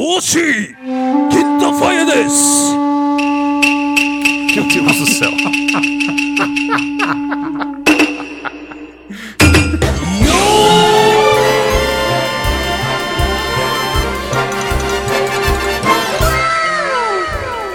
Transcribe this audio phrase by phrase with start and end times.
[0.00, 0.76] Oxi!
[1.28, 2.70] Quinta foi this!
[4.54, 5.32] Meu Deus do céu.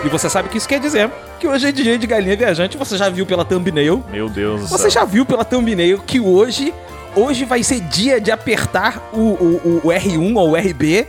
[0.06, 1.10] E você sabe o que isso quer dizer?
[1.42, 4.02] Que hoje é dia de galinha viajante, você já viu pela thumbnail.
[4.10, 5.02] Meu Deus do Você céu.
[5.02, 6.74] já viu pela thumbnail que hoje,
[7.16, 11.06] hoje vai ser dia de apertar o, o, o R1 ou o RB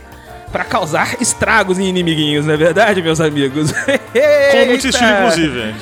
[0.55, 3.73] pra causar estragos em inimiguinhos, não é verdade, meus amigos?
[4.53, 4.87] Com muito Eita!
[4.87, 5.75] estilo, inclusive.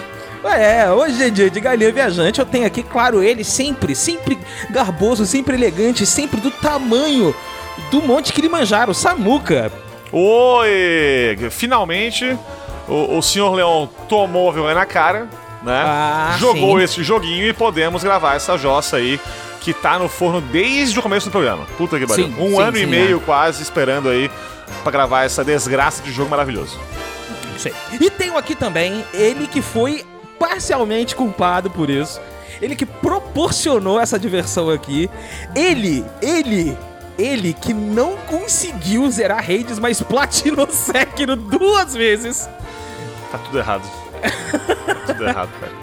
[0.45, 2.39] É, hoje é dia de galinha viajante.
[2.39, 4.35] Eu tenho aqui, claro, ele sempre, sempre
[4.71, 7.35] garboso, sempre elegante, sempre do tamanho
[7.91, 9.71] do Monte Kilimanjaro, Samuca.
[10.11, 11.37] Oi!
[11.51, 12.35] Finalmente,
[12.87, 15.29] o, o senhor Leão tomou vergonha na cara,
[15.61, 15.83] né?
[15.85, 16.83] Ah, Jogou sim.
[16.83, 19.21] esse joguinho e podemos gravar essa jossa aí
[19.61, 21.63] que tá no forno desde o começo do programa.
[21.77, 22.25] Puta que pariu.
[22.39, 23.21] Um sim, ano e sim, meio é.
[23.23, 24.29] quase esperando aí
[24.83, 26.79] pra gravar essa desgraça de jogo maravilhoso.
[27.55, 27.73] Isso aí.
[27.99, 30.05] E tenho aqui também ele que foi
[30.39, 32.19] parcialmente culpado por isso.
[32.61, 35.09] Ele que proporcionou essa diversão aqui.
[35.55, 36.77] Ele, ele,
[37.17, 42.49] ele que não conseguiu zerar Hades, mas platinou Sekiro duas vezes.
[43.31, 43.83] Tá tudo errado.
[45.05, 45.73] tudo errado, cara.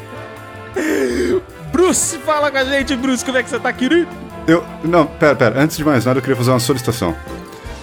[1.72, 4.08] Bruce, fala com a gente, Bruce, como é que você tá, querido?
[4.46, 4.64] Eu.
[4.82, 5.60] Não, pera, pera.
[5.60, 7.16] Antes de mais nada, eu queria fazer uma solicitação.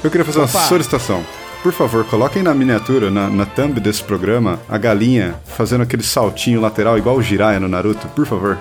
[0.03, 0.58] Eu queria fazer Opa.
[0.58, 1.23] uma solicitação.
[1.64, 6.62] Por favor, coloquem na miniatura, na, na thumb desse programa, a galinha fazendo aquele saltinho
[6.62, 8.58] lateral igual o Jiraiya no Naruto, por favor.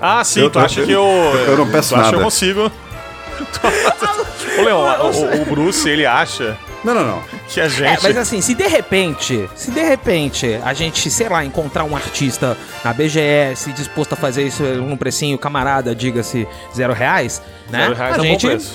[0.00, 1.02] Ah, sim, Eu tu acha que eu.
[1.48, 2.24] eu não peço tu acha que eu nada.
[2.24, 2.70] consigo.
[4.58, 7.22] Ô, Leão, o, o Bruce, ele acha Não, não, não.
[7.48, 8.02] que a É, gente.
[8.02, 12.56] mas assim, se de repente, se de repente a gente, sei lá, encontrar um artista
[12.84, 17.80] na BGS disposto a fazer isso num precinho camarada, diga-se, zero reais, né?
[17.82, 18.74] Zero reais a é um bom gente, preço.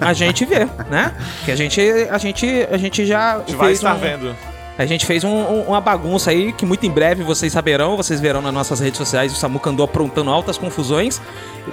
[0.00, 1.14] a gente vê, né?
[1.44, 1.80] Que a gente,
[2.10, 4.36] a gente, a gente já A gente vai estar um- vendo.
[4.78, 8.20] A gente fez um- um- uma bagunça aí que muito em breve vocês saberão, vocês
[8.20, 9.30] verão nas nossas redes sociais.
[9.32, 11.20] O Samuca andou aprontando altas confusões,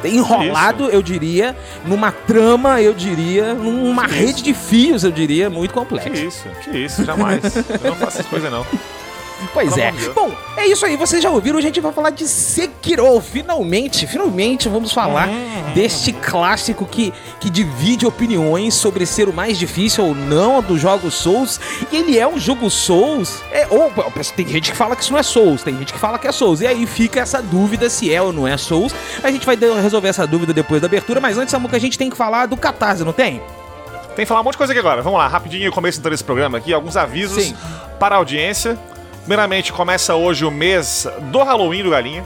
[0.04, 1.56] enrolado, eu diria,
[1.86, 4.44] numa trama, eu diria, numa Que rede isso?
[4.44, 6.10] de fios, eu diria, muito Que complexa.
[6.10, 7.42] isso, que isso, jamais.
[7.56, 8.66] Eu não faço essas coisas, não.
[9.54, 9.92] Pois Pelo é.
[9.92, 10.14] Deus.
[10.14, 13.20] Bom, é isso aí, vocês já ouviram, a gente vai falar de Sekiro.
[13.22, 15.74] Finalmente, finalmente vamos falar Hum.
[15.74, 21.14] deste clássico que, que divide opiniões sobre ser o mais difícil ou não dos jogos
[21.14, 21.60] Souls.
[21.92, 23.42] E ele é um jogo Souls.
[23.52, 23.92] É, ou
[24.36, 26.32] tem gente que fala que isso não é Souls, tem gente que fala que é
[26.32, 26.62] Souls.
[26.62, 28.94] E aí fica essa dúvida se é ou não é Souls.
[29.24, 32.10] A gente vai resolver essa dúvida depois da abertura, mas antes, Samuca, a gente tem
[32.10, 33.42] que falar do Catarse, não tem?
[34.16, 35.02] Tem que falar um monte de coisa aqui agora.
[35.02, 37.56] Vamos lá, rapidinho, começo então desse programa aqui, alguns avisos Sim.
[38.00, 38.78] para a audiência.
[39.30, 42.26] Primeiramente, começa hoje o mês do Halloween do Galinha.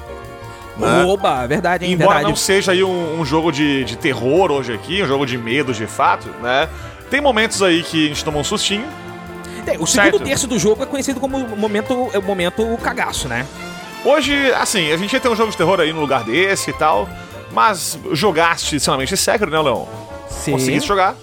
[0.78, 1.04] né?
[1.04, 1.92] Oba, verdade, hein?
[1.92, 2.30] Embora verdade.
[2.30, 5.74] não seja aí um, um jogo de, de terror hoje aqui, um jogo de medo
[5.74, 6.70] de fato, né?
[7.10, 8.86] Tem momentos aí que a gente toma um sustinho.
[9.66, 10.14] Tem, o Certo.
[10.14, 13.46] segundo terço do jogo é conhecido como o momento, é o momento cagaço, né?
[14.06, 16.74] Hoje, assim, a gente ia ter um jogo de terror aí no lugar desse e
[16.74, 17.10] tal,
[17.52, 19.90] mas jogaste extremamente Sekiro, né, Leão?
[20.30, 20.54] Sim.
[20.54, 21.18] Conseguiste jogar.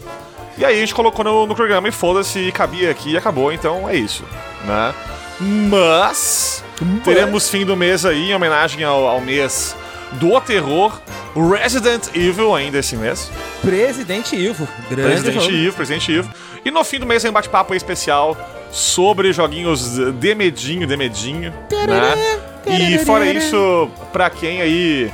[0.59, 3.89] E aí a gente colocou no, no programa e foda-se, cabia aqui e acabou, então
[3.89, 4.25] é isso,
[4.67, 4.93] né?
[5.41, 6.63] Mas
[7.05, 9.75] teremos fim do mês aí, em homenagem ao, ao mês
[10.13, 11.01] do terror,
[11.35, 13.31] Resident Evil ainda esse mês.
[13.63, 14.67] Presidente Ivo.
[14.89, 15.55] Grande Presidente jogo.
[15.57, 16.31] Evil, Presidente Evil.
[16.65, 18.37] E no fim do mês tem um bate-papo aí especial
[18.71, 21.53] sobre joguinhos de medinho, de medinho,
[21.89, 22.41] né?
[22.67, 25.11] E fora isso, pra quem aí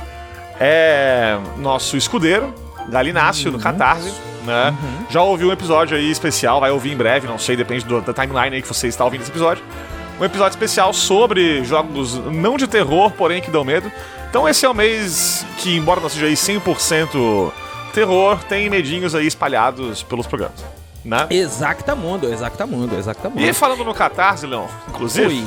[0.59, 2.53] é nosso escudeiro,
[2.89, 3.57] Galinácio, Uhum.
[3.57, 4.11] do Catarse,
[4.45, 4.75] né?
[5.09, 8.13] Já ouviu um episódio aí especial, vai ouvir em breve, não sei, depende do- da
[8.13, 9.63] timeline aí que você está ouvindo esse episódio.
[10.19, 13.91] Um episódio especial sobre jogos não de terror, porém que dão medo.
[14.29, 17.51] Então esse é o mês que, embora não seja aí 100%
[17.93, 20.63] terror, tem medinhos aí espalhados pelos programas,
[21.05, 21.27] né?
[21.29, 23.41] Exactamundo, exactamundo, exactamundo.
[23.41, 25.43] E falando no Catarse, Leon, inclusive, Oi.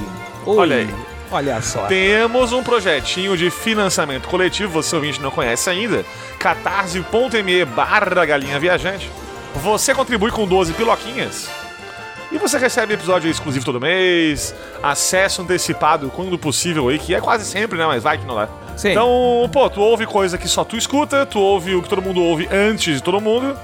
[0.47, 0.59] Oi.
[0.59, 0.94] Olha aí.
[1.32, 1.86] Olha só.
[1.86, 6.04] Temos um projetinho de financiamento coletivo, você ouvinte não conhece ainda,
[6.38, 9.09] catarse.me barra galinha viajante.
[9.62, 11.48] Você contribui com 12 piloquinhas
[12.32, 17.44] e você recebe episódio exclusivo todo mês, acesso antecipado quando possível aí, que é quase
[17.44, 18.48] sempre, né, mas vai que não é.
[18.77, 18.91] Sim.
[18.91, 22.22] Então, pô, tu ouve coisa que só tu escuta, tu ouve o que todo mundo
[22.22, 23.56] ouve antes de todo mundo.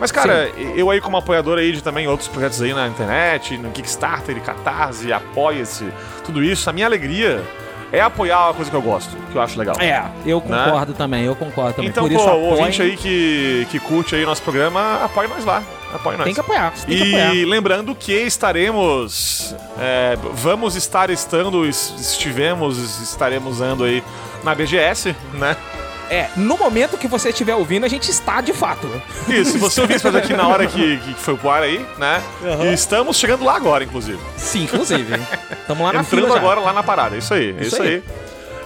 [0.00, 3.70] Mas, cara, eu aí como apoiador aí de também outros projetos aí na internet, no
[3.70, 5.92] Kickstarter, e Catarse, Apoia-se,
[6.24, 7.42] tudo isso, a minha alegria
[7.92, 9.76] é apoiar uma coisa que eu gosto, que eu acho legal.
[9.80, 11.90] É, eu concordo também, eu concordo também.
[11.90, 12.50] Então, Por pô, isso, o apoiem.
[12.52, 15.62] ouvinte aí que, que curte aí nosso programa, apoie nós lá.
[15.94, 16.24] Apoie nós.
[16.24, 17.34] Tem que apoiar, tem que apoiar.
[17.34, 19.54] E lembrando que estaremos.
[19.78, 24.02] é, vamos estar estando, es- estivemos, estaremos andando aí
[24.44, 25.56] na BGS, né?
[26.10, 28.88] É, no momento que você estiver ouvindo, a gente está de fato.
[29.28, 32.22] Isso, se você ouvir isso aqui na hora que, que foi pro ar aí, né?
[32.64, 34.18] E estamos chegando lá agora, inclusive.
[34.36, 35.14] Sim, inclusive.
[35.60, 36.36] Estamos lá na Entrando fila já.
[36.40, 37.88] agora lá na parada, isso aí, Isso isso aí.
[37.88, 38.02] aí.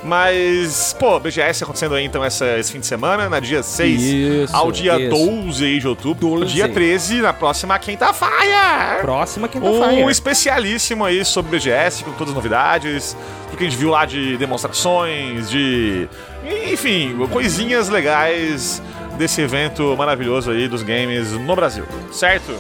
[0.05, 4.57] Mas, pô, BGS acontecendo aí então essa, esse fim de semana, na dia 6 Isso,
[4.57, 5.11] ao dia isso.
[5.11, 6.41] 12 aí de outubro.
[6.41, 6.53] 12.
[6.53, 8.99] Dia 13, na próxima quinta-feira.
[9.01, 10.11] Próxima Um quinta-feira.
[10.11, 13.17] especialíssimo aí sobre BGS, com todas as novidades,
[13.51, 16.09] do que a gente viu lá de demonstrações, de.
[16.73, 18.83] Enfim, coisinhas legais
[19.17, 22.53] desse evento maravilhoso aí dos games no Brasil, certo?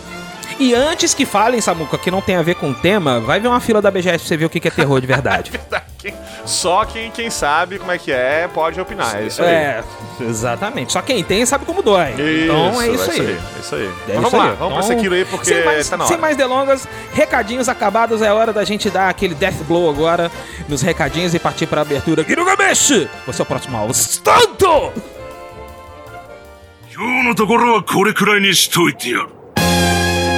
[0.59, 3.47] E antes que falem, Samuca, que não tem a ver com o tema, vai ver
[3.47, 5.51] uma fila da BGS pra você ver o que que é terror de verdade.
[5.99, 6.15] Quem-
[6.45, 9.49] Só quem, quem sabe como é que é pode opinar, é isso aí.
[9.49, 9.83] é,
[10.21, 10.93] exatamente.
[10.93, 12.13] Só quem tem sabe como dói.
[12.45, 13.19] então é isso aí.
[13.19, 13.83] É isso aí.
[13.85, 14.55] É Mas isso vamos lá, aí.
[14.57, 16.21] vamos pra Então, Sekiro aí, porque sem mais, tá na sem hora.
[16.21, 20.31] mais delongas, recadinhos acabados, é hora da gente dar aquele death blow agora
[20.67, 23.07] nos recadinhos e partir pra abertura aqui no Gamesh!
[23.27, 23.93] Você é o próximo alvo.
[24.23, 24.91] Tanto!
[26.93, 29.29] 今日のところはこれくらいにしといてやる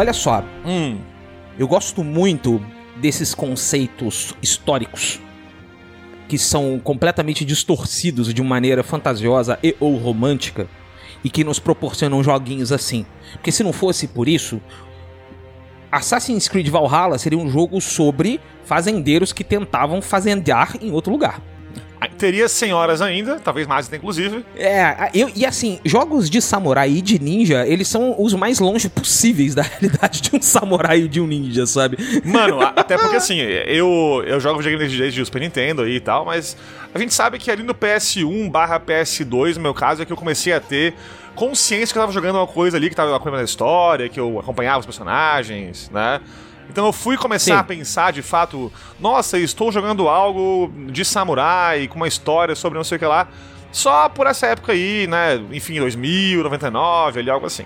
[0.00, 0.98] olha só, Hum,
[1.58, 2.58] eu gosto muito
[2.96, 5.20] desses conceitos históricos
[6.26, 10.66] que são completamente distorcidos de uma maneira fantasiosa e ou romântica
[11.22, 13.04] e que nos proporcionam joguinhos assim.
[13.32, 14.58] Porque se não fosse por isso,
[15.92, 21.42] Assassin's Creed Valhalla seria um jogo sobre fazendeiros que tentavam fazendear em outro lugar.
[22.20, 24.44] Teria 100 horas ainda, talvez mais até inclusive.
[24.56, 28.88] É, eu, e assim, jogos de samurai e de ninja, eles são os mais longe
[28.88, 31.96] possíveis da realidade de um samurai e de um ninja, sabe?
[32.24, 36.00] Mano, a- até porque assim, eu, eu jogo videogame desde o Super Nintendo aí e
[36.00, 36.56] tal, mas
[36.94, 40.16] a gente sabe que ali no PS1 barra PS2, no meu caso, é que eu
[40.16, 40.94] comecei a ter
[41.34, 44.38] consciência que eu tava jogando uma coisa ali, que tava coisa da história, que eu
[44.38, 46.20] acompanhava os personagens, né?
[46.70, 47.60] Então eu fui começar Sim.
[47.60, 52.84] a pensar de fato, nossa, estou jogando algo de samurai, com uma história sobre não
[52.84, 53.28] sei o que lá,
[53.72, 55.42] só por essa época aí, né?
[55.50, 57.64] Enfim, 2000, 99, ali, algo assim.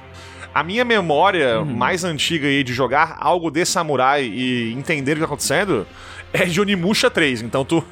[0.55, 5.21] A minha memória mais antiga aí de jogar algo de samurai e entender o que
[5.21, 5.87] tá acontecendo
[6.33, 7.43] é de Onimusha 3.
[7.43, 7.85] Então tu.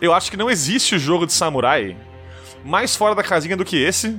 [0.00, 1.96] Eu acho que não existe jogo de samurai
[2.64, 4.16] mais fora da casinha do que esse.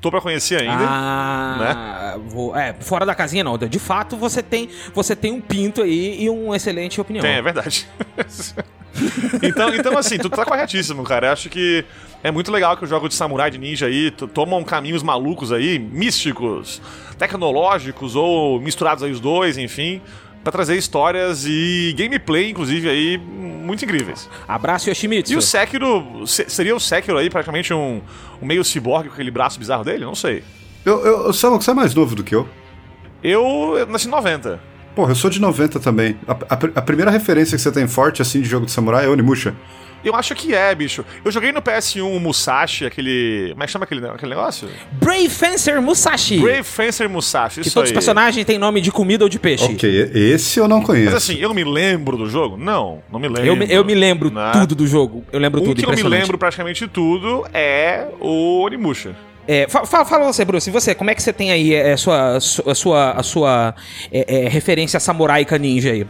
[0.00, 0.84] Tô pra conhecer ainda.
[0.86, 3.56] Ah, vou, é, fora da casinha não.
[3.58, 7.22] De fato, você tem, você tem um pinto aí e uma excelente opinião.
[7.22, 7.86] Tem, é verdade.
[9.42, 11.28] então, então, assim, tu tá corretíssimo, cara.
[11.28, 11.84] Eu acho que
[12.22, 15.78] é muito legal que o jogo de samurai de ninja aí tomam caminhos malucos aí,
[15.78, 16.80] místicos,
[17.18, 20.00] tecnológicos ou misturados aí os dois, enfim,
[20.44, 24.28] pra trazer histórias e gameplay, inclusive, aí muito incríveis.
[24.46, 25.32] Abraço, Yoshimitsu.
[25.32, 28.00] E o Sekiro, se- seria o Sekiro aí praticamente um,
[28.40, 30.04] um meio ciborgue com aquele braço bizarro dele?
[30.04, 30.44] Não sei.
[30.84, 32.46] Eu, eu, Samu, você é mais novo do que eu?
[33.22, 34.60] Eu, eu nasci em 90.
[34.94, 36.16] Porra, eu sou de 90 também.
[36.28, 39.08] A, a- a primeira referência que você tem forte, assim, de jogo de samurai é
[39.08, 39.54] Onimusha.
[40.04, 41.04] Eu acho que é, bicho.
[41.24, 43.48] Eu joguei no PS1 o Musashi, aquele.
[43.52, 44.68] Como é que chama aquele, aquele negócio?
[44.92, 46.38] Brave Fencer Musashi.
[46.38, 47.92] Brave Fencer Musashi, que isso todos aí.
[47.92, 49.64] os personagens têm nome de comida ou de peixe.
[49.64, 51.06] Ok, esse eu não conheço.
[51.06, 52.56] Mas assim, eu não me lembro do jogo?
[52.56, 53.46] Não, não me lembro.
[53.46, 54.50] Eu, me- eu me lembro né?
[54.52, 55.24] tudo do jogo.
[55.32, 59.16] Eu lembro Um tudo, que eu me lembro praticamente tudo é o Onimusha.
[59.46, 60.70] É, fa- fa- fala você, Bruce.
[60.70, 63.74] E você, como é que você tem aí é, sua, su- a sua, a sua
[64.10, 66.06] é, é, referência samuraica ninja aí?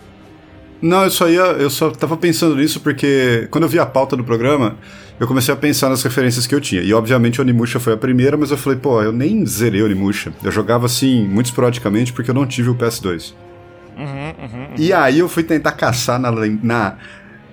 [0.83, 1.41] Não, eu só ia.
[1.41, 4.77] Eu só tava pensando nisso porque quando eu vi a pauta do programa,
[5.19, 6.83] eu comecei a pensar nas referências que eu tinha.
[6.83, 10.33] E obviamente Onimusha foi a primeira, mas eu falei, pô, eu nem zerei Onimusha.
[10.43, 13.33] Eu jogava assim, muito esporadicamente, porque eu não tive o PS2.
[14.77, 16.31] E aí eu fui tentar caçar na,
[16.63, 16.97] na,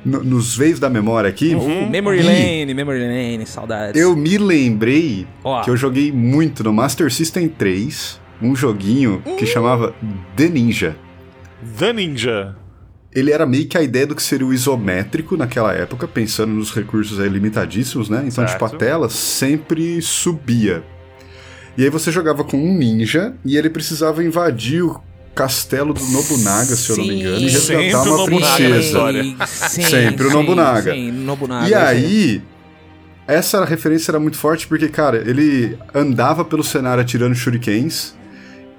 [0.03, 1.53] no- nos veios da memória aqui.
[1.55, 4.01] Memory E Lane, Memory Lane, saudades.
[4.01, 5.61] Eu me lembrei Ó.
[5.61, 9.93] que eu joguei muito no Master System 3 um joguinho que chamava
[10.35, 10.95] The Ninja.
[11.77, 12.55] The Ninja.
[13.13, 16.71] Ele era meio que a ideia do que seria o isométrico naquela época, pensando nos
[16.73, 18.19] recursos aí limitadíssimos, né?
[18.19, 18.51] Então, Certo.
[18.53, 20.81] tipo, a tela sempre subia.
[21.77, 25.01] E aí você jogava com um ninja e ele precisava invadir o
[25.35, 27.73] castelo do Nobunaga, se eu não me engano, e Sim.
[27.75, 28.99] resgatar Sempre o uma princesa.
[29.47, 30.93] Sim, Sempre o sim, Nobunaga.
[30.93, 31.65] Sim, Nobunaga.
[31.65, 31.75] E sim.
[31.75, 32.41] aí,
[33.27, 38.13] essa referência era muito forte porque, cara, ele andava pelo cenário atirando shurikens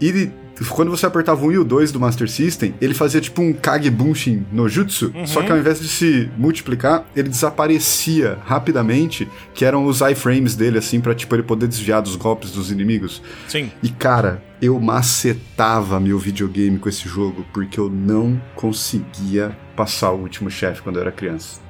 [0.01, 0.33] e ele-
[0.69, 3.53] quando você apertava o 1 e o 2 do Master System, ele fazia tipo um
[3.53, 9.65] Kage Bunshin no Jutsu, só que ao invés de se multiplicar, ele desaparecia rapidamente, que
[9.65, 13.23] eram os iframes dele, assim, pra tipo, ele poder desviar dos golpes dos inimigos.
[13.49, 13.71] Sim.
[13.83, 20.21] E cara, eu macetava meu videogame com esse jogo porque eu não conseguia passar o
[20.21, 21.61] último chefe quando eu era criança.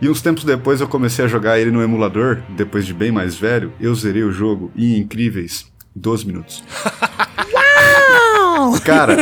[0.00, 3.34] E uns tempos depois eu comecei a jogar ele no emulador, depois de bem mais
[3.34, 6.62] velho, eu zerei o jogo em incríveis 12 minutos.
[8.84, 9.16] Cara,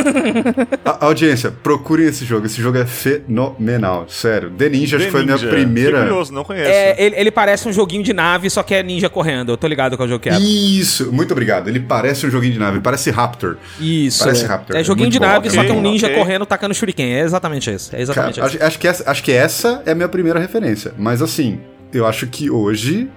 [0.85, 2.45] a- audiência, procurem esse jogo.
[2.45, 4.49] Esse jogo é fenomenal, sério.
[4.51, 5.97] The Ninja, acho que foi a minha primeira.
[6.01, 6.69] Que curioso, não conheço.
[6.69, 9.51] É, ele, ele parece um joguinho de nave, só que é ninja correndo.
[9.53, 10.37] Eu tô ligado qual jogo que é.
[10.39, 11.67] Isso, muito obrigado.
[11.67, 13.57] Ele parece um joguinho de nave, parece Raptor.
[13.79, 14.23] Isso.
[14.23, 14.47] Parece é.
[14.47, 16.17] Raptor, É joguinho muito de bom, nave, só que é um ninja ok.
[16.17, 17.13] correndo tacando shuriken.
[17.13, 17.95] É exatamente isso.
[17.95, 18.57] É exatamente Cara, isso.
[18.57, 20.93] acho, acho que essa, acho que essa é a minha primeira referência.
[20.97, 21.59] Mas assim,
[21.93, 23.09] eu acho que hoje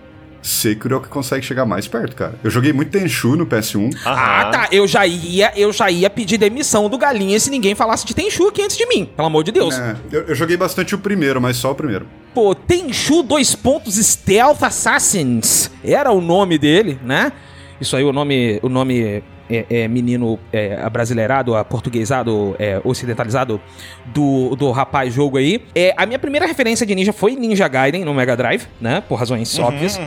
[0.42, 2.34] Sekiro é o que consegue chegar mais perto, cara.
[2.42, 3.94] Eu joguei muito Tenchu no PS1.
[4.04, 4.50] Ah, Aham.
[4.50, 4.68] tá.
[4.72, 8.48] Eu já ia, eu já ia pedir demissão do Galinha se ninguém falasse de Tenchu
[8.48, 9.04] aqui antes de mim.
[9.04, 9.78] Pelo amor de Deus.
[9.78, 12.06] É, eu, eu joguei bastante o primeiro, mas só o primeiro.
[12.34, 15.70] Pô, Tenchu dois pontos Stealth Assassins.
[15.84, 17.32] Era o nome dele, né?
[17.80, 23.60] Isso aí, o nome, o nome é, é menino é, abrasileirado, aportuguesado, é, ocidentalizado
[24.06, 25.62] do, do rapaz jogo aí.
[25.74, 29.02] É, a minha primeira referência de ninja foi Ninja Gaiden no Mega Drive, né?
[29.06, 29.98] Por razões óbvias.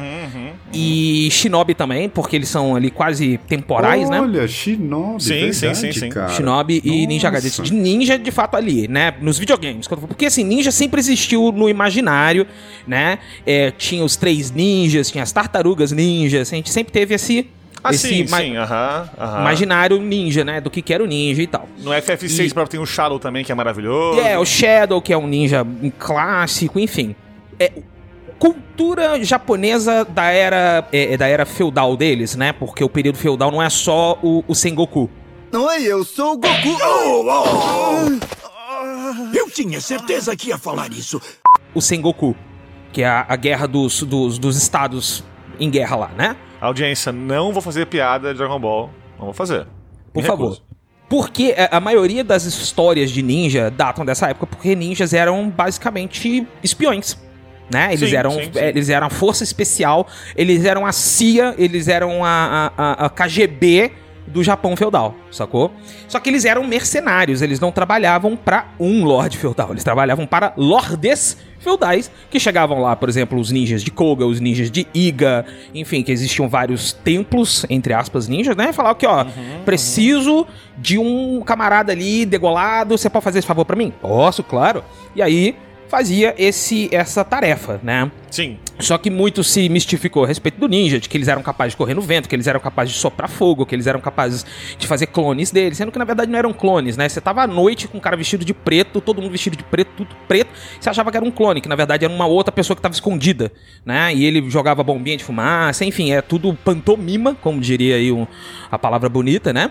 [0.73, 4.19] E Shinobi também, porque eles são ali quase temporais, né?
[4.19, 6.09] Olha, Shinobi, Sim, verdade, sim, sim, sim.
[6.09, 6.29] cara.
[6.29, 7.51] Shinobi e Ninja Gaiden.
[7.51, 7.63] Nossa.
[7.63, 9.13] De ninja, de fato, ali, né?
[9.21, 9.87] Nos videogames.
[9.87, 12.47] Porque, assim, ninja sempre existiu no imaginário,
[12.87, 13.19] né?
[13.45, 16.51] É, tinha os três ninjas, tinha as tartarugas ninjas.
[16.51, 17.47] A gente sempre teve esse...
[17.83, 19.09] Ah, esse sim, sim, aham.
[19.19, 19.41] aham.
[19.41, 20.61] imaginário ninja, né?
[20.61, 21.67] Do que, que era o ninja e tal.
[21.79, 24.21] No FF6 E- tem o Shadow também, que é maravilhoso.
[24.21, 27.13] É, o Shadow, que é um ninja um clássico, enfim.
[27.59, 27.71] É,
[28.39, 32.53] cultura japonesa da era, é, da era feudal deles, né?
[32.53, 35.09] Porque o período feudal não é só o, o Sengoku.
[35.51, 36.77] Oi, eu sou o Goku.
[39.33, 41.21] Eu tinha certeza que ia falar isso.
[41.75, 42.35] o Sengoku,
[42.91, 45.23] que é a, a guerra dos, dos, dos estados
[45.59, 46.35] em guerra lá, né?
[46.67, 48.89] Audiência, não vou fazer piada de Dragon Ball.
[49.17, 49.67] Não vou fazer.
[50.13, 50.43] Por Me favor.
[50.51, 50.63] recuso.
[51.09, 56.47] Porque a a maioria das histórias de ninja datam dessa época, porque ninjas eram basicamente
[56.63, 57.17] espiões.
[57.71, 57.93] Né?
[57.93, 58.59] Eles, Sim, eram, sim, sim.
[58.59, 60.05] é, eles eram a força especial,
[60.35, 63.91] eles eram a CIA, eles eram a, a, a- KGB
[64.27, 65.71] do Japão feudal, sacou?
[66.07, 70.53] Só que eles eram mercenários, eles não trabalhavam para um lord feudal, eles trabalhavam para
[70.57, 71.52] lordes feudais
[72.29, 76.11] que chegavam lá, por exemplo, os ninjas de Koga, os ninjas de Iga, enfim, que
[76.11, 78.69] existiam vários templos, entre aspas, ninjas, né?
[78.69, 79.25] E falavam que, ó,
[79.65, 80.45] preciso
[80.77, 83.93] de um camarada ali degolado, você pode fazer esse favor para mim?
[84.01, 84.83] Posso, claro.
[85.15, 85.55] E aí
[85.87, 88.11] fazia esse essa tarefa, né?
[88.33, 88.57] Sim.
[88.79, 91.77] Só que muito se mistificou a respeito do ninja, de que eles eram capazes de
[91.77, 94.43] correr no vento, que eles eram capazes de soprar fogo, que eles eram capazes
[94.75, 97.07] de fazer clones deles, sendo que na verdade não eram clones, né?
[97.07, 99.91] Você tava à noite com um cara vestido de preto, todo mundo vestido de preto,
[99.97, 100.49] tudo preto,
[100.79, 102.95] você achava que era um clone, que na verdade era uma outra pessoa que tava
[102.95, 103.51] escondida,
[103.85, 104.11] né?
[104.15, 108.25] E ele jogava bombinha de fumaça, enfim, é tudo pantomima, como diria aí um-
[108.71, 109.69] a palavra bonita, né?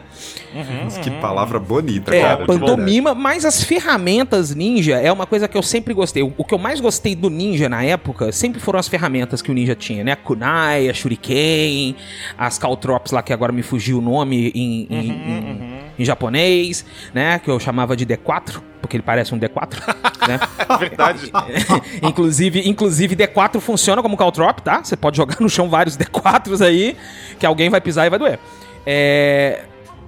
[0.84, 2.46] Mas que palavra bonita, É, cara.
[2.46, 6.22] pantomima, mas as ferramentas ninja é uma coisa que eu sempre gostei.
[6.22, 9.50] O o que eu mais gostei do ninja na época sempre foram as ferramentas que
[9.50, 10.12] o ninja tinha, né?
[10.12, 11.96] A kunai, a shuriken,
[12.36, 17.38] as caltrops lá que agora me fugiu o nome em, em- em- em japonês, né?
[17.38, 19.78] Que eu chamava de D4, porque ele parece um D4,
[20.28, 20.40] né?
[20.78, 21.30] Verdade.
[22.02, 24.82] inclusive, inclusive D4 funciona como caltrop, tá?
[24.82, 26.96] Você pode jogar no chão vários D4s aí,
[27.38, 28.38] que alguém vai pisar e vai doer.
[28.86, 29.64] É...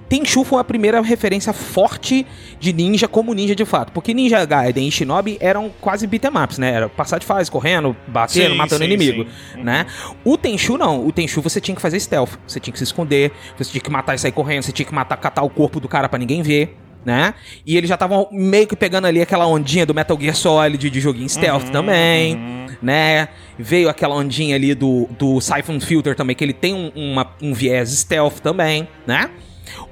[0.07, 2.25] Tenchu foi a primeira referência forte
[2.59, 3.91] de ninja como ninja de fato.
[3.91, 6.71] Porque Ninja Gaiden e Shinobi eram quase beat'em ups, né?
[6.71, 9.61] Era passar de fase, correndo, batendo, Sim, matando sim, inimigo, sim.
[9.63, 9.85] né?
[10.23, 11.05] O Tenchu não.
[11.05, 12.31] O Tenchu você tinha que fazer stealth.
[12.47, 14.93] Você tinha que se esconder, você tinha que matar e sair correndo, você tinha que
[14.93, 16.77] matar, catar o corpo do cara pra ninguém ver.
[17.03, 17.35] Né?
[17.63, 20.99] E eles já estavam meio que pegando ali aquela ondinha do Metal Gear Solid de
[20.99, 22.35] joguinho stealth também,
[22.81, 23.27] né?
[23.59, 27.53] Veio aquela ondinha ali do, do Siphon Filter também, que ele tem um, uma- um
[27.53, 29.29] viés stealth também, né?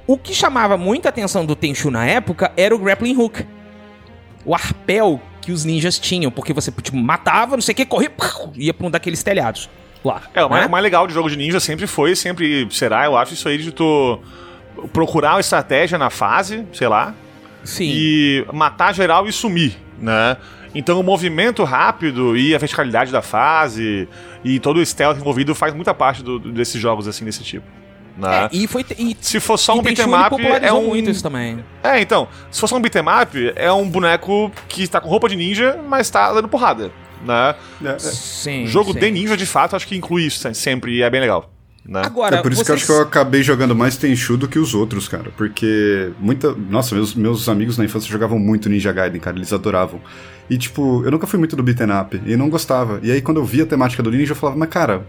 [0.06, 3.46] O que chamava muita atenção do Tenchu na época era o grappling hook.
[4.46, 8.10] O arpel que os ninjas tinham, porque você tipo, matava, não sei o que, corria,
[8.10, 9.70] pau, ia pra um daqueles telhados
[10.04, 10.22] lá.
[10.34, 10.68] É, o mais, né?
[10.68, 13.58] o mais legal de jogo de ninja sempre foi, sempre será, eu acho, isso aí
[13.58, 14.20] de tu
[14.92, 17.14] procurar uma estratégia na fase, sei lá,
[17.64, 17.90] Sim.
[17.94, 20.38] e matar geral e sumir, né?
[20.76, 24.08] Então o movimento rápido e a verticalidade da fase
[24.44, 27.66] e todo o stealth envolvido faz muita parte do- desses jogos assim desse tipo.
[28.18, 28.46] Né?
[28.46, 28.86] É, e foi.
[28.98, 30.88] E, Se for só e um beat'em up, é um.
[30.90, 31.64] muito isso também.
[31.84, 35.28] É, então, se for só um beat'em up, é um boneco que tá com roupa
[35.28, 36.92] de ninja, mas tá dando porrada.
[37.26, 37.56] né?
[37.84, 38.00] É, é.
[38.00, 38.68] Sim.
[38.68, 39.00] Jogo sim.
[39.00, 41.50] de ninja, de fato, acho que inclui isso sempre e é bem legal.
[41.86, 42.02] Né?
[42.06, 44.48] Agora, é por isso que eu vocês- acho que eu acabei jogando mais Tenchu do
[44.48, 45.32] que os outros, cara.
[45.36, 46.54] Porque muita.
[46.54, 49.36] Nossa, meus, meus amigos na infância jogavam muito Ninja Gaiden, cara.
[49.38, 50.00] Eles adoravam.
[50.50, 52.22] E, tipo, eu nunca fui muito do beaten up.
[52.26, 53.00] E não gostava.
[53.04, 55.06] E aí, quando eu via a temática do Ninja, eu falava, mas, cara.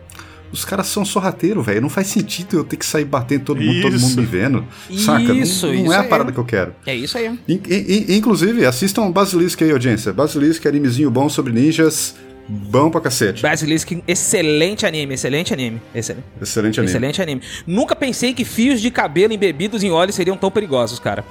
[0.55, 1.81] Os caras são sorrateiros, velho.
[1.83, 4.07] Não faz sentido eu ter que sair batendo todo mundo, todo Isso.
[4.09, 4.65] mundo me vendo.
[5.05, 5.19] Saca?
[5.19, 6.09] Não- Isso, não, isso é a aí.
[6.09, 6.73] parada que eu quero.
[6.87, 7.27] É isso aí.
[7.27, 10.13] In- in- in- inclusive, assistam Basilisk aí, audiência.
[10.13, 12.15] Basilisk, animezinho bom sobre ninjas.
[12.47, 13.43] Bom pra cacete.
[13.43, 15.81] Basilisk, excelente anime, excelente anime.
[15.95, 16.91] Excelente, Excelente anime.
[16.91, 17.41] excelente anime.
[17.67, 21.25] Nunca pensei que fios de cabelo embebidos em óleo seriam tão perigosos, cara.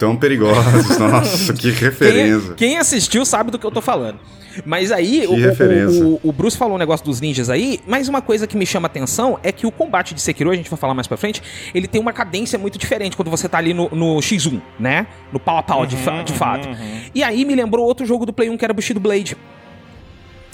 [0.00, 0.96] Tão perigosos.
[0.98, 2.54] Nossa, que referência.
[2.54, 4.18] Quem, quem assistiu sabe do que eu tô falando.
[4.66, 8.48] Mas aí, o, o- o, Bruce falou um negócio dos ninjas aí, mas uma coisa
[8.48, 11.06] que me chama atenção é que o combate de Sekiro, a gente vai falar mais
[11.06, 11.40] pra frente,
[11.72, 15.06] ele tem uma cadência muito diferente quando você tá ali no, no X1, né?
[15.32, 16.68] No pau a pau, de, fa- de fato.
[17.14, 19.36] E aí me lembrou outro jogo do Play 1 que era Bushido Blade.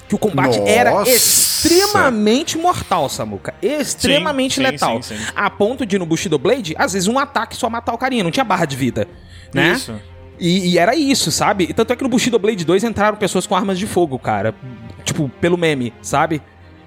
[0.09, 1.11] Que o combate era Nossa!
[1.11, 3.55] extremamente mortal, Samuca.
[3.63, 5.03] Extremamente Sim, sim, letal.
[5.03, 5.25] sim, sim.
[5.35, 8.31] A ponto de no Bushido Blade, às vezes um ataque só matar o carinha, não
[8.31, 9.09] tinha barra de vida.
[9.55, 9.73] Né?
[9.73, 9.95] Isso.
[10.39, 11.73] E, e era isso, sabe?
[11.73, 14.55] Tanto é que no Bushido Blade 2 entraram pessoas com armas de fogo, cara.
[15.05, 16.43] Tipo, pelo meme, sabe?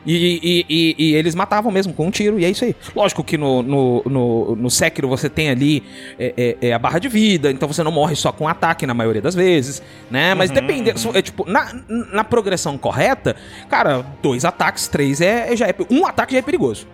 [0.06, 2.74] E, e- e- eles matavam mesmo com um tiro, e é isso aí.
[2.96, 5.84] Lógico que no, no, no, no Sekiro você tem ali
[6.18, 8.94] é, é- é a barra de vida, então você não morre só com ataque na
[8.94, 10.34] maioria das vezes, né?
[10.34, 11.74] Mas dependendo, é, tipo, na,
[12.14, 13.36] na progressão correta,
[13.70, 15.76] cara, dois ataques, três é, já é.
[15.92, 16.88] Um ataque já é perigoso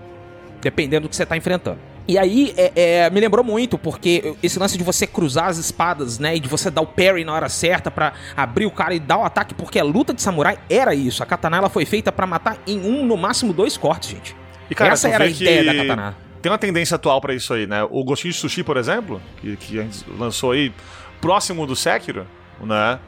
[0.61, 1.77] dependendo do que você tá enfrentando.
[2.07, 6.19] E aí, é, é, me lembrou muito, porque esse lance de você cruzar as espadas,
[6.19, 8.99] né, e de você dar o parry na hora certa pra abrir o cara e
[8.99, 11.23] dar o ataque, porque a luta de samurai era isso.
[11.23, 14.35] A katana ela foi feita pra matar em um, no máximo dois cortes, gente.
[14.69, 16.17] E, cara, Essa era a ideia da katana.
[16.41, 17.83] Tem uma tendência atual pra isso aí, né?
[17.89, 20.71] O Gostinho de Sushi, por exemplo, que, que a gente lançou aí,
[21.19, 22.27] próximo do Sekiro,
[22.61, 22.99] né?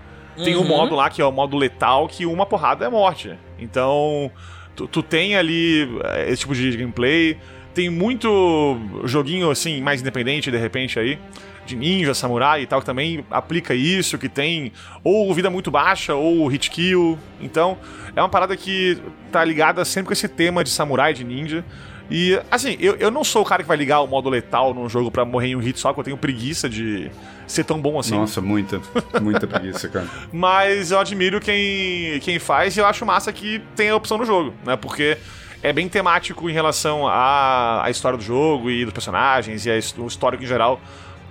[0.43, 0.67] Tem um Uhum.
[0.67, 3.37] modo lá que é o modo letal, que uma porrada é morte.
[3.59, 4.31] Então,
[4.75, 7.37] tu, tu tem ali eh, esse tipo de gameplay.
[7.77, 11.19] Tem muito joguinho, assim, mais independente, de repente, aí,
[11.63, 14.72] de ninja, samurai e tal, que também aplica isso, que tem
[15.03, 17.19] ou vida muito baixa, ou hit kill.
[17.39, 17.77] Então,
[18.15, 18.97] é uma parada que
[19.32, 21.63] tá ligada sempre com esse tema de samurai, de ninja.
[22.10, 24.89] E, assim, eu, eu não sou o cara que vai ligar o modo letal num
[24.89, 27.12] jogo pra morrer em um hit só, porque eu tenho preguiça de
[27.45, 28.15] ser tão bom assim.
[28.15, 28.82] Nossa, muita,
[29.21, 30.08] muita preguiça, cara.
[30.34, 34.25] Mas eu admiro quem, quem faz e eu acho massa que tem a opção no
[34.25, 34.75] jogo, né?
[34.75, 35.15] Porque
[35.63, 39.78] é bem temático em relação à, à história do jogo e dos personagens e a
[39.78, 40.80] his- o histórico em geral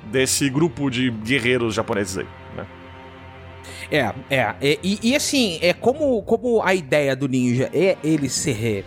[0.05, 2.67] desse grupo de guerreiros japoneses aí, né?
[3.91, 4.55] É, é.
[4.61, 8.85] é, e, e assim, é como, como a ideia do ninja é ele ser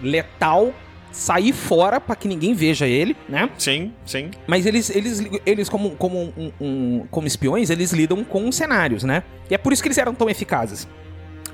[0.00, 0.72] letal,
[1.10, 3.48] sair fora pra que ninguém veja ele, né?
[3.56, 4.30] Sim, sim.
[4.46, 9.22] Mas eles, eles, eles como, como, um- um- como espiões, eles lidam com cenários, né?
[9.50, 10.86] E é por isso que eles eram tão eficazes.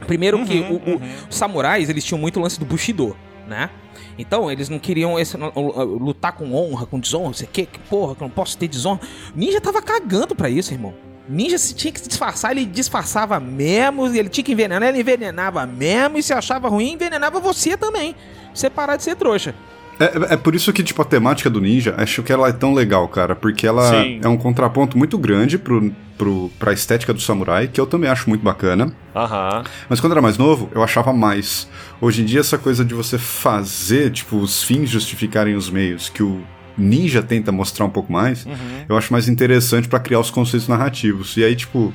[0.07, 3.71] Primeiro que o- o- os samurais, eles tinham muito lance do Bushido, né?
[4.19, 7.79] Então, eles não queriam esse- lutar com honra, com desonra, não sei o que, que
[7.81, 9.01] porra, que eu não posso ter desonra.
[9.35, 10.95] Ninja tava cagando pra isso, irmão.
[11.29, 15.01] Ninja se tinha que se disfarçar, ele disfarçava mesmo, e ele tinha que envenenar, ele
[15.01, 18.15] envenenava mesmo, e se achava ruim, envenenava você também.
[18.53, 19.55] Você parar de ser trouxa.
[20.03, 22.75] É, é por isso que, tipo, a temática do ninja, acho que ela é tão
[22.75, 24.21] legal, cara, porque ela Sim.
[24.23, 28.29] é um contraponto muito grande pro, pro, pra estética do samurai, que eu também acho
[28.29, 28.93] muito bacana.
[29.15, 29.63] Aham.
[29.89, 31.69] Mas quando era mais novo, eu achava mais.
[32.01, 36.23] Hoje em dia, essa coisa de você fazer, tipo, os fins justificarem os meios, que
[36.23, 36.43] o
[36.77, 38.47] ninja tenta mostrar um pouco mais,
[38.89, 41.37] eu acho mais interessante pra criar os conceitos narrativos.
[41.37, 41.93] E aí, tipo,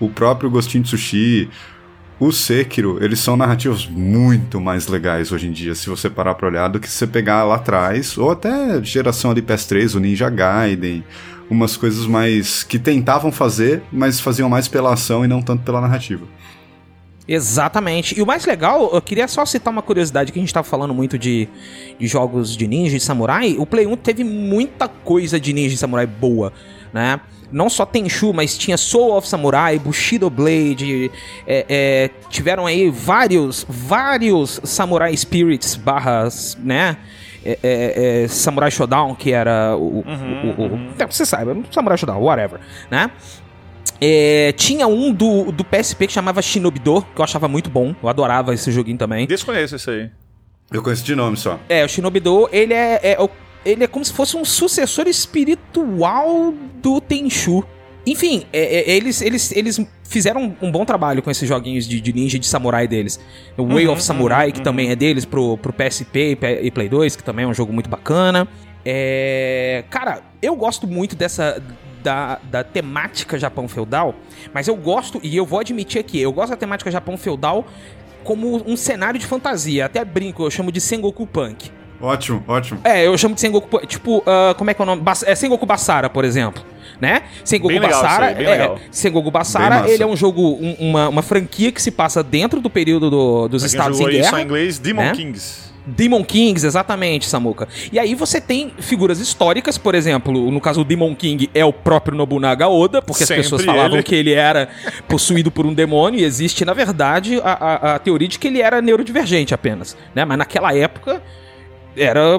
[0.00, 1.48] o próprio Gostinho de Sushi,
[2.24, 6.46] o Sekiro, eles são narrativos muito mais legais hoje em dia, se você parar pra
[6.46, 10.30] olhar, do que se você pegar lá atrás, ou até geração ali PS3, o Ninja
[10.30, 11.02] Gaiden,
[11.50, 15.80] umas coisas mais que tentavam fazer, mas faziam mais pela ação e não tanto pela
[15.80, 16.24] narrativa.
[17.26, 18.16] Exatamente.
[18.16, 20.94] E o mais legal, eu queria só citar uma curiosidade que a gente tava falando
[20.94, 21.48] muito de,
[21.98, 23.56] de jogos de ninja e samurai.
[23.58, 26.52] O Play 1 teve muita coisa de ninja e samurai boa,
[26.92, 27.20] né?
[27.52, 31.10] Não só Tenchu, mas tinha Soul of Samurai, Bushido Blade,
[31.46, 36.96] é, é, tiveram aí vários, vários Samurai Spirits barras, né?
[37.44, 39.98] É, é, é, Samurai Showdown, que era o...
[39.98, 42.60] o- o- o- é, você sabe, Samurai Showdown, whatever,
[42.90, 43.10] né?
[44.00, 47.94] É, tinha um do, do PSP que chamava Shinobido, que eu achava muito bom.
[48.02, 49.26] Eu adorava esse joguinho também.
[49.26, 50.10] Desconheço isso aí.
[50.72, 51.60] Eu conheço de nome só.
[51.68, 53.30] É, o Shinobido, ele é, é o-
[53.64, 57.64] ele é como se fosse um sucessor espiritual do Tenchu.
[58.04, 62.12] Enfim, é, é, eles, eles, eles fizeram um bom trabalho com esses joguinhos de, de
[62.12, 63.20] ninja e de samurai deles.
[63.56, 67.14] O Way of Samurai, que também é deles, pro, pro PSP e e Play 2,
[67.14, 68.48] que também é um jogo muito bacana.
[68.84, 71.62] É, cara, eu gosto muito dessa
[72.02, 74.16] da, da temática Japão feudal,
[74.52, 77.64] mas eu gosto, e eu vou admitir aqui, eu gosto da temática Japão feudal
[78.24, 79.86] como um cenário de fantasia.
[79.86, 81.70] Até brinco, eu chamo de Sengoku Punk.
[82.02, 82.80] Ótimo, ótimo.
[82.84, 83.86] É, eu chamo de Sengoku.
[83.86, 85.00] Tipo, ah, como é que é o nome?
[85.02, 86.62] Bas é Sengoku Basara, por exemplo.
[87.00, 87.22] Né?
[87.44, 88.78] Sengoku Bem Basara, aí, bem é, legal.
[88.90, 92.68] Sengoku Basara, ele é um jogo, um- uma, uma franquia que se passa dentro do
[92.70, 94.40] período do- dos Pra Estados em jogou isso Guerra.
[94.40, 95.12] em inglês, Demon né?
[95.12, 95.72] Kings.
[95.84, 97.66] Demon Kings, exatamente, Samuka.
[97.90, 101.72] E aí você tem figuras históricas, por exemplo, no caso o Demon King é o
[101.72, 104.02] próprio Nobunaga Oda, porque Sempre as pessoas falavam ele.
[104.04, 104.68] que ele era
[105.08, 108.62] possuído por um demônio, e existe, na verdade, a, a- a teoria de que ele
[108.62, 110.24] era neurodivergente apenas, né?
[110.24, 111.20] Mas naquela época
[111.96, 112.36] era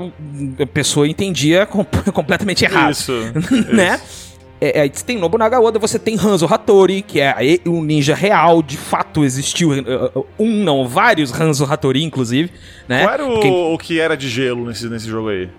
[0.60, 3.12] a pessoa entendia com- completamente errado Isso.
[3.72, 3.96] né?
[4.04, 4.34] isso.
[4.62, 8.16] É, é, você tem Nobunaga Oda, você tem Hanzo Hattori, que é aí um ninja
[8.16, 12.50] real, de fato existiu uh, uh, um, não, vários Hanzo Hattori, inclusive,
[12.88, 13.02] né?
[13.04, 15.50] Qual era o, Porque- o que era de gelo nesse, nesse jogo aí?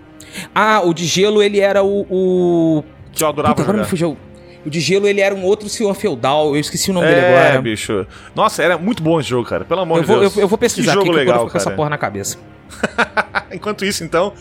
[0.55, 2.01] Ah, o de gelo, ele era o...
[2.09, 2.83] o...
[3.13, 4.17] Que eu adorava Puta, agora me fugiu.
[4.65, 7.29] O de gelo, ele era um outro senhor feudal, eu esqueci o nome dele É,
[7.47, 7.61] agora.
[7.61, 8.07] bicho.
[8.33, 9.63] Nossa, era muito bom esse jogo, cara.
[9.63, 10.37] Pelo amor Eu de vou, eu, Deus.
[10.37, 11.97] eu vou pesquisar que aqui, jogo que legal, eu vou ficar com essa porra na
[11.99, 12.37] cabeça.
[13.51, 14.33] Enquanto isso, então,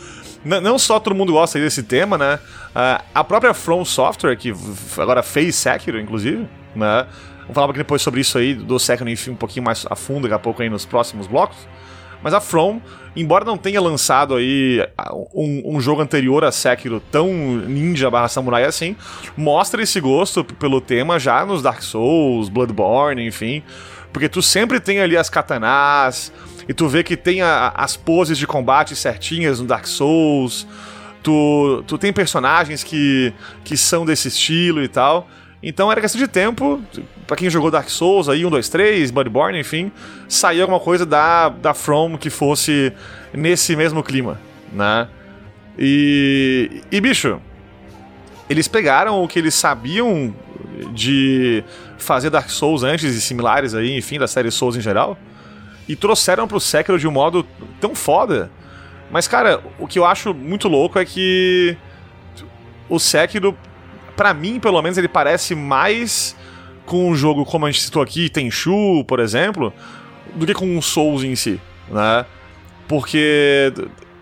[0.44, 2.38] não só todo mundo gosta desse tema, né?
[2.74, 4.52] Ah, a própria From Software, que
[4.98, 7.06] agora fez Sekiro, inclusive, né?
[7.42, 10.34] Vamos falar depois sobre isso aí, do Sekiro enfim, um pouquinho mais a fundo daqui
[10.34, 11.58] a pouco aí nos próximos blocos.
[12.22, 12.80] Mas a From,
[13.14, 18.28] embora não tenha lançado aí ah, um, um jogo anterior a Sekiro tão ninja barra
[18.28, 18.96] samurai assim,
[19.36, 23.62] mostra esse gosto pelo tema já nos Dark Souls, Bloodborne, enfim.
[24.10, 26.32] Porque tu sempre tem ali as katanas,
[26.68, 30.66] e tu vê que tem a- as poses de combate certinhas no Dark Souls.
[31.22, 33.32] Tu, tu tem personagens que,
[33.64, 35.26] que são desse estilo e tal.
[35.62, 36.82] Então era questão de tempo,
[37.26, 39.90] pra quem jogou Dark Souls aí, 1, 2, 3, Bloodborne, enfim,
[40.28, 42.92] sair alguma coisa da, da From que fosse
[43.32, 44.38] nesse mesmo clima,
[44.70, 45.08] né?
[45.78, 47.40] E, e bicho,
[48.48, 50.34] eles pegaram o que eles sabiam
[50.92, 51.64] de
[51.96, 55.16] fazer Dark Souls antes e similares aí, enfim, da série Souls em geral,
[55.88, 57.46] e trouxeram pro Sekiro de um modo
[57.80, 58.50] tão foda.
[59.10, 61.76] Mas, cara, o que eu acho muito louco é que
[62.88, 63.56] o Sekiro,
[64.16, 66.36] pra mim, pelo menos, ele parece mais
[66.86, 69.72] com um jogo como a gente citou aqui, Tenchu, por exemplo,
[70.34, 72.26] do que com um Souls em si, né?
[72.88, 73.72] Porque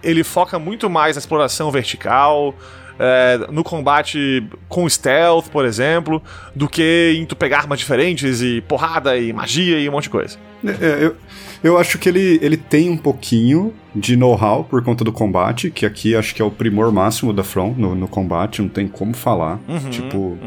[0.03, 2.55] ele foca muito mais na exploração vertical,
[2.99, 6.23] é, no combate com stealth, por exemplo,
[6.55, 10.11] do que em tu pegar armas diferentes e porrada e magia e um monte de
[10.11, 10.39] coisa.
[10.65, 11.17] É, eu,
[11.63, 15.85] eu acho que ele, ele tem um pouquinho de know-how por conta do combate, que
[15.85, 19.15] aqui acho que é o primor máximo da From no, no combate, não tem como
[19.15, 19.59] falar.
[19.91, 20.39] tipo,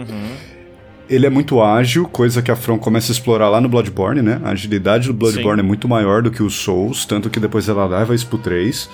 [1.09, 4.41] ele é muito ágil, coisa que a From começa a explorar lá no Bloodborne, né?
[4.43, 5.65] A agilidade do Bloodborne Sim.
[5.65, 8.89] é muito maior do que o Souls, tanto que depois ela leva isso pro 3.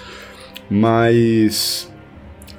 [0.69, 1.90] Mas.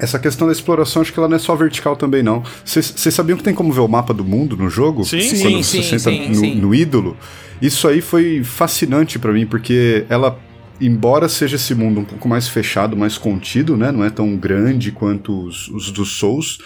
[0.03, 2.43] Essa questão da exploração, acho que ela não é só vertical também, não.
[2.65, 5.05] Vocês sabiam que tem como ver o mapa do mundo no jogo?
[5.05, 6.55] Sim, Sim, Quando sim, você senta sim, no, sim.
[6.57, 7.17] no ídolo?
[7.63, 10.37] Isso aí foi fascinante pra mim, porque ela,
[10.81, 13.93] embora seja esse mundo um pouco mais fechado, mais contido, né?
[13.93, 16.59] Não é tão grande quanto os, os dos Souls.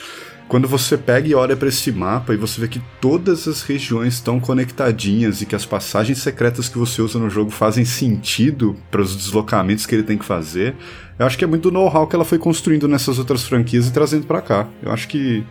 [0.48, 4.14] Quando você pega e olha pra esse mapa e você vê que todas as regiões
[4.14, 9.02] estão conectadinhas e que as passagens secretas que você usa no jogo fazem sentido para
[9.02, 10.76] os deslocamentos que ele tem que fazer,
[11.18, 13.92] eu acho que é muito do know-how que ela foi construindo nessas outras franquias e
[13.92, 14.66] trazendo pra cá.
[14.82, 15.44] Eu acho que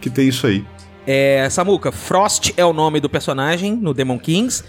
[0.00, 0.64] que tem isso aí.
[1.06, 4.64] É, Samuka, Frost é o nome do personagem no Demon Kings,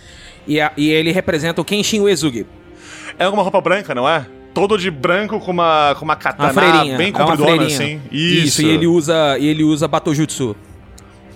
[0.48, 2.46] e, a- e ele representa o Kenshin Uesugi.
[3.18, 4.26] É uma roupa branca, não é?
[4.54, 6.98] Todo de branco com uma, com uma Uma katana freirinha.
[6.98, 7.76] bem é uma compridona, freirinha.
[7.76, 8.02] assim.
[8.12, 8.62] Isso.
[8.62, 10.56] e ele usa, e ele usa Batojutsu.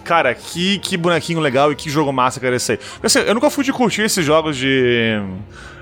[0.03, 2.79] Cara, que, que bonequinho legal e que jogo massa que era esse aí.
[3.03, 5.19] Assim, eu nunca fui de curtir esses jogos de.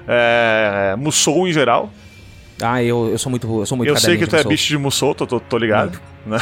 [0.08, 1.92] É, Musou em geral.
[2.62, 4.78] Ah, eu, eu sou muito eu sou muito eu sei que tu é bicho de
[4.78, 6.00] Musou, tô, tô, tô ligado.
[6.26, 6.38] né?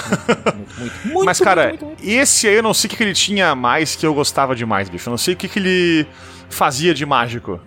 [0.55, 2.19] Muito, muito, muito, Mas, cara, muito, muito, muito.
[2.19, 4.89] esse aí eu não sei o que que ele tinha mais que eu gostava demais,
[4.89, 5.09] bicho.
[5.09, 6.07] Eu não sei o que, que ele
[6.49, 7.59] fazia de mágico.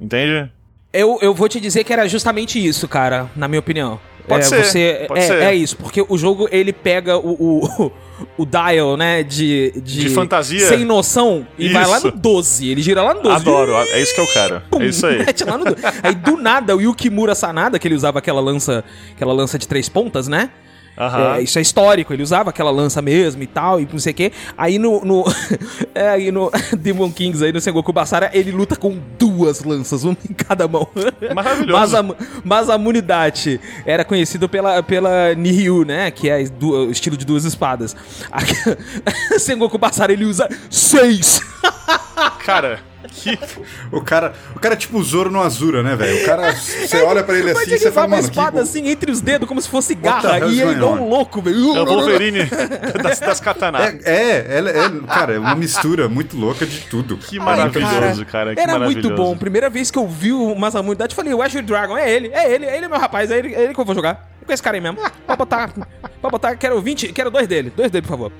[0.00, 0.50] Entende?
[0.92, 4.00] Eu, eu vou te dizer que era justamente isso, cara, na minha opinião.
[4.30, 5.42] Pode é, ser, Você, pode é, ser.
[5.42, 7.92] é isso, porque o jogo ele pega o, o,
[8.38, 10.00] o dial, né, de, de.
[10.00, 10.66] De fantasia.
[10.66, 12.06] Sem noção e vai lá Isso.
[12.06, 12.68] no 12.
[12.68, 13.36] Ele gira lá no 12.
[13.36, 14.62] Adoro, é isso que eu quero.
[14.70, 15.18] Pum, É isso aí.
[15.26, 15.80] mete lá no 12.
[16.02, 19.88] Aí do nada o Yukimura Sanada, que ele usava aquela lança, aquela lança de três
[19.88, 20.50] pontas, né?
[21.00, 21.36] Aham.
[21.36, 24.14] É, isso é histórico, ele usava aquela lança mesmo e tal, e não sei o
[24.14, 24.32] quê.
[24.56, 25.02] Aí no.
[25.02, 25.24] no
[25.94, 30.16] é, aí no Demon Kings, aí no Sengoku Basara, ele luta com duas lanças, uma
[30.28, 30.86] em cada mão.
[31.34, 31.72] Maravilhoso.
[31.72, 32.04] Mas a,
[32.44, 36.10] mas a Munidate era conhecido pela, pela Nihyu, né?
[36.10, 37.96] Que é o estilo de duas espadas.
[38.30, 41.40] A, Sengoku Basara, ele usa seis.
[42.44, 43.38] Cara, Que-
[43.92, 46.22] O cara, o cara é tipo o Zoro no Azura, né, velho?
[46.22, 48.62] O cara, você olha pra ele assim e você fala, uma mano, que espada go-
[48.62, 50.38] assim entre os dedos, como se fosse garra.
[50.38, 51.76] E going igual um louco, velho.
[51.76, 52.40] É o Wolverine
[53.02, 53.80] das, das katanas.
[53.80, 57.16] É, é, ela é, cara, é uma mistura muito louca de tudo.
[57.16, 58.54] Que Ai, maravilhoso, cara.
[58.54, 59.08] Que Era maravilhoso.
[59.08, 59.36] muito bom.
[59.36, 62.52] Primeira vez que eu vi o Masamune eu falei, o Azure Dragon, é ele, é
[62.54, 64.28] ele, é ele, meu rapaz, é ele, é ele que eu vou jogar.
[64.42, 64.98] É com esse cara aí mesmo.
[65.26, 65.70] Pode botar,
[66.20, 68.32] pode botar, quero 20, quero dois dele, dois dele, por favor.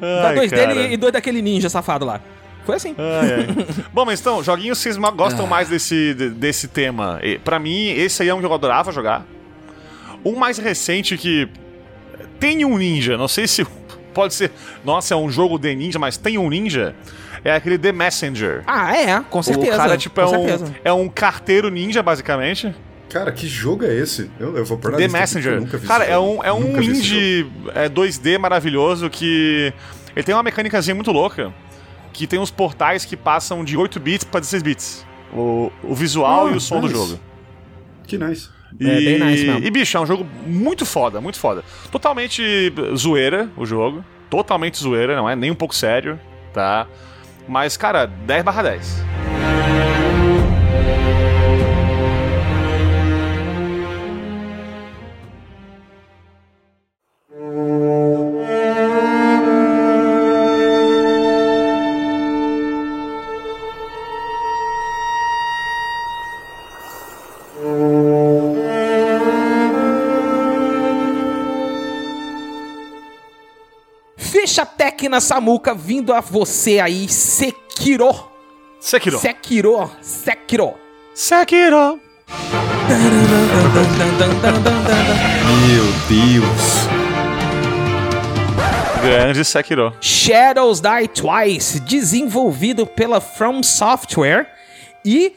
[0.00, 0.66] Dá Ai, dois cara.
[0.74, 2.20] dele e dois daquele ninja safado lá.
[2.64, 2.94] Foi assim.
[2.98, 3.66] Ai, ai.
[3.92, 5.10] Bom, mas então, joguinhos vocês ma- Ah.
[5.10, 7.20] gostam mais desse, de- desse tema.
[7.22, 9.26] E, pra mim, esse aí é um que eu adorava jogar.
[10.24, 11.48] Um mais recente que
[12.40, 13.66] tem um ninja, não sei se
[14.14, 14.50] pode ser,
[14.84, 16.94] nossa, é um jogo de ninja, mas tem um ninja.
[17.44, 18.62] É aquele The Messenger.
[18.66, 19.74] Ah, é, com certeza.
[19.74, 20.46] o cara, tipo, é um,
[20.86, 22.74] é um carteiro ninja, basicamente.
[23.10, 24.30] Cara, que jogo é esse?
[24.40, 25.60] Eu, eu vou na The Messenger.
[25.60, 29.72] nunca vi Cara, é um, é um indie é, 2D maravilhoso que.
[30.16, 31.52] Ele tem uma mecânicazinha muito louca.
[32.14, 35.06] Que tem uns portais que passam de 8 bits pra 16 bits.
[35.34, 36.94] O, o visual Ah, e o som do nice.
[36.98, 37.20] jogo.
[38.06, 38.48] Que nice.
[38.80, 39.66] E, É, bem nice mesmo.
[39.66, 41.62] e, bicho, é um jogo muito foda, muito foda.
[41.92, 44.02] Totalmente zoeira o jogo.
[44.30, 46.18] Totalmente zoeira, não é nem um pouco sério,
[46.52, 46.86] tá?
[47.48, 49.04] Mas, cara, 10 barra 10.
[75.14, 78.12] Tecna Samuca vindo a você aí, Sekiro.
[78.80, 79.18] Sekiro.
[79.18, 79.90] Sekiro.
[80.00, 80.74] Sekiro.
[81.14, 82.00] Sekiro.
[85.60, 86.88] Meu Deus.
[89.02, 89.92] Grande Sekiro.
[90.00, 94.48] Shadows Die Twice, desenvolvido pela From Software
[95.04, 95.32] e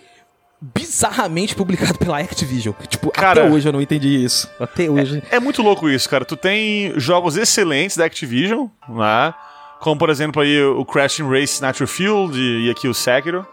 [0.60, 2.74] bizarramente publicado pela Activision.
[2.88, 4.50] Tipo, Cara, até hoje eu não entendi isso.
[4.60, 5.22] Até hoje.
[5.30, 6.26] É muito louco isso, cara.
[6.26, 9.36] Tu tem jogos excelentes da Activision, né?
[9.80, 13.46] Como, por exemplo, aí o Crash and Race Natural Field e, e aqui o Sekiro.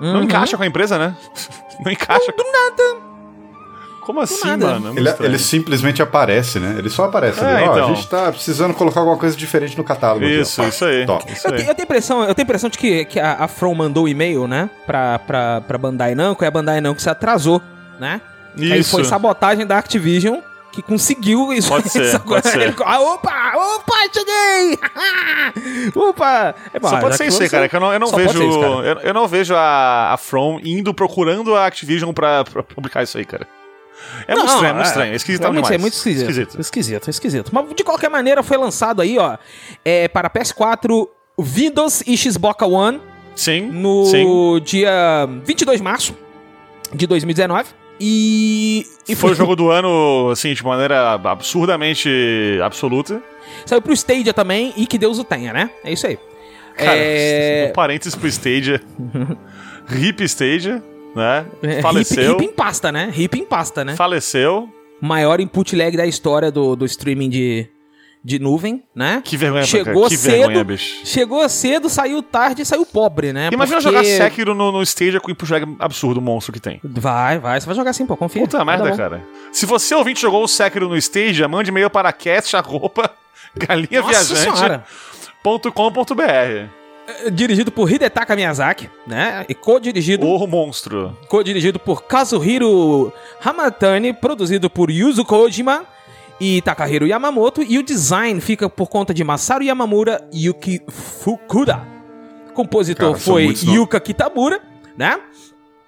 [0.00, 1.16] Não encaixa com a empresa, né?
[1.84, 2.32] Não encaixa.
[2.32, 3.04] Do nada.
[4.00, 4.66] Como assim, nada.
[4.80, 4.88] mano?
[4.96, 6.74] É Ele, ele simplesmente aparece, né?
[6.78, 7.68] Ele só aparece É, ali.
[7.68, 7.84] Ó, então.
[7.92, 10.24] a gente tá precisando colocar alguma coisa diferente no catálogo.
[10.26, 10.40] aqui, ó.
[10.42, 11.06] Isso, isso aí.
[11.06, 11.32] Top.
[11.32, 11.62] Isso Eu, aí.
[11.62, 14.08] te- eu tenho impressão, eu tenho impressão de que, que a, a From mandou o
[14.08, 14.68] e-mail, né?
[14.86, 17.62] Pra, pra, pra Bandai Namco, e a Bandai Namco se atrasou,
[17.98, 18.20] né?
[18.58, 18.90] Aí Isso.
[18.90, 20.38] foi sabotagem da Activision
[20.74, 21.68] que conseguiu isso.
[21.68, 22.60] Pode ser, isso pode ser.
[22.60, 23.52] Ele- Ah, opa!
[23.56, 24.78] Opa, cheguei!
[25.94, 26.54] opa!
[26.72, 27.68] É bom, Só pode ser que isso aí, você- cara.
[27.68, 28.42] Que eu não, eu não vejo.
[28.42, 33.02] isso, eu, eu não vejo a, a From indo procurando a Activision pra, pra publicar
[33.02, 33.46] isso aí, cara.
[34.26, 35.12] É muito Não, estranho, é muito estranho.
[35.12, 35.80] É esquisito realmente demais.
[35.80, 36.30] É muito esquisito.
[36.30, 36.60] Esquisito.
[36.60, 37.50] Esquisito, esquisito.
[37.52, 39.36] Mas de qualquer maneira foi lançado aí, ó,
[39.84, 41.08] é, para PS4,
[41.38, 43.00] Windows e Xbox One
[43.34, 43.62] Sim.
[43.72, 44.60] no Sim.
[44.64, 46.14] dia 22 de março
[46.92, 47.70] de 2019.
[48.00, 52.08] E, e Foi o jogo do ano, assim, de maneira absurdamente
[52.62, 53.22] absoluta.
[53.64, 55.70] Saiu pro Stadia também e que Deus o tenha, né?
[55.84, 56.18] É isso aí.
[56.76, 57.68] Cara, é...
[57.70, 58.82] um parênteses pro Stadia.
[59.86, 60.82] Rip Stadia,
[61.14, 61.46] né?
[61.62, 62.34] é, Faleceu.
[62.34, 63.12] Hip, hip em pasta, né?
[63.14, 63.94] Hip em pasta, né?
[63.94, 64.68] Faleceu.
[65.00, 67.68] Maior input lag da história do, do streaming de,
[68.24, 69.20] de nuvem, né?
[69.22, 70.08] Que vergonha, Chegou.
[70.08, 71.04] Que cedo, vergonha, bicho.
[71.04, 73.50] Chegou cedo, saiu tarde e saiu pobre, né?
[73.52, 76.80] Imagina Porque- jogar Sekiro no, no Stadia com o lag absurdo, o monstro que tem.
[76.82, 78.40] Vai, vai, você vai jogar assim, pô, confia.
[78.40, 78.96] Puta merda, bom.
[78.96, 79.22] cara.
[79.52, 83.02] Se você ouvinte jogou o Sekiro no Stadia, mande e-mail para cast.com.br.
[84.02, 84.84] Nossa senhora.
[87.06, 89.44] É, Dirigido por Hidetaka Miyazaki, né?
[89.46, 91.14] E co-dirigido O monstro.
[91.28, 93.12] co-dirigido por Kazuhiro
[93.44, 95.84] Hamatani, produzido por Yuzo Kojima
[96.44, 101.82] e Takahiro Yamamoto, e o design fica por conta de Masaru Yamamura e Yuki Fukuda.
[102.52, 103.54] Compositor Cara, foi.
[103.64, 104.60] Yuka Kitamura,
[104.96, 105.18] né?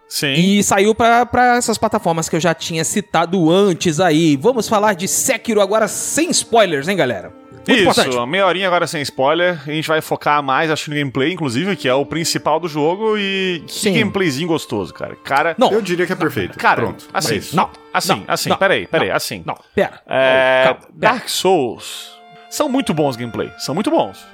[0.08, 0.32] Sim.
[0.34, 4.36] E saiu pra, pra essas plataformas que eu já tinha citado antes aí.
[4.36, 7.32] Vamos falar de Sekiro agora sem spoilers, hein, galera?
[7.52, 8.16] Muito Isso, importante.
[8.16, 9.60] a meia horinha agora sem spoiler.
[9.66, 13.18] A gente vai focar mais, acho, no gameplay, inclusive, que é o principal do jogo.
[13.18, 13.94] E que Sim.
[13.94, 15.16] gameplayzinho gostoso, cara.
[15.16, 16.56] Cara, Não, Eu diria que é perfeito.
[16.56, 17.08] cara, Pronto.
[17.12, 19.42] assim, é não, assim, não, assim, não, peraí, peraí, não, assim.
[19.44, 20.00] Não, pera.
[20.06, 20.92] É, calma, pera.
[20.94, 22.12] Dark Souls
[22.48, 24.24] são muito bons gameplay, são muito bons,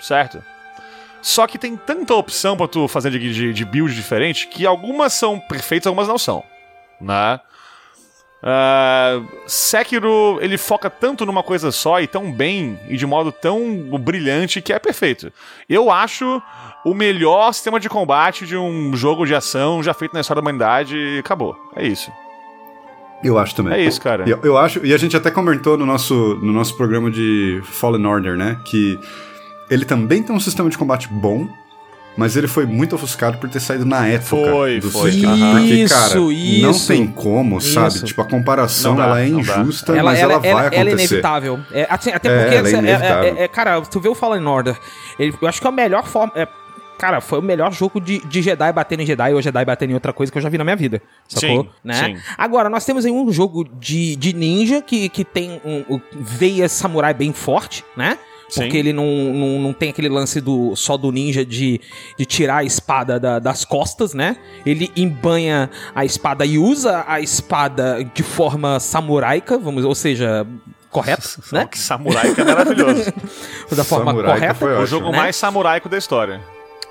[0.00, 0.42] certo?
[1.24, 5.14] Só que tem tanta opção pra tu fazer de, de, de build diferente que algumas
[5.14, 6.44] são perfeitas, algumas não são,
[7.00, 7.40] né?
[8.42, 13.58] Ah, Sekiro, ele foca tanto numa coisa só e tão bem e de modo tão
[13.98, 15.32] brilhante que é perfeito.
[15.66, 16.42] Eu acho
[16.84, 20.44] o melhor sistema de combate de um jogo de ação já feito na história da
[20.44, 21.56] humanidade e acabou.
[21.74, 22.12] É isso.
[23.22, 23.72] Eu acho também.
[23.72, 24.28] É isso, cara.
[24.28, 28.04] Eu, eu acho, e a gente até comentou no nosso, no nosso programa de Fallen
[28.04, 28.60] Order, né?
[28.66, 29.00] Que
[29.70, 31.48] ele também tem um sistema de combate bom,
[32.16, 35.24] mas ele foi muito ofuscado por ter saído na época Foi, do foi.
[35.24, 35.58] Aham.
[35.58, 36.86] Porque, Isso, cara, não isso.
[36.88, 37.88] tem como, sabe?
[37.88, 38.04] Isso.
[38.04, 40.60] Tipo, a comparação Não dá, ela é não injusta, Ela, mas ela, ela, vai ela,
[40.60, 40.80] acontecer.
[40.80, 41.60] ela é inevitável.
[41.72, 43.36] É, assim, até É, porque, ela é é- inevitável.
[43.36, 44.76] é- é- cara, tu vê o Fallen Order,
[45.18, 46.32] ele- eu acho que é a melhor forma.
[46.36, 46.46] é,
[46.96, 49.94] cara, foi o melhor jogo de, de Jedi batendo em Jedi ou Jedi batendo em
[49.94, 51.02] outra coisa que eu já vi na minha vida.
[51.28, 51.64] Sacou?
[51.64, 51.94] Sim, né?
[51.94, 52.16] sim.
[52.38, 56.68] Agora, nós temos aí um jogo de, de ninja que, que tem um, um veia
[56.68, 58.16] samurai bem forte, né?
[58.52, 58.76] Porque Sim.
[58.76, 61.80] ele não, não, não tem aquele lance do só do ninja de,
[62.18, 64.36] de tirar a espada da- das costas, né?
[64.66, 70.46] Ele embanha a espada e usa a espada de forma samuraica, vamos, ou seja,
[70.90, 71.66] correto, né?
[71.70, 73.12] Que samurai que é maravilhoso.
[73.74, 74.54] Da forma Samuraica correta.
[74.54, 75.16] foi o jogo né?
[75.16, 76.40] mais samuraico da história.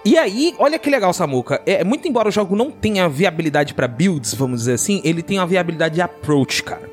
[0.04, 1.62] E aí, olha que legal, Samuka.
[1.66, 5.40] É, muito embora o jogo não tenha viabilidade pra builds, vamos dizer assim, ele tem
[5.40, 6.90] uma viabilidade de approach, cara.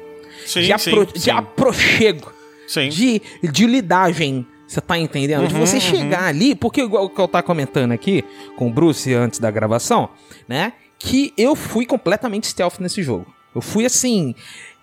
[0.47, 1.19] Sim, de, sim, apro sim.
[1.25, 2.33] de aprochego.
[2.71, 2.89] Sim.
[2.89, 4.47] de, de lidagem.
[4.67, 5.49] Você tá entendendo?
[5.49, 8.25] de Uhum, você chegar ali, porque igual que eu tava comentando aqui
[8.57, 10.09] com o Bruce antes da gravação,
[10.47, 10.75] né?
[10.97, 13.27] Que eu fui completamente stealth nesse jogo.
[13.53, 14.33] Eu fui assim,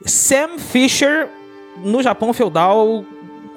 [0.03, 1.29] Sam Fisher
[1.77, 3.05] no Japão feudal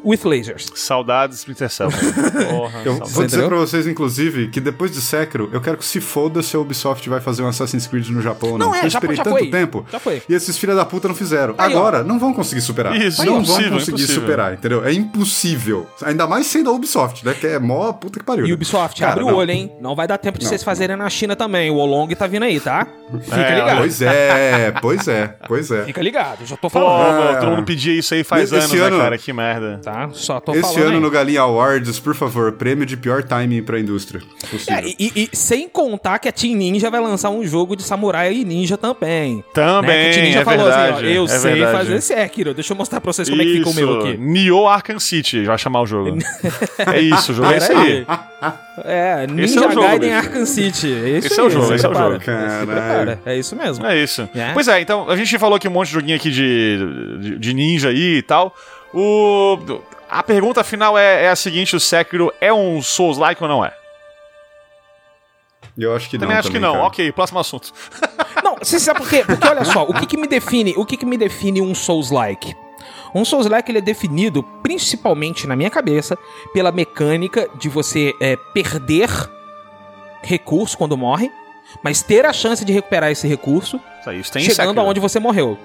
[0.04, 0.66] with lasers.
[0.74, 1.88] Saudades Splinter Cell.
[2.50, 3.12] Porra, Eu saudades.
[3.14, 6.56] vou dizer pra vocês, inclusive, que depois de Sekiro, eu quero que se foda se
[6.56, 8.66] a Ubisoft vai fazer um Assassin's Creed no Japão ou não.
[8.68, 9.48] Não, é, eu já- esperei já tanto foi.
[9.50, 9.86] tempo.
[9.90, 10.22] Já foi.
[10.28, 11.54] E esses filha da puta não fizeram.
[11.58, 11.78] Aí, ó.
[11.78, 12.94] Agora, não vão conseguir superar.
[12.96, 14.22] Isso, não impossível, vão conseguir impossível.
[14.22, 14.84] superar, entendeu?
[14.84, 15.86] É impossível.
[16.02, 17.34] Ainda mais sendo a Ubisoft, né?
[17.34, 18.44] Que é mó puta que pariu.
[18.44, 18.54] E né?
[18.54, 19.72] Ubisoft, Cara, abre o olho, hein?
[19.80, 21.70] Não vai dar tempo de Não, vocês fazerem na China também.
[21.70, 22.86] O Olong tá vindo aí, tá?
[23.24, 23.78] Fica É, ligado.
[23.78, 25.84] Pois é, pois é, pois é.
[25.84, 27.20] Fica ligado, já tô Pô, falando.
[27.20, 27.36] meu, Ah.
[27.36, 29.18] todo mundo pedia isso aí faz anos, né, ano- cara?
[29.18, 29.80] Que merda.
[29.82, 29.89] Tá?
[30.12, 30.83] Só tô Esse falando.
[30.83, 31.00] ano aí.
[31.00, 34.20] no Galinha Awards, por favor, prêmio de pior timing pra indústria.
[34.50, 34.74] Possível.
[34.76, 38.33] É, e, e- sem contar que a Team Ninja vai lançar um jogo de samurai
[38.35, 39.44] e ninja também.
[39.55, 40.03] Também, né?
[40.05, 41.72] Que a Team Ninja é falou verdade, assim, ó, eu é sei verdade.
[41.79, 42.55] fazer Sekiro.
[42.55, 44.16] Deixa eu mostrar pra vocês como é que fica o meu aqui.
[44.16, 46.18] Nioh Arkham City, vai chamar o jogo.
[46.92, 48.07] é isso, o jogo é isso aí.
[48.85, 50.12] É, Esse Ninja é o jogo, Gaiden.
[50.12, 50.92] Arkham City.
[50.92, 52.18] É isso Esse é o jogo, se esse é o jogo.
[52.18, 53.87] Prepara, É isso mesmo.
[53.87, 54.29] É isso.
[54.35, 54.53] É.
[54.53, 56.79] Pois é, então a gente falou aqui um monte de joguinho aqui de,
[57.20, 58.55] de, de ninja aí e tal.
[58.92, 59.59] O,
[60.09, 63.72] a pergunta final é, é a seguinte: o Sekiro é um Souls-like ou não é?
[65.79, 66.40] Eu acho que Também não.
[66.40, 66.74] acho que também, não.
[66.76, 66.87] cara.
[66.87, 67.72] Ok, próximo assunto.
[68.44, 69.22] Não, você sabe por quê?
[69.24, 72.55] Porque olha só, o que, que me define, o que, que me define um Souls-like?
[73.14, 76.16] Um Souls-like ele é definido principalmente na minha cabeça
[76.53, 79.11] pela mecânica de você é, perder
[80.22, 81.31] recurso quando morre,
[81.83, 85.00] mas ter a chance de recuperar esse recurso Isso aí, isso tem em chegando aonde
[85.00, 85.59] você morreu.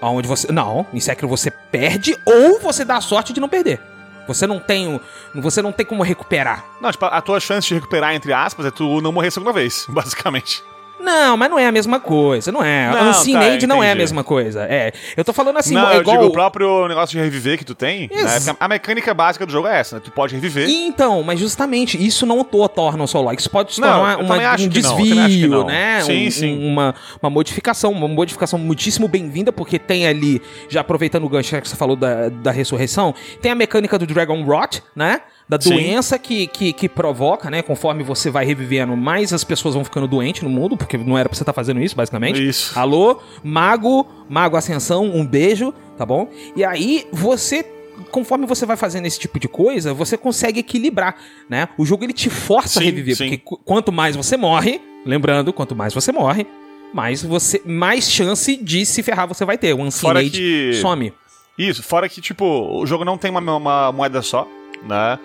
[0.00, 0.50] Aonde você.
[0.52, 3.80] Não, em Sekiro você perde ou você dá a sorte de não perder.
[4.26, 5.00] Você não tem.
[5.34, 6.64] Você não tem como recuperar.
[6.80, 9.52] Não, tipo, a tua chance de recuperar, entre aspas, é tu não morrer a segunda
[9.52, 10.62] vez, basicamente.
[10.98, 12.90] Não, mas não é a mesma coisa, não é.
[12.90, 14.64] Não, Uncinade tá, não é a mesma coisa.
[14.64, 14.92] É.
[15.16, 16.16] Eu tô falando assim, não, é eu igual.
[16.16, 18.08] digo o próprio negócio de reviver que tu tem.
[18.08, 18.08] Né?
[18.22, 20.02] Ex- Porque A mecânica básica do jogo é essa, né?
[20.04, 20.68] Tu pode reviver.
[20.68, 23.40] Então, mas justamente isso não to- torna o Like.
[23.40, 25.66] Isso pode se Não, tornar eu uma- um não, eu desvio, não.
[25.66, 26.00] né?
[26.02, 26.66] Sim, Um- sim.
[26.72, 31.68] Uma, uma modificação, uma modificação muitíssimo bem-vinda, porque tem ali, já aproveitando o gancho que
[31.68, 35.20] você falou da, da ressurreição, tem a mecânica do Dragon Rot, né?
[35.48, 35.70] Da Sim.
[35.70, 37.62] doença que, que, que provoca, né?
[37.62, 41.28] Conforme você vai revivendo, mais as pessoas vão ficando doentes no mundo, porque não era
[41.28, 42.44] pra você estar fazendo isso, basicamente.
[42.44, 42.76] Isso.
[42.76, 46.28] Alô, Mago, Mago Ascensão, um beijo, tá bom?
[46.56, 47.64] E aí você
[48.10, 51.16] conforme você vai fazendo esse tipo de coisa, você consegue equilibrar,
[51.48, 51.68] né?
[51.78, 53.24] O jogo ele te força Sim, a reviver, sim.
[53.24, 56.46] porque qu- quanto mais você morre, lembrando, quanto mais você morre,
[56.92, 59.72] mais você mais chance de se ferrar você vai ter.
[59.72, 61.12] O Uncinade que- some.
[61.56, 64.46] Isso, fora que, tipo, o jogo não tem uma, uma moeda só,
[64.82, 65.18] né?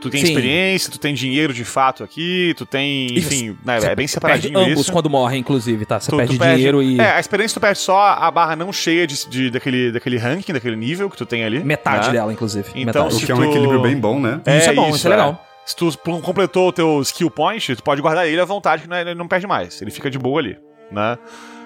[0.00, 0.28] Tu tem Sim.
[0.28, 3.18] experiência, tu tem dinheiro de fato aqui, tu tem.
[3.18, 4.92] Enfim, né, é bem perde separadinho ambos isso.
[4.92, 5.98] quando morre, inclusive, tá?
[5.98, 8.72] Você Tu- tu perde dinheiro e É, a experiência tu perde só a barra não
[8.72, 11.58] cheia de, de- daquele, daquele ranking, daquele nível que tu tem ali.
[11.64, 12.12] metade né?
[12.12, 12.68] dela, inclusive.
[12.76, 13.16] Então, metade.
[13.24, 14.40] O que é um tu- equilíbrio bem bom, né?
[14.46, 15.44] Isso é bom, isso é legal.
[15.66, 18.88] Se tu pl- completou o teu skill point, tu pode guardar ele à vontade, que
[18.88, 19.82] não é- ele não perde mais.
[19.82, 20.56] Ele fica de boa ali,
[20.92, 21.18] né?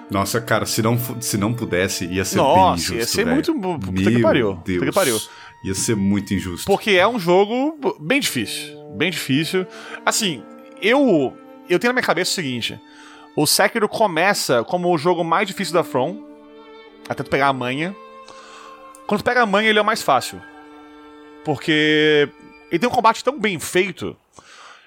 [0.09, 2.95] Nossa, cara, se não, se não pudesse, ia ser bem Nossa, injusto.
[2.95, 3.35] ia ser velho.
[3.35, 4.79] muito- puta que Meu pariu, Deus.
[4.79, 5.19] puta que pariu.
[5.63, 6.65] Ia ser muito injusto.
[6.65, 8.75] Porque é um jogo bem difícil.
[8.97, 9.65] Bem difícil.
[10.05, 10.43] Assim,
[10.81, 11.35] eu.
[11.69, 12.79] Eu tenho na minha cabeça o seguinte:
[13.35, 16.21] o Sekiro começa como o jogo mais difícil da From,
[17.07, 17.95] até tu pegar a manha.
[19.07, 20.41] Quando tu pega a manha, ele é o mais fácil.
[21.43, 22.27] Porque
[22.71, 24.15] ele tem um combate tão bem feito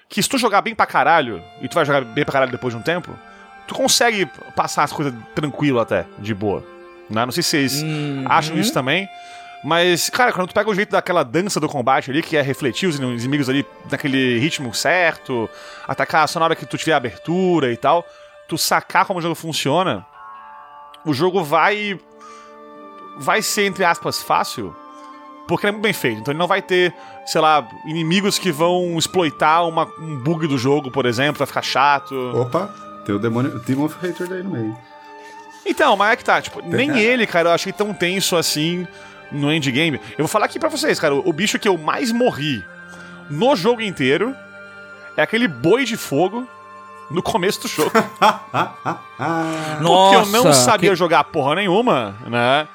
[0.09, 2.73] que se tu jogar bem pra caralho, e tu vai jogar bem pra caralho depois
[2.73, 3.11] de um tempo,
[3.67, 6.63] tu consegue passar as coisas tranquilo até, de boa.
[7.09, 7.25] Né?
[7.25, 8.25] Não sei se vocês Uhum.
[8.27, 9.07] acham isso também.
[9.67, 12.87] Mas, cara, quando tu pega o jeito daquela dança do combate ali, que é refletir
[12.87, 15.49] os inimigos ali naquele ritmo certo,
[15.85, 18.05] atacar só na hora que tu tiver abertura e tal,
[18.47, 20.05] tu sacar como o jogo funciona,
[21.05, 21.99] o jogo vai.
[23.17, 24.73] vai ser, entre aspas, fácil,
[25.49, 26.21] porque ele é muito bem feito.
[26.21, 26.95] Então ele não vai ter
[27.25, 31.61] sei lá, inimigos que vão exploitar uma, um bug do jogo, por exemplo, pra ficar
[31.61, 32.15] chato.
[32.33, 32.73] Opa,
[33.05, 34.77] tem o demônio, Demon of Hater daí no meio.
[35.65, 38.87] Então, mas é que tá, tipo, nem ele, cara, eu achei tão tenso assim
[39.31, 39.99] no endgame.
[40.11, 42.63] Eu vou falar aqui pra vocês, cara, o bicho que eu mais morri
[43.29, 44.35] no jogo inteiro
[45.15, 46.47] é aquele boi de fogo
[47.11, 47.91] no começo do jogo.
[50.11, 52.67] Porque eu não sabia que- jogar porra nenhuma, né?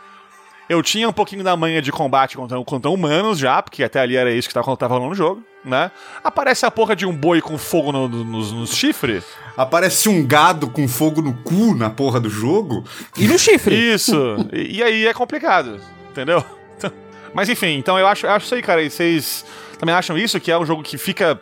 [0.68, 4.16] Eu tinha um pouquinho da manha de combate contra, contra humanos já, porque até ali
[4.16, 5.90] era isso que tava, tava rolando no jogo, né?
[6.24, 9.22] Aparece a porra de um boi com fogo no- no- nos, nos chifres.
[9.56, 12.84] Aparece um gado com fogo no cu na porra do jogo.
[13.18, 13.74] E no chifre.
[13.74, 14.16] Isso.
[14.50, 15.78] e, e aí é complicado,
[16.12, 16.44] entendeu?
[17.34, 18.82] Mas enfim, então eu acho, eu acho isso aí, cara.
[18.82, 19.44] E vocês
[19.78, 20.38] também acham isso?
[20.38, 21.40] Que é um jogo que fica,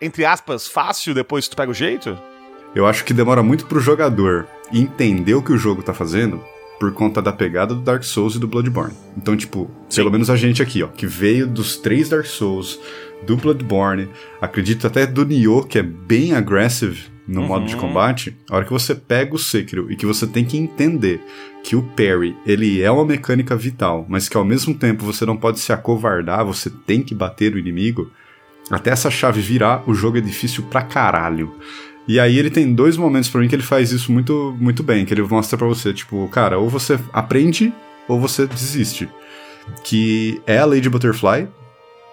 [0.00, 2.18] entre aspas, fácil depois que tu pega o jeito?
[2.74, 6.44] Eu acho que demora muito pro jogador entender o que o jogo tá fazendo
[6.78, 8.94] por conta da pegada do Dark Souls e do Bloodborne.
[9.16, 12.78] Então, tipo, pelo menos a gente aqui, ó, que veio dos três Dark Souls,
[13.22, 14.08] do Bloodborne,
[14.40, 18.72] acredito até do Nioh, que é bem aggressive no modo de combate, a hora que
[18.72, 21.20] você pega o Sekiro e que você tem que entender
[21.62, 25.36] que o parry, ele é uma mecânica vital, mas que ao mesmo tempo você não
[25.36, 28.10] pode se acovardar, você tem que bater o inimigo,
[28.70, 31.54] até essa chave virar, o jogo é difícil pra caralho.
[32.06, 35.04] E aí ele tem dois momentos pra mim que ele faz isso muito, muito bem,
[35.04, 37.70] que ele mostra pra você, tipo, cara, ou você aprende
[38.08, 39.06] ou você desiste.
[39.84, 41.46] Que é a Lady Butterfly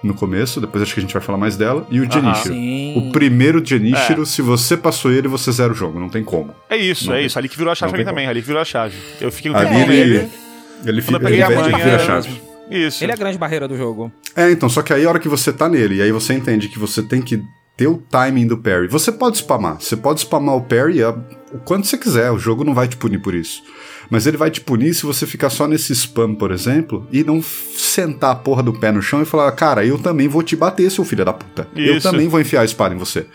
[0.05, 2.53] no começo, depois acho que a gente vai falar mais dela, e o Genichiro.
[2.53, 2.93] Sim.
[2.97, 6.53] O primeiro Genichiro, se você passou ele, você zera o jogo, não tem como.
[6.69, 7.37] É isso, Não é tem- isso.
[7.39, 8.95] Ali que virou a chave pra mim também, ali que virou a chave.
[9.19, 10.29] Eu fiquei um Ali tempo ele, nele.
[10.85, 11.77] ele, eu fica, ele manha.
[11.83, 12.41] vira a chave.
[12.69, 13.03] Isso.
[13.03, 14.11] Ele é a grande barreira do jogo.
[14.35, 16.67] É, então, só que aí a hora que você tá nele, e aí você entende
[16.67, 17.41] que você tem que
[17.77, 18.87] ter o timing do parry.
[18.87, 21.11] Você pode spamar, você pode spamar o parry a-
[21.53, 23.61] o quanto você quiser, o jogo não vai te punir por isso.
[24.09, 27.41] Mas ele vai te punir se você ficar só nesse spam, por exemplo, e não
[27.41, 30.89] sentar a porra do pé no chão e falar, cara, eu também vou te bater,
[30.91, 31.67] seu filho da puta.
[31.75, 32.09] Eu Isso.
[32.09, 33.25] também vou enfiar a espada em você.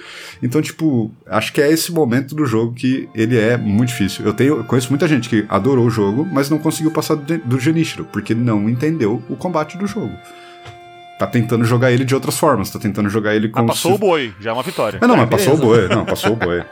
[0.42, 4.24] Então, tipo, acho que é esse momento do jogo que ele é muito difícil.
[4.24, 7.38] Eu, tenho, eu conheço muita gente que adorou o jogo, mas não conseguiu passar do,
[7.38, 10.12] do Genichiro, porque não entendeu o combate do jogo.
[11.18, 13.96] Tá tentando jogar ele de outras formas, tá tentando jogar ele Ah, como passou se...
[13.96, 14.98] o boi, já é uma vitória.
[15.02, 15.86] Ah, não, mas passou o boi.
[15.88, 16.64] Não, passou o boi.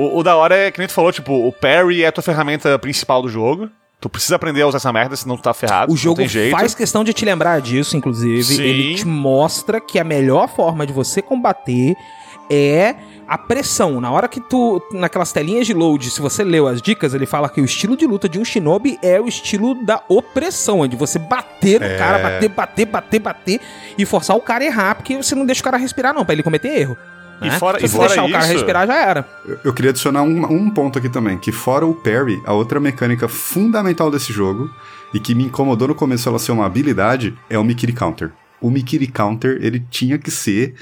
[0.00, 2.22] O, o da hora é que nem tu falou, tipo, o parry é a tua
[2.22, 3.68] ferramenta principal do jogo.
[4.00, 5.92] Tu precisa aprender a usar essa merda, senão tu tá ferrado.
[5.92, 8.42] O jogo faz questão de te lembrar disso, inclusive.
[8.42, 8.62] Sim.
[8.62, 11.94] Ele te mostra que a melhor forma de você combater
[12.50, 12.94] é
[13.28, 14.00] a pressão.
[14.00, 17.48] Na hora que tu, naquelas telinhas de load, se você leu as dicas, ele fala
[17.48, 20.96] que o estilo de luta de um shinobi é o estilo da opressão, é de
[20.96, 21.98] você bater no É.
[21.98, 23.60] cara, bater, bater, bater, bater
[23.98, 26.32] e forçar o cara a errar, porque você não deixa o cara respirar não, pra
[26.32, 26.96] ele cometer erro.
[27.40, 27.58] E né?
[27.58, 29.28] fora- Se e fora deixar o cara isso- respirar, já era.
[29.46, 32.78] Eu, eu queria adicionar um, um ponto aqui também, que fora o parry, a outra
[32.80, 34.70] mecânica fundamental desse jogo,
[35.14, 38.30] e que me incomodou no começo ela ser uma habilidade, é o Mikiri Counter.
[38.60, 40.74] O Mikiri Counter, ele tinha que ser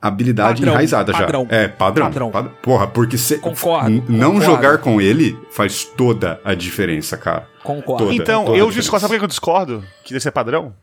[0.00, 1.56] habilidade Padrão, enraizada padrão, já.
[1.56, 2.06] É, padrão.
[2.06, 2.30] padrão.
[2.32, 4.40] Pad- Porra, porque se, Concordo, não concordo.
[4.44, 7.46] jogar com ele faz toda a diferença, cara.
[7.62, 8.04] Concordo.
[8.06, 8.16] Toda.
[8.16, 9.02] Então, toda eu discordo.
[9.02, 9.84] Sabe por que eu discordo?
[10.02, 10.74] Que deve ser padrão?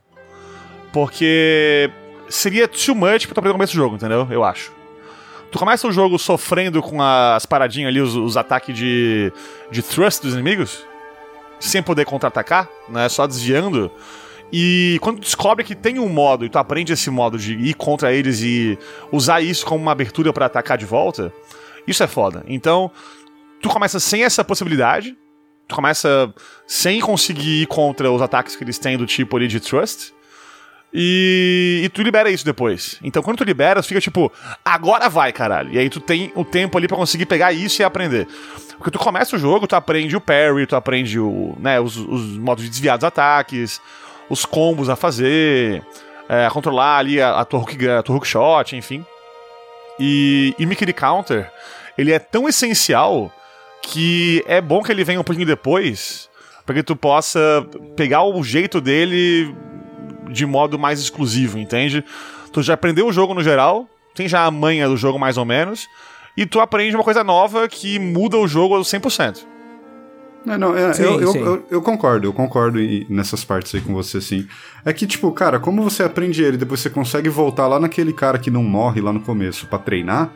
[0.94, 1.90] Porque
[2.30, 4.28] seria too much pra tu aprender no começo do jogo, entendeu?
[4.32, 4.72] Eu acho.
[5.52, 9.34] Tu começa o jogo sofrendo com as paradinhas ali, os, os ataques de,
[9.72, 10.86] de thrust dos inimigos,
[11.60, 13.10] sem poder contra-atacar, né?
[13.10, 13.92] Só desviando.
[14.52, 17.74] E quando tu descobre que tem um modo e tu aprende esse modo de ir
[17.76, 18.78] contra eles e
[19.12, 21.34] usar isso como uma abertura pra atacar de volta,
[21.88, 22.44] isso é foda.
[22.48, 22.92] Então,
[23.62, 25.18] tu começa sem essa possibilidade,
[25.68, 26.34] tu começa
[26.68, 30.14] sem conseguir ir contra os ataques que eles têm do tipo ali de Trust.
[30.94, 33.00] E, e tu libera isso depois.
[33.04, 34.32] Então quando tu libera, tu fica tipo,
[34.66, 35.72] agora vai, caralho.
[35.72, 38.28] E aí tu tem o tempo ali pra conseguir pegar isso e aprender.
[38.78, 42.38] Porque tu começa o jogo, tu aprende o parry, tu aprende o, né, os, os
[42.38, 43.80] modos de desviar dos ataques,
[44.30, 45.84] os combos a fazer,
[46.28, 49.06] é, a controlar ali a, a, tua hook, a tua shot, enfim.
[50.00, 51.52] E, e Mickey Counter,
[51.98, 53.32] ele é tão essencial
[53.82, 56.30] que é bom que ele venha um pouquinho depois,
[56.66, 57.66] para que tu possa
[57.96, 59.54] pegar o jeito dele
[60.32, 62.04] de modo mais exclusivo, entende?
[62.52, 65.46] Tu já aprendeu o jogo no geral, tem já a manha do jogo mais ou
[65.46, 65.88] menos,
[66.38, 69.46] e tu aprende uma coisa nova que muda o jogo ao 100%.
[70.46, 71.40] Não, não, é, Sim, eu, eu, sim.
[71.40, 74.48] eu, eu concordo, eu concordo em- nessas partes aí com você, sim.
[74.86, 78.40] É que, tipo, cara, como você aprende ele, depois você consegue voltar lá naquele cara
[78.40, 80.32] que não morre lá no começo pra treinar,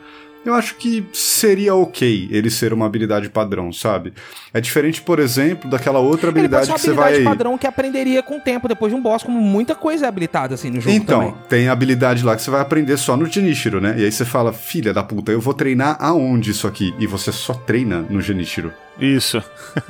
[0.45, 4.13] eu acho que seria ok ele ser uma habilidade padrão, sabe?
[4.53, 7.33] É diferente, por exemplo, daquela outra Ele pode habilidade ser uma que você habilidade vai.
[7.33, 10.53] padrão que aprenderia com o tempo, depois de um boss, como muita coisa é habilitada
[10.55, 11.35] assim no jogo Então, também.
[11.49, 13.95] tem a habilidade lá que você vai aprender só no Genichiro, né?
[13.97, 16.93] E aí você fala, filha da puta, eu vou treinar aonde isso aqui?
[16.99, 18.71] E você só treina no Genichiro.
[18.99, 19.41] Isso.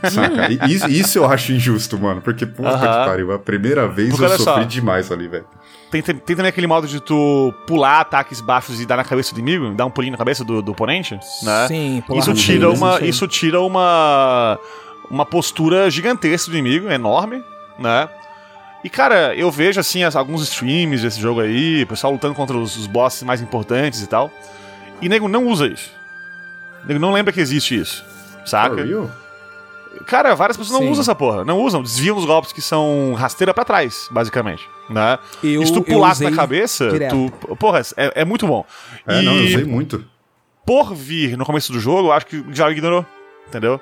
[0.09, 0.49] Saca?
[0.67, 2.21] Isso, isso eu acho injusto, mano.
[2.21, 2.79] Porque, puta Aham.
[2.79, 4.63] que pariu, a primeira vez Porque eu sofri só.
[4.63, 5.45] demais ali, velho.
[5.93, 9.31] Tem, tem, tem também aquele modo de tu pular ataques baixos e dar na cabeça
[9.33, 11.13] do inimigo, dar um pulinho na cabeça do, do oponente,
[11.43, 11.67] né?
[11.67, 13.09] Sim, pular isso tira uma isso aí.
[13.09, 14.57] Isso tira uma.
[15.09, 17.43] Uma postura gigantesca do inimigo, enorme,
[17.77, 18.09] né?
[18.83, 22.57] E, cara, eu vejo, assim, as- alguns streams desse jogo aí, o pessoal lutando contra
[22.57, 24.31] os, os bosses mais importantes e tal.
[25.01, 25.91] E nego não usa isso.
[26.85, 28.03] Nego não lembra que existe isso.
[28.45, 28.75] Saca?
[28.77, 29.11] For real?
[30.07, 30.91] Cara, várias pessoas não Sim.
[30.91, 31.43] usam essa porra.
[31.45, 31.81] Não usam.
[31.81, 34.67] Desviam os golpes que são rasteira pra trás, basicamente.
[34.89, 35.17] Né?
[35.43, 37.31] Eu- e se tu pulasse na cabeça, direto.
[37.41, 37.55] tu.
[37.55, 38.65] Porra, é, é muito bom.
[39.07, 40.03] É, e não, eu usei muito.
[40.65, 43.05] por vir no começo do jogo, eu acho que já ignorou.
[43.47, 43.79] Entendeu?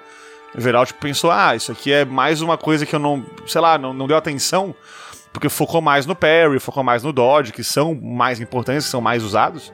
[0.54, 3.26] O geral, tipo, pensou, ah, isso aqui é mais uma coisa que eu não.
[3.48, 4.76] Sei lá, não, não deu atenção.
[5.34, 9.00] Porque focou mais no parry, focou mais no dodge, que são mais importantes, que são
[9.00, 9.72] mais usados.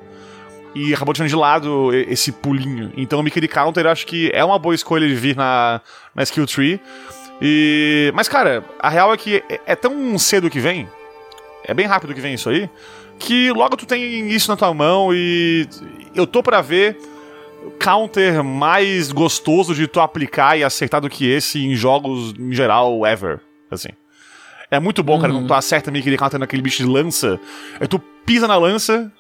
[0.76, 2.92] E acabou deixando de lado esse pulinho.
[2.96, 5.82] Então o Mickey Counter acho que é uma boa escolha de vir na,
[6.14, 6.80] na skill tree.
[7.42, 8.12] E...
[8.16, 10.88] Mas, cara, a real é que é, é tão cedo que vem.
[11.64, 12.70] É bem rápido que vem isso aí.
[13.20, 15.68] Que logo tu tem isso na tua mão e.
[16.16, 16.98] Eu tô pra ver
[17.80, 23.06] counter mais gostoso de tu aplicar e acertar do que esse em jogos em geral
[23.06, 23.40] ever.
[23.70, 23.90] Assim.
[24.70, 27.40] É muito bom, cara, quando tu acerta meio que ele counter naquele bicho de lança.
[27.80, 29.12] Aí tu pisa na lança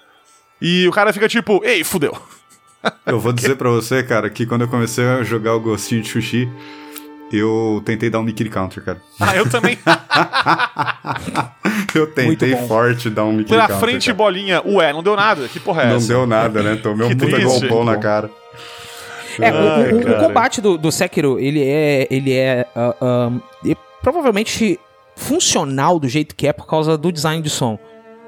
[0.62, 2.16] e o cara fica tipo, ei, fudeu.
[3.05, 6.10] Eu vou dizer pra você, cara, que quando eu comecei a jogar o Gostinho de
[6.10, 6.47] Sushi,
[7.34, 9.01] eu tentei dar um Mickey Counter, cara.
[9.20, 9.78] Ah, eu também.
[11.93, 13.80] Eu tentei forte dar um Mickey Pela Counter.
[13.80, 14.18] frente, cara.
[14.18, 14.62] bolinha.
[14.66, 15.47] Ué, não deu nada.
[15.47, 16.08] Que porra é Não essa?
[16.08, 16.76] deu nada, né?
[16.76, 17.60] Tomei um Que puta triste.
[17.68, 18.30] golpão na cara.
[19.39, 22.08] É, o- Ai, o, o, combate do, do Sekiro, ele é.
[22.10, 22.66] Ele é.
[22.76, 23.32] ah, ah,
[23.66, 24.80] e provavelmente
[25.16, 27.78] funcional do jeito que é por causa do design de som,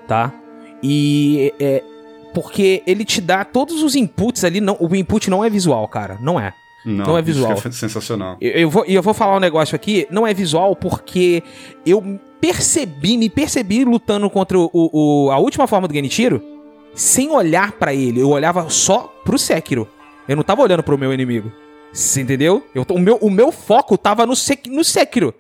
[0.07, 0.33] tá?
[0.83, 1.53] E.
[1.59, 1.83] É,
[2.33, 4.59] porque ele te dá todos os inputs ali.
[4.61, 6.17] Não, o input não é visual, cara.
[6.21, 6.53] Não é.
[6.85, 7.55] Não, Não é isso visual.
[7.55, 8.37] que é sensacional.
[8.39, 11.43] Eu, eu vou, e eu vou falar um negócio aqui, não é visual porque
[11.85, 16.41] eu percebi, me percebi lutando contra o, o- a última forma do Genichiro
[16.95, 18.21] sem olhar pra ele.
[18.21, 19.87] Eu olhava só pro Sekiro.
[20.27, 21.51] Eu não tava olhando pro meu inimigo.
[21.91, 22.63] Você entendeu?
[22.73, 25.33] Eu, o, meu, o meu foco tava no, Sek, no Sekiro.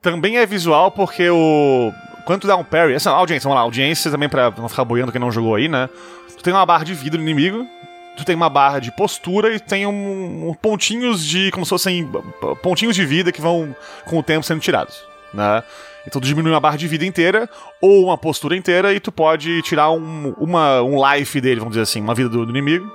[0.00, 1.90] Também é visual porque o.
[2.28, 2.92] Quando tu dá um parry.
[2.92, 5.88] Essa audiência, vamos lá, audiência também pra não ficar boiando quem não jogou aí, né?
[6.36, 7.66] Tu tem uma barra de vida no inimigo,
[8.18, 11.50] tu tem uma barra de postura e tem um, um pontinhos de.
[11.50, 12.06] como se fossem
[12.62, 13.74] pontinhos de vida que vão
[14.04, 15.02] com o tempo sendo tirados,
[15.32, 15.62] né?
[16.06, 17.48] Então tu diminui uma barra de vida inteira
[17.80, 21.84] ou uma postura inteira e tu pode tirar um, uma, um life dele, vamos dizer
[21.84, 22.92] assim, uma vida do, do inimigo.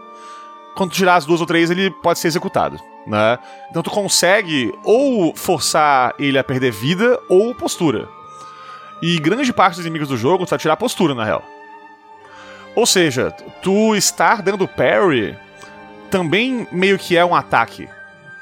[0.76, 3.40] Quando tu tirar as duas ou três, ele pode ser executado, né?
[3.72, 8.08] Então tu consegue ou forçar ele a perder vida ou postura.
[9.06, 11.43] E grande parte dos inimigos do jogo vai tirar a postura, na real.
[12.74, 13.32] Ou seja,
[13.62, 15.36] tu estar dando parry
[16.10, 17.89] também meio que é um ataque.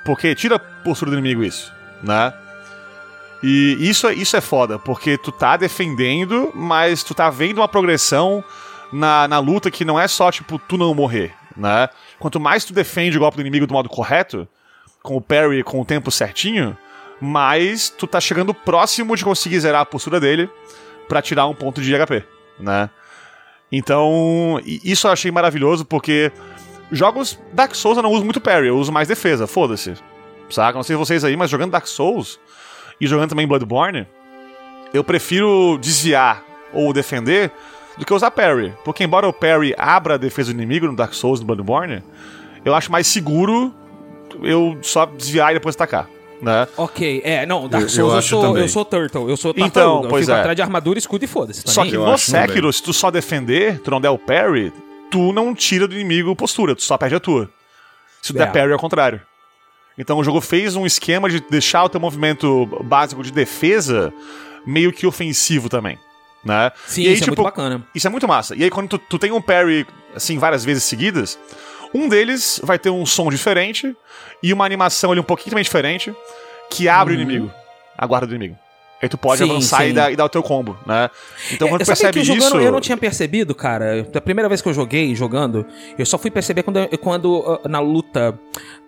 [0.06, 2.32] Porque tira a postura do inimigo isso, né?
[3.42, 7.68] E isso, é- isso é foda, porque tu tá defendendo, mas tu tá vendo uma
[7.68, 8.44] progressão
[8.94, 11.90] na, na luta que não é só, tipo, tu não morrer, né?
[12.20, 14.48] Quanto mais tu defende o golpe do inimigo do modo correto,
[15.02, 16.78] com o parry com o tempo certinho,
[17.22, 20.50] mais tu tá chegando próximo de conseguir zerar a postura dele
[21.08, 22.24] pra tirar um ponto de HP,
[22.60, 22.90] né?
[23.72, 26.32] Então, isso eu achei maravilhoso porque
[26.92, 29.94] jogos Dark Souls eu não uso muito parry, eu uso mais defesa, foda-se.
[30.50, 30.76] Saca?
[30.76, 32.40] Não sei vocês aí, mas jogando Dark Souls
[33.00, 34.06] e jogando também Bloodborne,
[34.94, 36.44] eu prefiro desviar
[36.74, 37.52] ou defender
[37.98, 38.74] do que usar parry.
[38.84, 42.04] Porque embora o parry abra a defesa do inimigo no Dark Souls no Bloodborne,
[42.66, 43.74] eu acho mais seguro
[44.44, 46.10] eu só desviar e depois atacar,
[46.42, 46.68] né?
[46.78, 48.62] Ok, é, não, Dark Eu- Souls eu eu, acho sou, também.
[48.64, 50.40] eu sou Turtle, eu sou Então, tartaruga, pois eu fico é.
[50.40, 51.64] atrás de armadura, escudo e foda-se.
[51.64, 51.94] tá Só que.
[51.96, 54.74] Eu no acho Sekiro, se tu só defender, tu não der o parry,
[55.10, 57.50] tu não tira do inimigo postura, tu só perde a tua.
[58.22, 58.46] Se tu É.
[58.46, 59.22] der parry, é o contrário.
[59.98, 64.12] Então o jogo fez um esquema de deixar o teu movimento básico de defesa
[64.66, 65.98] meio que ofensivo também,
[66.46, 66.72] né?
[66.88, 67.84] Sim, E aí, isso é muito bacana.
[67.94, 68.56] Isso é muito massa.
[68.56, 69.86] E aí quando tu, tu tem um parry,
[70.16, 71.38] assim, várias vezes seguidas,
[71.94, 73.96] um deles vai ter um som diferente
[74.42, 76.14] e uma animação ali um pouquinho também diferente
[76.70, 77.52] que abre o inimigo,
[77.98, 78.58] a guarda do inimigo.
[79.02, 79.48] Aí tu pode Uhum.
[79.50, 79.94] Sim, avançar e sim.
[79.96, 81.10] dar, e dar o teu combo, né?
[81.52, 82.58] Então quando É, tu percebe que jogando isso...
[82.60, 84.04] eu não tinha percebido, cara.
[84.04, 85.66] Da primeira vez que eu joguei, jogando,
[85.98, 88.38] eu só fui perceber quando, quando ah, na luta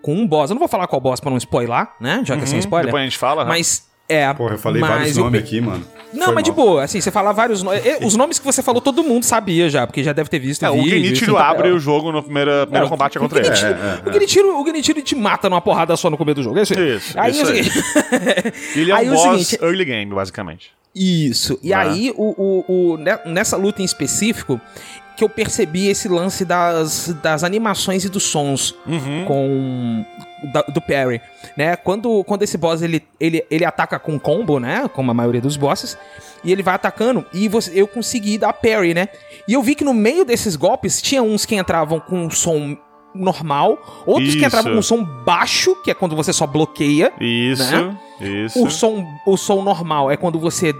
[0.00, 0.50] com um boss.
[0.50, 2.22] Eu não vou falar qual boss pra não spoiler, né?
[2.24, 2.84] Já que é sem spoiler.
[2.86, 2.90] Uhum.
[2.90, 3.42] Depois a gente fala.
[3.44, 3.48] né?
[3.48, 4.32] Mas é.
[4.34, 5.84] Porra, eu falei mas vários eu nomes pe- aqui, mano.
[6.14, 6.56] Não, Foi mas de mal.
[6.56, 7.82] boa, assim, você falar vários nomes.
[8.02, 10.70] Os nomes que você falou, todo mundo sabia já, porque já deve ter visto É,
[10.70, 10.82] o.
[10.86, 13.46] Genichiro tá- abre o jogo no primeiro, primeiro É, combate o contra ele.
[13.54, 16.42] Genichiro- É, é, O Genichiro, o Genichiro te mata numa porrada só no começo do
[16.44, 16.58] jogo.
[16.58, 16.96] É isso aí.
[16.96, 17.64] Isso, aí isso é o aí.
[18.76, 20.70] Ele é um o boss seguinte- early game, basicamente.
[20.94, 21.58] Isso.
[21.62, 21.80] E Ah.
[21.80, 24.60] aí, o, o, o- ne- nessa luta em específico,
[25.16, 29.24] que eu percebi esse lance das, das animações e dos sons Uhum.
[29.26, 30.04] com
[30.72, 31.20] do parry,
[31.56, 31.76] né?
[31.76, 34.88] Quando, quando esse boss ele, ele, ele ataca com combo, né?
[34.92, 35.96] Como a maioria dos bosses,
[36.42, 39.08] e ele vai atacando e você, eu consegui dar parry, né?
[39.48, 42.76] E eu vi que no meio desses golpes tinha uns que entravam com um som
[43.14, 44.46] normal, outros que Isso.
[44.46, 47.12] entravam com um som baixo, que é quando você só bloqueia.
[47.20, 47.96] Isso, Né?
[48.20, 48.64] isso.
[48.64, 50.74] O som, o som normal é quando você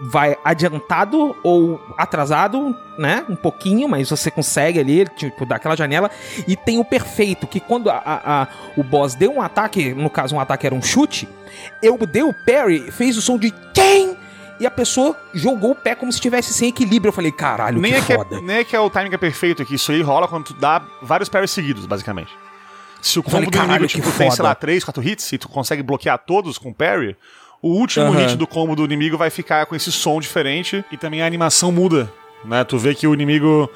[0.00, 3.24] vai adiantado ou atrasado, né?
[3.28, 6.10] Um pouquinho, mas você consegue ali, tipo, dar aquela janela.
[6.46, 10.10] E tem o perfeito, que quando a, a- a- o boss deu um ataque, no
[10.10, 11.28] caso um ataque era um chute,
[11.82, 14.16] eu dei o parry, fez o som de quem?
[14.60, 17.08] E a pessoa jogou o pé como se estivesse sem equilíbrio.
[17.10, 19.18] Eu falei, caralho, Nem que é, que é, nem é que é o timing é
[19.18, 19.74] perfeito aqui.
[19.74, 22.30] Isso aí rola quando tu dá vários parries seguidos, basicamente.
[23.02, 25.38] Se o combo falei, do inimigo, tipo, que tem, sei lá, 3, 4 hits e
[25.38, 27.14] tu consegue bloquear todos com parry,
[27.62, 28.18] o último Aham.
[28.20, 31.72] hit do combo do inimigo vai ficar com esse som diferente e também a animação
[31.72, 32.10] muda,
[32.44, 32.62] né?
[32.64, 33.68] Tu vê que o inimigo,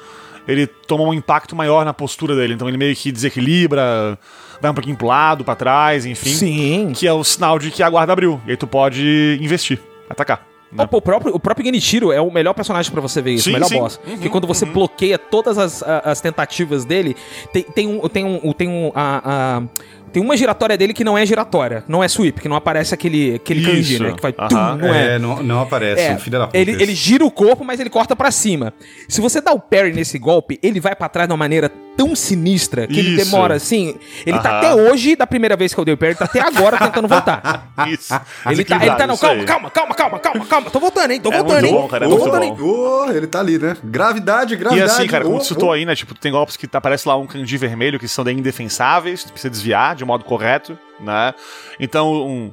[0.47, 4.17] ele toma um impacto maior na postura dele, então ele meio que desequilibra,
[4.61, 6.29] vai um pouquinho pro lado, pra trás, enfim.
[6.29, 6.91] Sim.
[6.95, 8.39] Que é o sinal de que a guarda abriu.
[8.47, 9.79] E aí tu pode investir,
[10.09, 10.45] atacar.
[10.71, 10.87] né?
[10.89, 13.53] O próprio, o próprio Genichiro é o melhor personagem pra você ver isso, Sim, o
[13.53, 13.79] melhor sim.
[13.79, 13.99] boss.
[14.05, 17.15] Uhum, Porque quando você bloqueia todas as, as tentativas dele,
[17.51, 18.07] tem, tem um.
[18.07, 18.53] Tem um.
[18.53, 18.91] Tem um.
[18.95, 19.63] a- a-
[20.11, 23.35] tem uma giratória dele que não é giratória, não é sweep, que não aparece aquele,
[23.35, 24.13] aquele kanji, né?
[24.13, 24.31] Que vai.
[24.33, 25.15] Tum, não é.
[25.15, 26.57] É, não, não aparece, É, filho da puta.
[26.57, 28.73] ele, ele gira o corpo, mas ele corta pra cima.
[29.07, 32.15] Se você dá o parry nesse golpe, ele vai pra trás de uma maneira tão
[32.15, 33.25] sinistra que ele Isso.
[33.25, 33.95] demora assim.
[34.25, 36.39] Ele tá até hoje, da primeira vez que eu dei o parry, ele tá até
[36.39, 37.71] agora tentando voltar.
[37.87, 38.13] Isso.
[38.49, 40.69] Ele tá, ele tá, não, calma, calma, calma, calma, calma, calma.
[40.69, 41.19] Tô voltando, hein?
[41.19, 41.73] Tô É voltando, hein?
[41.73, 42.57] bom, cara, é Tô voltando, hein?
[42.59, 43.77] Oh, ele tá ali, né?
[43.83, 44.91] Gravidade, E gravidade.
[44.91, 45.73] assim, cara, como oh, tu citou oh.
[45.73, 45.95] aí, né?
[45.95, 49.49] Tipo, tem golpes que aparece lá um kanji vermelho que são daí indefensáveis, tu precisa
[49.49, 51.33] desviar de modo correto, né?
[51.79, 52.51] Então, um...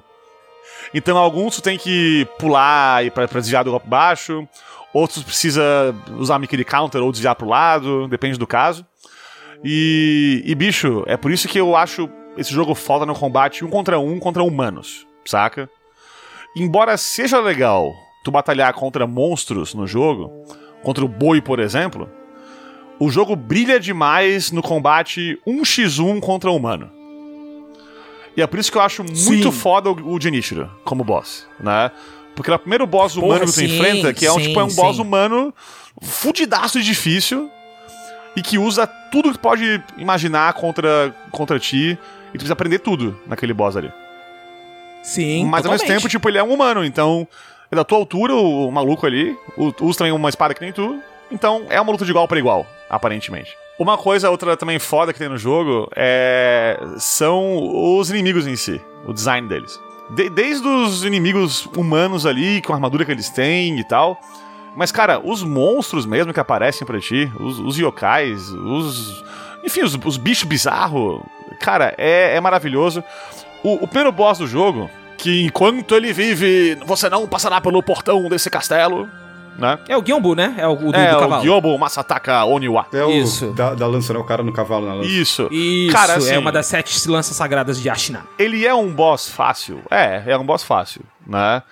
[0.92, 4.46] Então, alguns tu tem que pular e pra desviar do golpe baixo,
[4.92, 8.86] outros precisa usar Mickey counter ou desviar pro lado, depende do caso.
[9.64, 13.70] E, e, bicho, é por isso que eu acho esse jogo foda no combate um
[13.70, 15.68] contra um contra humanos, saca?
[16.56, 17.92] Embora seja legal
[18.24, 20.30] tu batalhar contra monstros no jogo,
[20.82, 22.08] contra o boi, por exemplo,
[23.00, 26.97] o jogo brilha demais no combate 1x1 contra humano.
[28.38, 29.50] E é por isso que eu acho muito Sim.
[29.50, 31.90] foda o, o Genichiro como boss, né?
[32.36, 34.42] Porque é o primeiro boss Porra, humano que tu sim, enfrenta, que é um, sim,
[34.42, 35.52] tipo, é um boss humano
[36.00, 37.50] fudidaço e difícil,
[38.36, 42.78] e que usa tudo que tu pode imaginar contra, contra ti, e tu precisa aprender
[42.78, 43.90] tudo naquele boss ali.
[45.02, 46.02] Sim, Mas ao mesmo totalmente.
[46.02, 47.26] tempo, tipo, ele é um humano, então.
[47.72, 49.36] É da tua altura, o, o maluco ali.
[49.80, 51.02] Usa também uma espada que nem tu.
[51.30, 53.50] Então é uma luta de igual para igual, aparentemente.
[53.78, 56.78] Uma coisa, outra também foda que tem no jogo é.
[56.98, 59.80] são os inimigos em si, o design deles.
[60.10, 64.18] De- desde os inimigos humanos ali, com a armadura que eles têm e tal.
[64.74, 69.24] Mas, cara, os monstros mesmo que aparecem pra ti, os, os yokais, os.
[69.64, 71.20] Enfim, os, os bichos bizarros,
[71.60, 73.02] cara, é, é maravilhoso.
[73.62, 78.28] O, o primeiro boss do jogo, que enquanto ele vive, você não passará pelo portão
[78.28, 79.08] desse castelo,
[79.58, 79.78] né?
[79.88, 80.54] É o Gyombu, né?
[80.56, 81.42] É o, o do, é, do o cavalo.
[81.42, 82.86] Gyobo Masataka Oniwa.
[82.92, 83.48] É o Isso.
[83.48, 84.18] Da, da lança, né?
[84.18, 85.08] O cara no cavalo na lança.
[85.08, 85.48] Isso.
[85.50, 88.24] Isso, Cara, assim, é uma das sete lanças sagradas de Ashina.
[88.38, 89.82] Ele é um boss fácil.
[89.90, 91.62] É, é um boss fácil, né?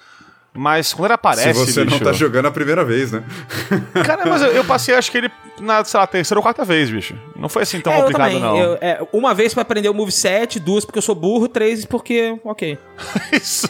[0.57, 3.23] Mas quando ele aparece, Se você bicho, não tá jogando a primeira vez, né?
[4.05, 5.31] Cara, mas eu, eu passei, acho que ele
[5.61, 7.15] na, sei lá, terceira ou quarta vez, bicho.
[7.35, 8.41] Não foi assim tão é, eu complicado, também.
[8.41, 8.57] não.
[8.57, 12.39] Eu- é, uma vez pra aprender o moveset, duas porque eu sou burro, três porque.
[12.45, 12.79] Ok.
[13.33, 13.69] Isso.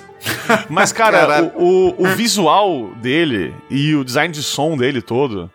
[0.69, 5.51] Mas, cara, o, o, o visual dele e o design de som dele todo.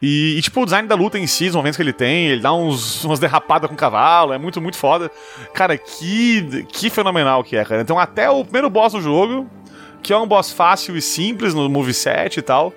[0.00, 2.40] E, e, tipo, o design da luta em si, os momentos que ele tem, ele
[2.40, 5.08] dá uns, umas derrapadas com o cavalo, é muito, muito foda.
[5.54, 7.82] Cara, que, que fenomenal que é, cara.
[7.82, 9.48] Então, até o primeiro boss do jogo,
[10.02, 12.74] que é um boss fácil e simples no moveset e tal,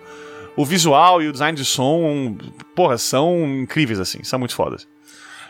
[0.55, 2.37] o visual e o design de som,
[2.75, 4.87] porra, são incríveis, assim, são muito fodas.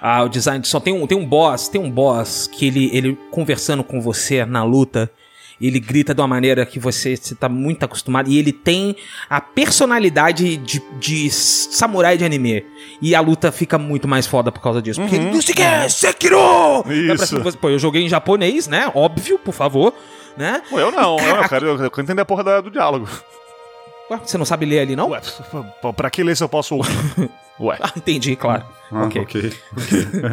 [0.01, 3.17] Ah, o design só tem um, tem um boss, tem um boss que ele, ele
[3.31, 5.11] conversando com você na luta,
[5.59, 8.95] ele grita de uma maneira que você, você tá muito acostumado e ele tem
[9.29, 12.65] a personalidade de, de samurai de anime.
[13.01, 14.99] E a luta fica muito mais foda por causa disso.
[14.99, 15.25] Porque ele
[15.61, 16.83] é, Sekiro!
[16.87, 17.51] De você.
[17.53, 18.91] Pô, eu joguei em japonês, né?
[18.93, 19.93] Óbvio, por favor,
[20.37, 20.61] né?
[20.69, 23.07] Pô, eu não, eu, eu quero, eu quero entender a porra da- do diálogo.
[24.11, 25.09] Ué, você não sabe ler ali, não?
[25.09, 25.21] Ué,
[25.81, 26.77] pra- pra que ler se eu posso?
[27.59, 27.77] Ué.
[27.81, 28.63] Ah, entendi, claro.
[28.91, 29.21] Ah, ok.
[29.21, 29.53] ok.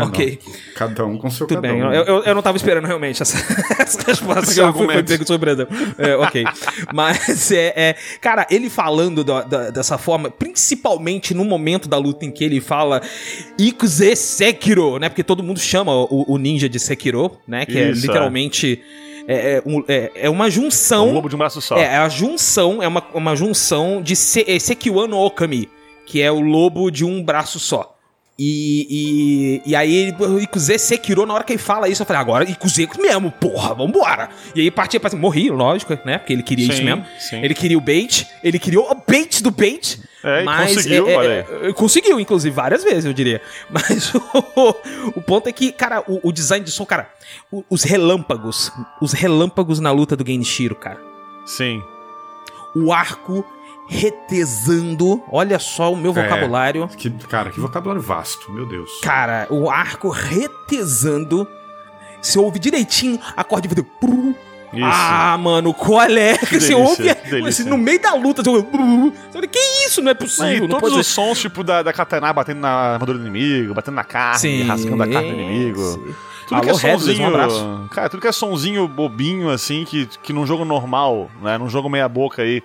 [0.08, 0.40] Ok.
[0.76, 1.92] Cada um com seu Tudo bem, um.
[1.92, 3.38] eu, eu, eu não tava esperando realmente essa,
[3.80, 5.66] essa resposta Esse que eu fui, fui pego surpresa.
[5.96, 6.44] É, ok.
[6.92, 12.24] Mas, é, é, cara, ele falando da- da- dessa forma, principalmente no momento da luta
[12.26, 13.00] em que ele fala
[13.56, 15.08] Ikuze Sekiro, né?
[15.08, 17.64] Porque todo mundo chama o, o ninja de Sekiro, né?
[17.64, 18.06] Que é Isso, é.
[18.08, 18.82] literalmente.
[18.98, 21.08] É, é, um- é- é uma junção.
[21.08, 21.76] Um lobo de um braço só.
[21.76, 25.68] É, é a junção, é uma, uma junção de Se, é, Sekiwa no Okami,
[26.06, 27.96] que é o lobo de um braço só.
[28.38, 32.20] E, e, e aí o Ikuze Sekiro, na hora que ele fala isso, eu falei,
[32.22, 34.30] agora Ikuze mesmo, porra, vambora.
[34.54, 36.18] E aí partia pra morri, lógico, né?
[36.18, 37.06] Porque ele queria isso Sim, mesmo.
[37.18, 37.36] sim.
[37.42, 40.00] Ele queria o bait, ele criou o bait do bait.
[40.24, 43.42] É, e mas conseguiu, é, é, olha é, conseguiu, inclusive, várias vezes, eu diria.
[43.68, 44.20] Mas o,
[45.16, 47.08] o ponto é que, cara, o, o design de som, cara,
[47.50, 48.70] o- os relâmpagos,
[49.00, 51.00] os relâmpagos na luta do Genshiro, cara.
[51.44, 51.82] Sim.
[52.74, 53.44] O arco
[53.88, 56.22] retesando, olha só o meu É.
[56.22, 56.88] vocabulário.
[56.96, 58.90] Que, cara, que vocabulário vasto, meu Deus.
[59.02, 61.46] Cara, o arco retesando.
[62.20, 63.86] Você ouve direitinho, a corda de vidro.
[64.72, 64.80] Isso.
[64.86, 66.38] Ah, mano, qual é?
[66.48, 67.48] Que você delícia, ouve delícia.
[67.48, 68.42] assim, no meio da luta.
[68.42, 70.00] Você ouve, que isso?
[70.00, 70.60] Não é possível.
[70.62, 73.96] não todos pode os sons, tipo, da, da katana batendo na armadura do inimigo, batendo
[73.96, 75.82] na carne, rasgando a carne do inimigo.
[75.82, 76.14] sim.
[76.46, 77.22] Tudo Alô, que é sonzinho.
[77.22, 77.88] um abraço.
[77.92, 81.56] cara, tudo que é sonzinho bobinho, assim, que, que num jogo normal, né?
[81.58, 82.62] Num jogo meia-boca aí.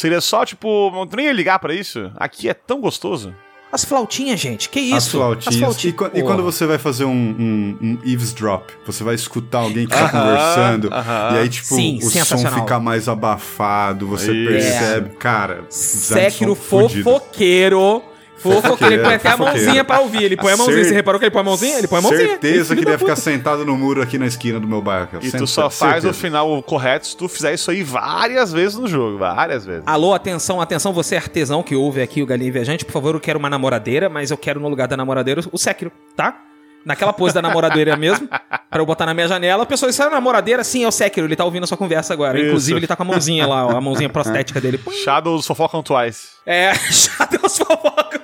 [0.00, 2.10] Seria só, tipo, não nem ia ligar pra isso.
[2.16, 3.34] Aqui é tão gostoso.
[3.72, 4.96] As flautinhas, gente, que isso?
[4.96, 5.84] As flautinhas.
[5.84, 9.86] E, qua- e quando você vai fazer um, um- um eavesdrop, você vai escutar alguém
[9.86, 11.34] que tá Aham, conversando, aham.
[11.34, 14.50] e aí, tipo, Sim, o som fica mais abafado, você Isso.
[14.50, 15.10] percebe.
[15.16, 18.02] Cara, Sekiro fofoqueiro.
[18.40, 20.22] Fofoqueiro, ele põe até a mãozinha pra ouvir.
[20.22, 20.84] Ele põe a mãozinha.
[20.84, 21.78] Você reparou que ele põe a mãozinha?
[21.78, 22.28] Ele põe a mãozinha.
[22.28, 25.08] Certeza que ia ficar sentado no muro aqui na esquina do meu bairro.
[25.20, 28.88] E tu só faz o final correto se tu fizer isso aí várias vezes no
[28.88, 29.18] jogo.
[29.18, 29.82] Várias vezes.
[29.86, 33.38] Alô, atenção, atenção, você artesão que ouve aqui o Galinha Viajante, por favor, eu quero
[33.38, 36.49] uma namoradeira, mas eu quero no lugar da namoradeira o Sekiro, tá?
[36.84, 38.28] Naquela pose da namoradeira mesmo,
[38.70, 39.64] pra eu botar na minha janela.
[39.64, 40.64] A pessoa, isso é a namoradeira?
[40.64, 42.38] Sim, é o Sekiro, ele tá ouvindo a sua conversa agora.
[42.38, 42.48] Isso.
[42.48, 44.80] Inclusive, ele tá com a mãozinha lá, ó, a mãozinha prostética dele.
[45.04, 46.28] Shadows fofocam twice.
[46.46, 47.06] É, os
[47.58, 48.20] fofocos.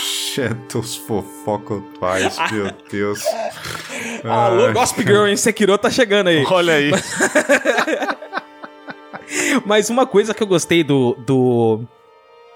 [0.00, 3.20] Shadows fofocam twice, meu Deus.
[4.24, 5.36] Alô, Gossip Girl, hein?
[5.36, 6.44] Sekiro tá chegando aí.
[6.48, 6.92] Olha aí.
[9.64, 11.80] Mas uma coisa que eu gostei do do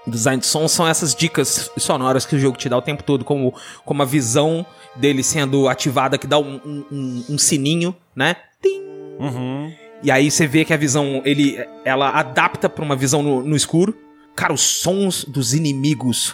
[0.07, 3.23] design de som são essas dicas sonoras que o jogo te dá o tempo todo,
[3.23, 3.53] como,
[3.85, 6.59] como a visão dele sendo ativada, que dá um,
[6.91, 8.35] um- um- sininho, né?
[8.61, 8.81] Tim.
[9.19, 9.73] Uhum.
[10.03, 13.55] E aí você vê que a visão, ele, ela adapta pra uma visão no, no
[13.55, 13.95] escuro.
[14.35, 16.33] Cara, os sons dos inimigos.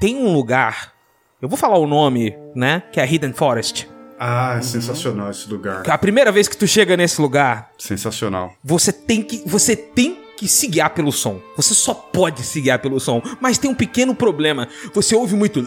[0.00, 0.92] Tem um lugar,
[1.40, 2.82] eu vou falar o nome, né?
[2.92, 3.88] Que é Hidden Forest.
[4.18, 5.88] Ah, é sensacional esse lugar.
[5.88, 8.52] A primeira vez que tu chega nesse lugar, Sensacional.
[8.62, 11.40] você tem que você tem que se guiar pelo som.
[11.56, 14.68] Você só pode se guiar pelo som, mas tem um pequeno problema.
[14.92, 15.62] Você ouve muito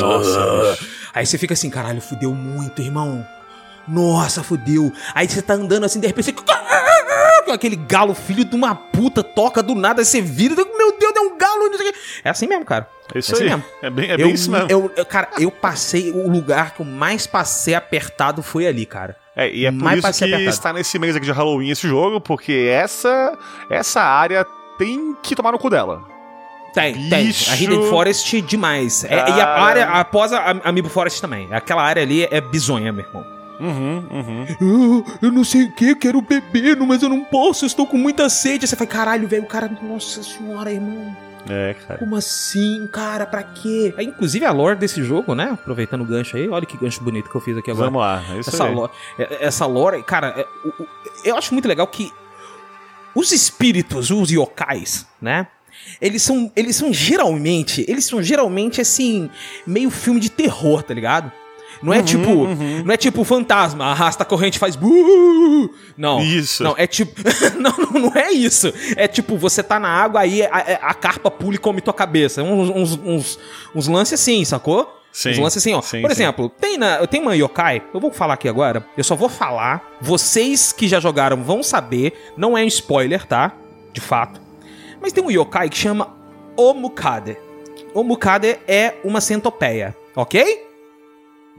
[0.00, 0.78] Nossa.
[1.12, 3.26] Aí você fica assim, caralho, fudeu muito, irmão.
[3.86, 4.92] Nossa, fudeu.
[5.14, 6.34] Aí você tá andando assim, de repente você...
[7.52, 11.20] aquele galo filho de uma puta toca do nada, aí você vira, meu Deus, é
[11.20, 11.70] um galo.
[12.24, 12.88] É assim mesmo, cara.
[13.14, 13.50] É isso é assim aí.
[13.50, 13.64] mesmo.
[13.82, 14.66] É bem, é eu, bem isso mesmo.
[14.70, 19.16] eu- eu- cara, eu passei, o lugar que eu mais passei apertado foi ali, cara.
[19.36, 20.48] É, e é por mais isso que apertado.
[20.50, 23.36] está nesse mês aqui de Halloween esse jogo, porque essa
[23.70, 24.44] essa área
[24.78, 26.02] tem que tomar no cu dela.
[26.74, 27.44] Tem, Bicho.
[27.46, 27.54] tem.
[27.54, 29.02] A Hidden Forest demais.
[29.04, 31.48] É, e a área após a a Amiibo Forest também.
[31.50, 33.37] Aquela área ali é bizonha, meu irmão.
[33.60, 34.46] Uhum, uhum.
[34.60, 37.96] Eu, eu não sei o que, quero beber, mas eu não posso, eu estou com
[37.98, 38.64] muita sede.
[38.64, 41.16] Aí Você fala, caralho, velho, o cara, nossa senhora, irmão.
[41.48, 41.98] É, cara.
[41.98, 43.94] Como assim, cara, pra quê?
[43.96, 45.50] Aí, inclusive a lore desse jogo, né?
[45.52, 47.86] Aproveitando o gancho aí, olha que gancho bonito que eu fiz aqui agora.
[47.86, 48.74] Vamos lá, é isso essa aí.
[48.74, 50.46] lore, é- essa lore, cara, é,
[51.24, 52.12] eu acho muito legal que
[53.14, 55.46] os espíritos, os yokais, né?
[56.00, 59.30] Eles são, eles são geralmente, eles são geralmente assim,
[59.66, 61.32] meio filme de terror, tá ligado?
[61.82, 62.46] Não Uhum, é tipo,
[62.84, 65.70] não é tipo fantasma, arrasta a corrente e faz buh!
[65.96, 66.20] Não.
[66.20, 66.62] Isso.
[66.64, 67.20] Não, é tipo,
[67.58, 68.72] não, não, não é isso.
[68.96, 70.48] É tipo, você tá na água aí a,
[70.82, 72.42] a carpa pula e come tua cabeça.
[72.42, 73.38] Uns, uns, uns,
[73.74, 74.94] uns lances assim, sacou?
[75.10, 75.80] Sim, Uns lances assim, ó.
[75.80, 76.22] sim, Por sim.
[76.22, 79.96] exemplo, tem, na, tem uma yokai, eu vou falar aqui agora, eu só vou falar,
[80.00, 83.52] vocês que já jogaram vão saber, não é um spoiler, tá?
[83.92, 84.40] De fato.
[85.00, 86.14] Mas tem um yokai que chama
[86.56, 87.36] Omukade.
[87.94, 90.66] Omukade é uma centopeia, ok?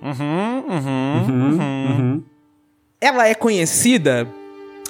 [0.01, 2.23] Uhum, uhum, uhum.
[3.01, 4.27] Ela é conhecida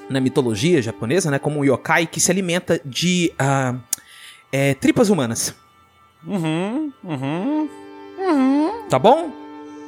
[0.09, 3.75] na mitologia japonesa, né, como um yokai que se alimenta de ah,
[4.51, 5.55] é, tripas humanas.
[6.25, 7.69] Uhum, uhum.
[8.89, 9.31] Tá bom?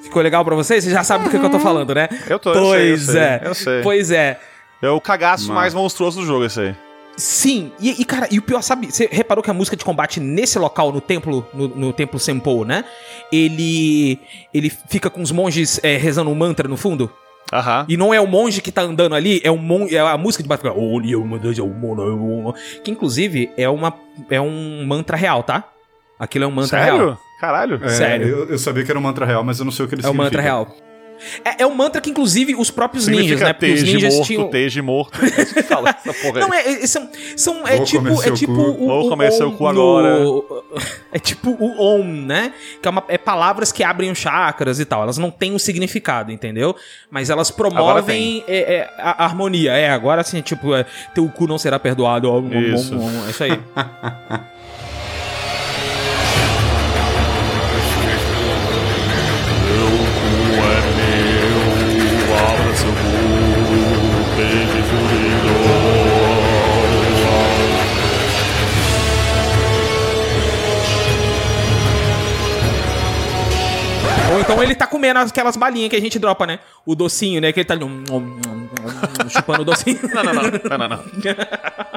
[0.04, 0.84] Ficou legal pra vocês?
[0.84, 2.08] Vocês já sabem do que, que eu tô falando, né?
[2.30, 3.42] Eu tô, eu sei, eu Pois sei, é.
[3.44, 3.82] eu sei.
[3.82, 4.40] Pois é.
[4.82, 5.60] É o cagaço Mano.
[5.60, 6.76] mais monstruoso do jogo, esse aí.
[7.18, 10.20] Sim, e, e, cara, e o pior, sabe, você reparou que a música de combate
[10.20, 12.84] nesse local, no templo, no, no templo Senpou, né?
[13.32, 14.20] Ele
[14.54, 17.12] ele fica com os monges é, rezando um mantra no fundo.
[17.54, 17.86] Aham.
[17.90, 20.42] E não é o monge que tá andando ali, é, o mon é a música
[20.42, 20.64] de baixo.
[20.64, 22.54] fica, "Olha, uma das- uma- uma-"
[22.84, 23.94] Que inclusive é, uma,
[24.30, 25.66] é um mantra real, tá?
[26.18, 26.98] Aquilo é um mantra Sério?
[26.98, 27.18] real.
[27.42, 27.80] Caralho.
[27.84, 28.28] É, Sério.
[28.28, 30.02] Eu, eu sabia que era um mantra real, mas eu não sei o que ele
[30.04, 30.38] É um significa.
[30.38, 30.68] mantra real.
[31.44, 33.54] É, é um mantra que, inclusive, os próprios ninjas, Significa né?
[33.54, 34.50] Porque os ninjas morto, tinham.
[34.50, 35.20] teje morto.
[35.24, 36.42] É isso que fala essa porra aí.
[36.42, 39.50] Não, é, é- são, são é Vou tipo, é tipo o, Vou o comer seu
[39.50, 40.20] Om cu agora.
[41.14, 42.54] É tipo o Om, né?
[42.82, 45.04] Que é, uma, é palavras que abrem os chakras e tal.
[45.04, 46.74] Elas não têm um significado, entendeu?
[47.10, 49.74] Mas elas promovem é, é, a, harmonia.
[49.74, 52.32] É, agora sim, tipo, é, teu cu não será perdoado.
[52.32, 52.98] Om, om, om, Isso.
[52.98, 53.60] om, é isso aí.
[75.02, 76.60] comendo aquelas balinhas que a gente dropa, né?
[76.86, 77.52] O docinho, né?
[77.52, 80.00] Que ele tá ali, um, um, um, chupando o docinho.
[80.14, 80.44] Não, não, não,
[80.78, 81.91] não, não, não.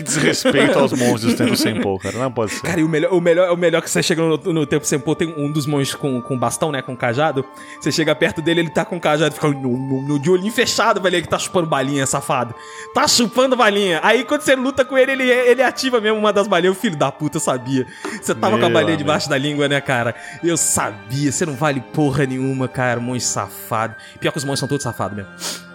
[0.00, 2.16] Que desrespeito aos monstros do tempo sem pô, cara.
[2.16, 2.62] Não pode ser.
[2.62, 4.98] Cara, e o melhor, o melhor, o melhor que você chega no, no tempo sem
[4.98, 6.80] pôr, tem um dos monges com, com bastão, né?
[6.80, 7.44] Com cajado.
[7.78, 11.16] Você chega perto dele, ele tá com cajado, fica no, no, de olhinho fechado, velho.
[11.16, 12.54] Ele tá chupando balinha, safado.
[12.94, 14.00] Tá chupando balinha.
[14.02, 16.76] Aí quando você luta com ele, ele, ele ativa mesmo uma das balinhas.
[16.76, 17.86] O filho da puta, sabia.
[18.22, 20.14] Você tava com a Meu balinha debaixo da língua, né, cara?
[20.42, 21.30] Eu sabia.
[21.30, 23.00] Você não vale porra nenhuma, cara.
[23.00, 23.94] Monge safado.
[24.18, 25.69] Pior que os monges são todos safados mesmo.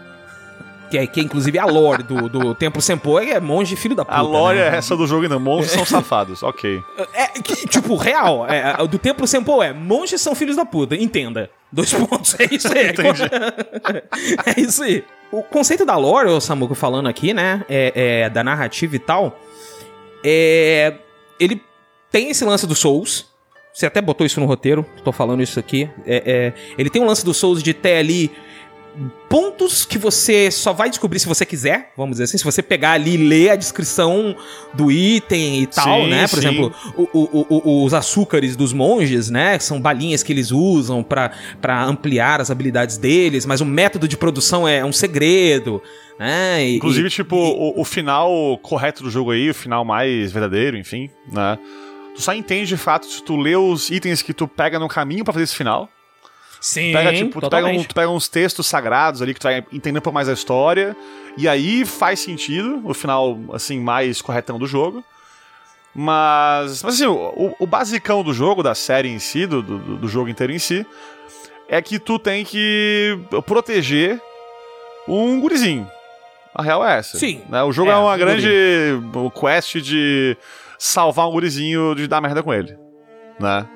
[0.95, 4.05] Que é, que é inclusive a lore do, do Templo Senpou é monge filho da
[4.05, 4.17] puta.
[4.17, 4.69] A lore né?
[4.69, 5.37] é essa do jogo ainda.
[5.37, 6.41] Monstros são safados.
[6.41, 6.81] Ok.
[7.13, 8.47] É, que, tipo, real.
[8.47, 10.95] É, é, do Templo Senpou é monges são filhos da puta.
[10.95, 11.49] Entenda.
[11.69, 12.33] Dois pontos.
[12.39, 12.93] É isso aí.
[14.55, 15.03] é isso aí.
[15.29, 17.65] O conceito da lore, o Samuco falando aqui, né?
[17.67, 19.37] É, é, da narrativa e tal.
[20.23, 20.93] É,
[21.37, 21.61] ele
[22.09, 23.25] tem esse lance dos Souls.
[23.73, 24.85] Você até botou isso no roteiro.
[25.03, 25.89] Tô falando isso aqui.
[26.05, 28.31] É, é, ele tem um lance dos Souls de ter ali
[29.29, 32.91] pontos que você só vai descobrir se você quiser, vamos dizer assim, se você pegar
[32.91, 34.35] ali e ler a descrição
[34.73, 36.27] do item e tal, Sim, né?
[36.27, 36.47] Por sim.
[36.47, 39.59] exemplo, o- o- o- os açúcares dos monges, né?
[39.59, 41.31] São balinhas que eles usam pra
[41.61, 45.81] pra ampliar as habilidades deles, mas o método de produção é um segredo,
[46.19, 46.65] né?
[46.65, 50.77] E- Inclusive, e- tipo, o, o final correto do jogo aí, o final mais verdadeiro,
[50.77, 51.57] enfim, né?
[52.15, 55.25] Tu só entende de fato se tu lê os itens que tu pega no caminho
[55.25, 55.89] pra fazer esse final.
[56.65, 59.57] Sim, Pega, tipo, tu pega, um- tu pega uns textos sagrados ali que tu vai
[59.71, 60.97] entendendo um pouco mais a história.
[61.37, 65.03] E aí faz sentido o final, assim, mais corretão do jogo.
[65.93, 70.07] Mas, mas assim, o, o basicão do jogo, da série em si, do, do, do
[70.07, 70.83] jogo inteiro em si,
[71.69, 74.19] é que tu tem que proteger
[75.07, 75.87] um gurizinho.
[76.53, 77.17] A real é essa.
[77.19, 77.43] Sim.
[77.47, 77.61] né?
[77.63, 78.49] O jogo é, É, uma um grande
[79.39, 80.35] quest de
[80.79, 82.75] salvar um gurizinho de dar merda com ele.
[83.39, 83.67] Né?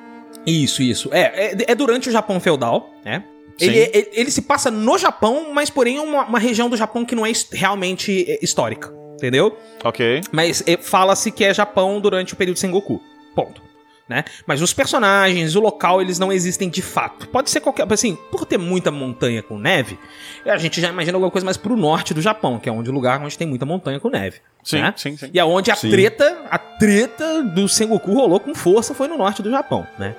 [0.50, 1.10] Isso, isso.
[1.12, 3.24] É, é, é durante o Japão feudal, né?
[3.60, 7.04] Ele, ele, ele se passa no Japão, mas porém é uma, uma região do Japão
[7.04, 9.58] que não é realmente é, histórica, entendeu?
[9.84, 10.22] Ok.
[10.32, 13.02] Mas é, fala-se que é Japão durante o período Sengoku.
[13.36, 13.62] Ponto.
[14.08, 14.24] Né?
[14.47, 17.28] Mas os personagens, o local, eles não existem de fato.
[17.28, 17.86] Pode ser qualquer.
[17.93, 20.00] Assim, por ter muita montanha com neve,
[20.43, 22.93] a gente já imagina alguma coisa mais pro norte do Japão, que é onde o
[22.93, 24.38] lugar onde tem muita montanha com neve.
[24.64, 24.93] Sim, né?
[24.97, 25.30] sim, sim.
[25.32, 25.91] E aonde a Sim.
[25.91, 30.16] treta, a treta do Sengoku rolou com força foi no norte do Japão, né?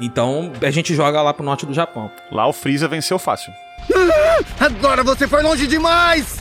[0.00, 2.10] Então a gente joga lá pro norte do Japão.
[2.30, 3.52] Lá o Freeza venceu fácil.
[4.60, 6.38] Agora você foi longe demais!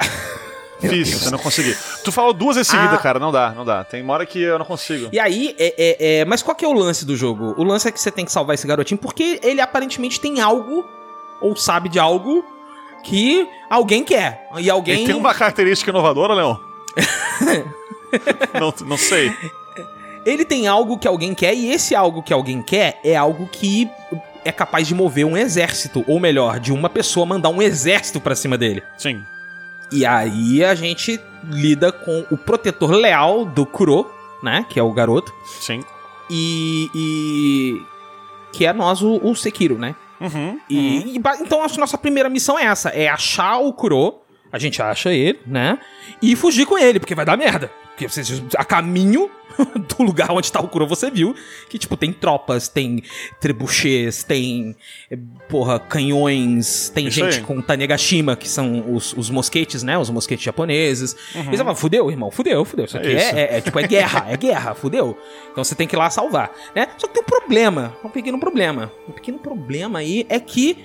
[0.80, 1.74] Fiz, eu não consegui.
[2.04, 2.98] Tu falou duas vezes seguida, Ah.
[2.98, 3.82] cara, não dá, não dá.
[3.82, 5.08] Tem uma hora que eu não consigo.
[5.10, 7.54] E aí, é, é- é- mas qual que é o lance do jogo?
[7.56, 10.86] O lance é que você tem que salvar esse garotinho porque ele aparentemente tem algo,
[11.40, 12.44] ou sabe de algo,
[13.02, 14.46] que alguém quer.
[14.58, 14.96] E alguém.
[14.98, 16.56] Ele tem uma característica inovadora, Leon?
[18.60, 19.32] não, não sei.
[20.26, 23.88] Ele tem algo que alguém quer, e esse algo que alguém quer é algo que
[24.44, 28.34] é capaz de mover um exército, ou melhor, de uma pessoa mandar um exército pra
[28.34, 28.82] cima dele.
[28.98, 29.22] Sim.
[29.92, 34.10] E aí a gente lida com o protetor leal do Kuro,
[34.42, 34.66] né?
[34.68, 35.32] Que é o garoto.
[35.60, 35.80] Sim.
[36.28, 36.90] E.
[36.94, 37.82] e-
[38.52, 39.94] que é nós, o, o Sekiro, né?
[40.20, 40.58] Uhum.
[40.70, 44.14] E, e ba- então a nossa primeira missão é essa: é achar o Kuro.
[44.52, 45.78] A gente acha ele, né?
[46.22, 47.70] E fugir com ele, porque vai dar merda.
[47.96, 48.20] Porque você,
[48.58, 49.30] a caminho
[49.96, 51.34] do lugar onde tá o Kuro, você viu
[51.70, 53.02] que, tipo, tem tropas, tem
[53.40, 54.76] trebuchês, tem,
[55.48, 57.42] porra, canhões, tem Isso gente aí.
[57.42, 59.96] com Tanegashima, que são os, os mosquetes, né?
[59.96, 61.16] Os mosquetes japoneses.
[61.34, 62.84] E você fala, fudeu, irmão, fudeu, fudeu.
[62.84, 65.16] Isso aqui É é, é- é, tipo, é guerra, é guerra, fudeu.
[65.50, 66.88] Então você tem que ir lá salvar, né?
[66.98, 68.92] Só que tem um problema, um pequeno problema.
[69.08, 70.76] Um pequeno problema aí é que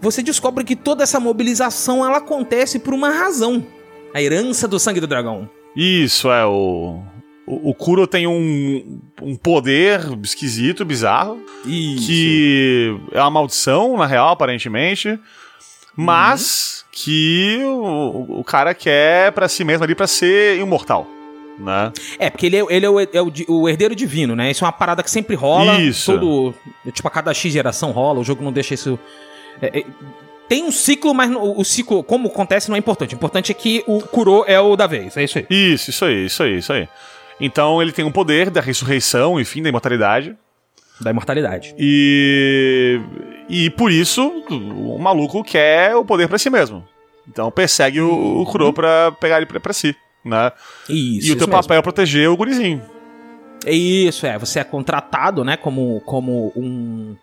[0.00, 3.66] você descobre que toda essa mobilização ela acontece por uma razão.
[4.14, 5.48] A herança do sangue do dragão.
[5.76, 6.44] Isso, é.
[6.44, 7.02] O,
[7.46, 12.06] o, o Kuro tem um, um poder esquisito, bizarro, Isso.
[12.06, 15.18] que é uma maldição, na real, aparentemente,
[15.96, 21.06] mas que o, o cara quer pra si mesmo ali pra ser imortal.
[21.58, 21.92] né?
[22.18, 24.50] É, porque ele é, ele é, o, é o o herdeiro divino, né?
[24.50, 25.80] Isso é uma parada que sempre rola.
[25.80, 26.12] Isso.
[26.12, 26.54] Todo,
[26.92, 28.98] tipo, a cada X geração rola, o jogo não deixa isso.
[29.60, 29.84] é, é,
[30.48, 33.14] tem um ciclo, mas o ciclo, como acontece, não é importante.
[33.14, 35.16] O importante é que o Kuro é o da vez.
[35.16, 35.46] É isso aí.
[35.48, 36.88] Isso, isso aí, isso aí, isso aí.
[37.40, 40.36] Então ele tem um poder da ressurreição, enfim, da imortalidade.
[41.00, 41.74] Da imortalidade.
[41.78, 43.00] E.
[43.48, 46.86] E por isso, o maluco quer o poder pra si mesmo.
[47.28, 50.52] Então persegue o, o Kuro pra pegar ele pra, pra si, né?
[50.88, 50.94] Isso.
[50.94, 51.52] e o teu isso mesmo.
[51.52, 52.82] papel é proteger o gurizinho.
[53.64, 54.38] É Isso, é.
[54.38, 57.16] Você é contratado, né, como, como um,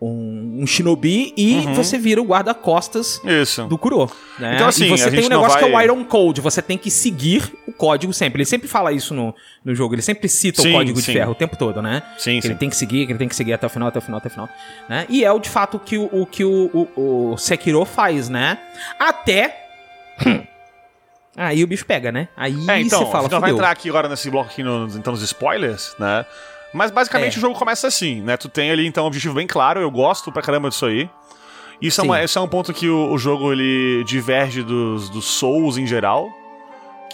[0.00, 1.74] um, um shinobi e Uhum.
[1.74, 3.20] você vira o guarda-costas
[3.68, 4.10] do Kuro.
[4.38, 4.54] Né?
[4.54, 6.78] Então, assim, e você tem um negócio que é o vai- Iron Code, você tem
[6.78, 8.38] que seguir o código sempre.
[8.38, 9.34] Ele sempre fala isso no,
[9.64, 11.06] no jogo, ele sempre cita Sim, o código sim.
[11.12, 12.02] de ferro o tempo todo, né?
[12.16, 12.48] Sim, que sim.
[12.48, 14.18] ele tem que seguir, que ele tem que seguir até o final, até o final,
[14.18, 14.48] até o final.
[14.88, 15.04] Né?
[15.10, 18.56] E é o de fato que o, o que o, o, o Sekiro faz, né?
[18.98, 19.66] Até.
[21.36, 22.28] Aí o bicho pega, né?
[22.36, 25.22] Aí É, então, você fala, vai entrar aqui agora nesse bloco aqui no, então nos
[25.22, 26.24] spoilers, né?
[26.72, 27.38] Mas basicamente É.
[27.38, 28.36] o jogo começa assim, né?
[28.36, 31.08] Tu tem ali então um objetivo bem claro, eu gosto pra caramba disso aí.
[31.82, 35.24] Isso é, uma- esse é um ponto que o, o jogo ele diverge dos, dos
[35.24, 36.28] Souls em geral.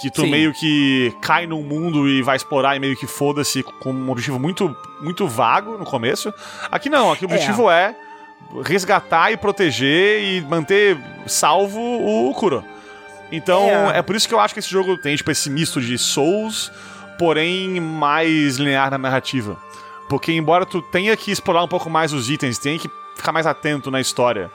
[0.03, 0.31] Que tu Sim.
[0.31, 4.39] meio que cai num mundo e vai explorar e meio que foda-se com um objetivo
[4.39, 6.35] muito, muito vago no começo.
[6.71, 7.97] Aqui não, aqui o objetivo é,
[8.63, 12.63] resgatar e proteger e manter salvo o Kuro.
[13.33, 13.99] Então, É.
[13.99, 14.03] é.
[14.03, 16.71] por isso que eu acho que esse jogo tem, tipo, esse misto de Souls,
[17.19, 19.57] porém mais linear na narrativa.
[20.09, 23.47] Porque embora tu tenha que explorar um pouco mais os itens, tenha que ficar mais
[23.47, 24.51] atento na história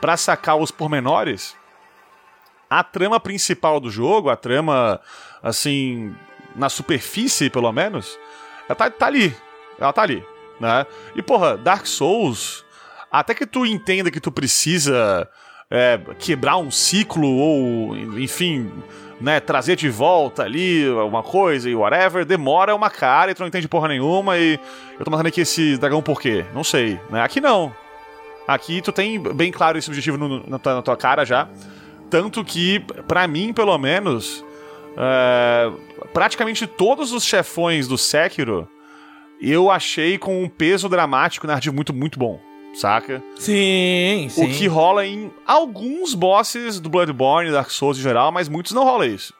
[0.00, 1.56] pra sacar os pormenores,
[2.68, 5.00] a trama principal do jogo, a trama,
[5.42, 6.14] assim,
[6.54, 8.18] na superfície, pelo menos,
[8.68, 9.34] ela tá, tá ali.
[9.78, 10.24] Ela tá ali,
[10.58, 10.86] né?
[11.14, 12.64] E, porra, Dark Souls,
[13.10, 15.28] até que tu entenda que tu precisa
[15.70, 18.72] é, quebrar um ciclo ou, enfim,
[19.20, 23.48] né, trazer de volta ali uma coisa e whatever, demora uma cara e tu não
[23.48, 24.58] entende porra nenhuma e
[24.98, 26.44] eu tô matando aqui esse dragão por quê?
[26.54, 27.22] Não sei, né?
[27.22, 27.74] Aqui não.
[28.46, 31.48] Aqui tu tem bem claro esse objetivo no- na, tua, na tua cara já.
[32.08, 34.44] Tanto que, pra mim, pelo menos,
[34.96, 35.70] é,
[36.12, 38.68] praticamente todos os chefões do Sekiro
[39.40, 42.40] eu achei com um peso dramático narrativo muito, muito bom,
[42.80, 43.22] saca?
[43.38, 44.44] Sim, sim.
[44.44, 48.84] O que rola em alguns bosses do Bloodborne, Dark Souls em geral, mas muitos não
[48.84, 49.32] rola isso.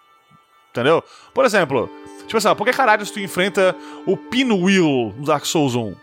[0.70, 1.02] Entendeu?
[1.32, 1.90] Por exemplo,
[2.26, 3.74] tipo assim, por que caralho tu enfrenta
[4.06, 5.94] o Pinwheel no Dark Souls 1?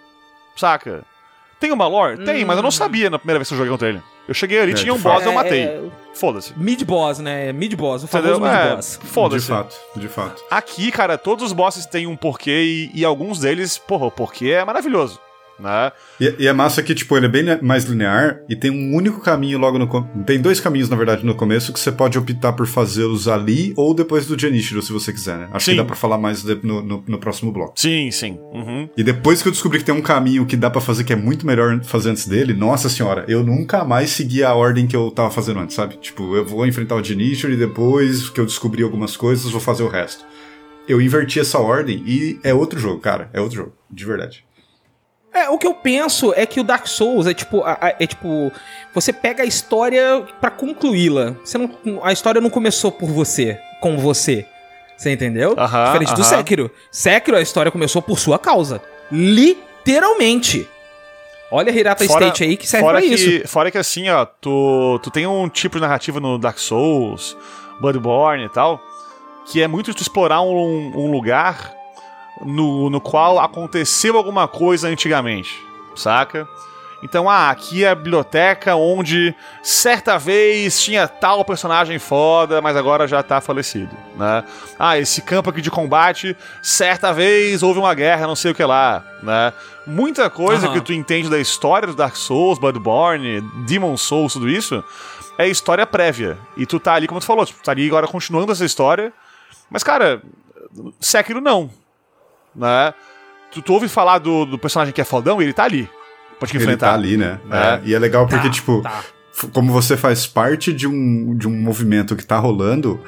[0.55, 1.03] Saca?
[1.59, 2.23] Tem uma lore?
[2.25, 4.01] Tem, mas eu não sabia na primeira vez que eu joguei contra ele.
[4.27, 5.25] Eu cheguei ali, É, tinha um boss, fato.
[5.25, 5.61] eu matei.
[5.61, 6.53] É, é- Foda-se.
[6.57, 7.51] Mid-boss, né?
[7.51, 8.47] Mid-boss, o famoso Entendeu?
[8.47, 8.99] É, mid-boss.
[9.01, 9.47] De foda-se.
[9.47, 10.43] fato, de fato.
[10.49, 14.51] Aqui, cara, todos os bosses têm um porquê e, e alguns deles, porra, o porquê
[14.51, 15.19] é maravilhoso.
[15.59, 15.91] Né?
[16.19, 19.21] E, e é massa que, tipo, ele é bem mais linear e tem um único
[19.21, 19.87] caminho logo no.
[20.25, 23.93] Tem dois caminhos, na verdade, no começo que você pode optar por fazê-los ali ou
[23.93, 25.49] depois do Genichiro, se você quiser, né?
[25.53, 25.71] Acho Sim.
[25.71, 27.73] que dá pra falar mais de- no, no, no próximo bloco.
[27.79, 28.37] Sim, sim.
[28.51, 28.89] Uhum.
[28.97, 31.15] E depois que eu descobri que tem um caminho que dá pra fazer que é
[31.15, 35.11] muito melhor fazer antes dele, nossa senhora, eu nunca mais segui a ordem que eu
[35.11, 35.97] tava fazendo antes, sabe?
[35.97, 39.83] Tipo, eu vou enfrentar o Genichiro e depois que eu descobri algumas coisas, vou fazer
[39.83, 40.25] o resto.
[40.87, 43.29] Eu inverti essa ordem e é outro jogo, cara.
[43.31, 44.43] É outro jogo, de verdade.
[45.33, 47.63] É, o que eu penso é que o Dark Souls é tipo,
[47.99, 48.51] é tipo,
[48.93, 51.35] você pega a história pra concluí-la.
[51.43, 51.71] Você não,
[52.03, 54.45] a história não começou por você, com você.
[54.95, 55.55] Você entendeu?
[55.57, 56.23] Aham, Diferente do.
[56.23, 56.71] Sekiro.
[56.91, 58.81] Sekiro a história começou por sua causa,
[59.11, 60.69] literalmente.
[61.51, 63.47] Olha a Hirata State aí que serve fora pra que, isso.
[63.47, 67.35] Fora que assim, ó, tu, tu tem um tipo de narrativa no Dark Souls,
[67.81, 68.81] Bloodborne e tal,
[69.47, 71.73] que é muito tu explorar um, um lugar
[72.41, 75.63] no, no qual aconteceu alguma coisa antigamente,
[75.95, 76.47] saca?
[77.03, 83.05] Então, ah, aqui é a biblioteca onde certa vez tinha tal personagem foda, mas agora
[83.05, 84.41] já tá falecido, né?
[84.79, 88.63] Ah, esse campo aqui de combate, certa vez houve uma guerra, não sei o que
[88.63, 89.51] lá, né?
[89.85, 94.81] Muita coisa que tu entende da história do Dark Souls, Bloodborne, Demon Souls, tudo isso,
[95.37, 96.37] é história prévia.
[96.55, 99.11] E tu tá ali, como tu falou, tipo, tu tá ali agora continuando essa história,
[99.69, 100.21] mas, cara,
[101.01, 101.69] Sekiro não,
[102.55, 102.93] né?
[103.51, 105.89] Tu, tu ouve falar do, do personagem que é fodão e ele tá ali.
[106.39, 106.87] Pode te Ele enfrentar.
[106.89, 107.39] tá ali, né?
[107.51, 107.57] É.
[107.57, 109.03] É, E é legal porque, Tá, tipo, tá.
[109.53, 112.99] como você faz parte de um, de um movimento que tá rolando,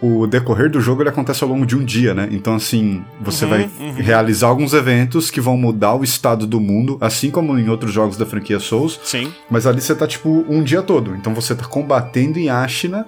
[0.00, 2.26] o decorrer do jogo ele acontece ao longo de um dia, né?
[2.32, 7.30] Então, assim, você vai realizar alguns eventos que vão mudar o estado do mundo, assim
[7.30, 8.98] como em outros jogos da franquia Souls.
[9.04, 9.32] Sim.
[9.48, 11.14] Mas ali você tá, tipo, um dia todo.
[11.14, 13.06] Então você tá combatendo em Ashina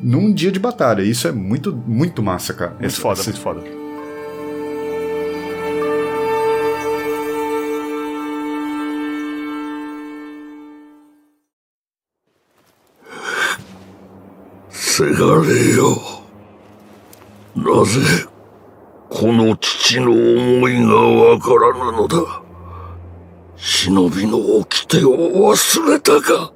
[0.00, 1.02] num dia de batalha.
[1.02, 2.70] Isso é muito, muito massa, cara.
[2.70, 3.79] Muito Esse- foda, esse- muito foda.
[15.13, 15.97] がれよ。
[17.55, 18.25] なぜ
[19.09, 22.17] この父の思いがわからぬのだ。
[23.57, 26.51] 忍びの掟を忘れたか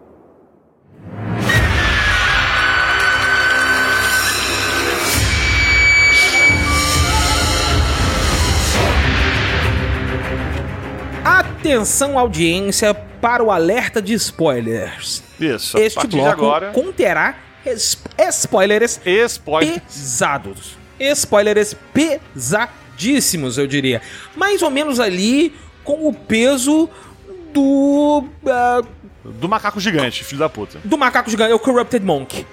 [11.24, 15.22] Atenção, audiência, para o alerta de spoilers.
[15.40, 15.78] Isso.
[15.78, 17.36] a Este partir de bloco agora, conterá es-
[17.67, 19.81] spoilers spoiler.
[19.81, 20.77] pesados.
[21.01, 24.01] Spoilers pesadíssimos, eu diria.
[24.37, 26.89] Mais ou menos ali com o peso
[27.53, 28.25] do.
[28.47, 28.81] ah,
[29.25, 30.79] Do macaco gigante, filho da puta.
[30.85, 32.47] do macaco gigante, é o Corrupted Monk.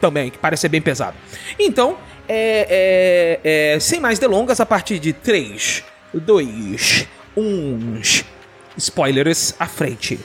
[0.00, 1.16] Também, que parece ser bem pesado.
[1.58, 1.96] Então,
[2.26, 5.84] é, é, é, sem mais delongas, a partir de 3,
[6.14, 7.06] 2,
[7.36, 8.00] 1.
[8.78, 10.18] Spoilers à frente.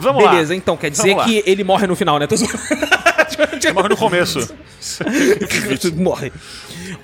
[0.00, 0.32] Vamos lá.
[0.32, 1.24] Beleza, então quer dizer Vamos lá.
[1.24, 2.26] que ele morre no final, né?
[3.74, 4.54] Morre no começo.
[5.96, 6.32] morre.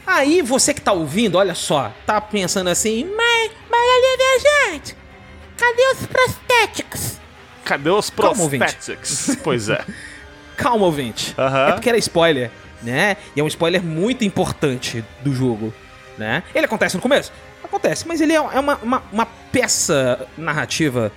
[0.06, 4.96] Aí você que tá ouvindo, olha só, tá pensando assim, mas, mas olha, gente,
[5.56, 7.20] cadê os prostéticos?
[7.64, 9.38] Cadê os prosthetics?
[9.42, 9.84] pois é.
[10.56, 11.34] Calma, ouvinte.
[11.38, 11.68] Aham.
[11.68, 12.50] É porque era spoiler,
[12.82, 13.16] né?
[13.34, 15.72] E é um spoiler muito importante do jogo,
[16.18, 16.42] né?
[16.54, 17.32] Ele acontece no começo?
[17.62, 21.12] Acontece, mas ele é é uma, uma, uma peça narrativa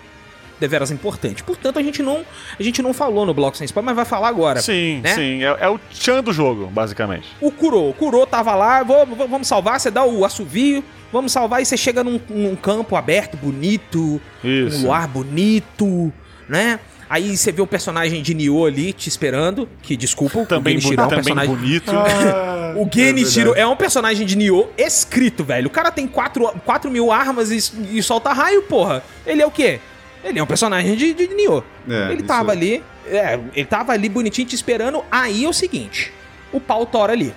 [0.59, 1.43] deveras importante.
[1.43, 2.23] Portanto, a gente não
[2.59, 4.61] a gente não falou no bloco sem spoiler, mas vai falar agora.
[4.61, 5.13] Sim, né?
[5.15, 5.43] sim.
[5.43, 7.27] É, é o Chan do jogo, basicamente.
[7.41, 11.31] O Kuro, o Kuro tava lá, vou- vou- vamos salvar, você dá o assovio, vamos
[11.31, 14.77] salvar e você chega num, num campo aberto, bonito, Isso.
[14.79, 16.11] um luar bonito,
[16.47, 16.79] né?
[17.07, 21.01] Aí você vê o personagem de Nioh ali te esperando, que desculpa, Também, o Genichiro
[21.01, 21.55] é um também personagem...
[21.55, 21.91] bonito.
[22.77, 25.67] O Genichiro é um personagem de Nioh escrito, velho.
[25.67, 29.01] O cara tem 4, quatro mil armas e, e solta raio, porra.
[29.25, 29.79] Ele é o quê?
[30.25, 31.63] Ele é um personagem de, de Nioh.
[31.89, 32.55] É, ele tava é.
[32.55, 35.03] ali, é, ele tava ali bonitinho te esperando.
[35.11, 36.11] Aí é o seguinte,
[36.51, 37.33] o pau tora ali,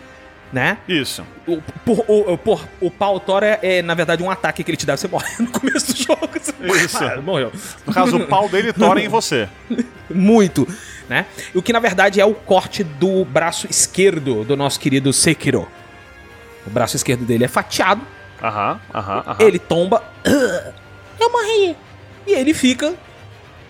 [0.52, 0.78] né?
[0.88, 1.22] Isso.
[1.46, 4.86] O, por- o, por- o pau tora é, na verdade, um ataque que ele te
[4.86, 4.96] dá.
[4.96, 6.28] Você morre no começo do jogo.
[6.82, 7.04] Isso.
[7.04, 7.52] Ah, morreu.
[7.86, 9.46] No caso, o pau dele tora em você.
[10.10, 10.66] Muito,
[11.08, 11.26] né?
[11.54, 15.68] O que na verdade é o corte do braço esquerdo do nosso querido Sekiro.
[16.66, 18.00] O braço esquerdo dele é fatiado,
[18.42, 19.36] Aham, aham, aham.
[19.40, 20.02] ele tomba.
[20.24, 20.72] "Ah,
[21.20, 21.76] Eu morri.
[22.28, 22.94] E ele fica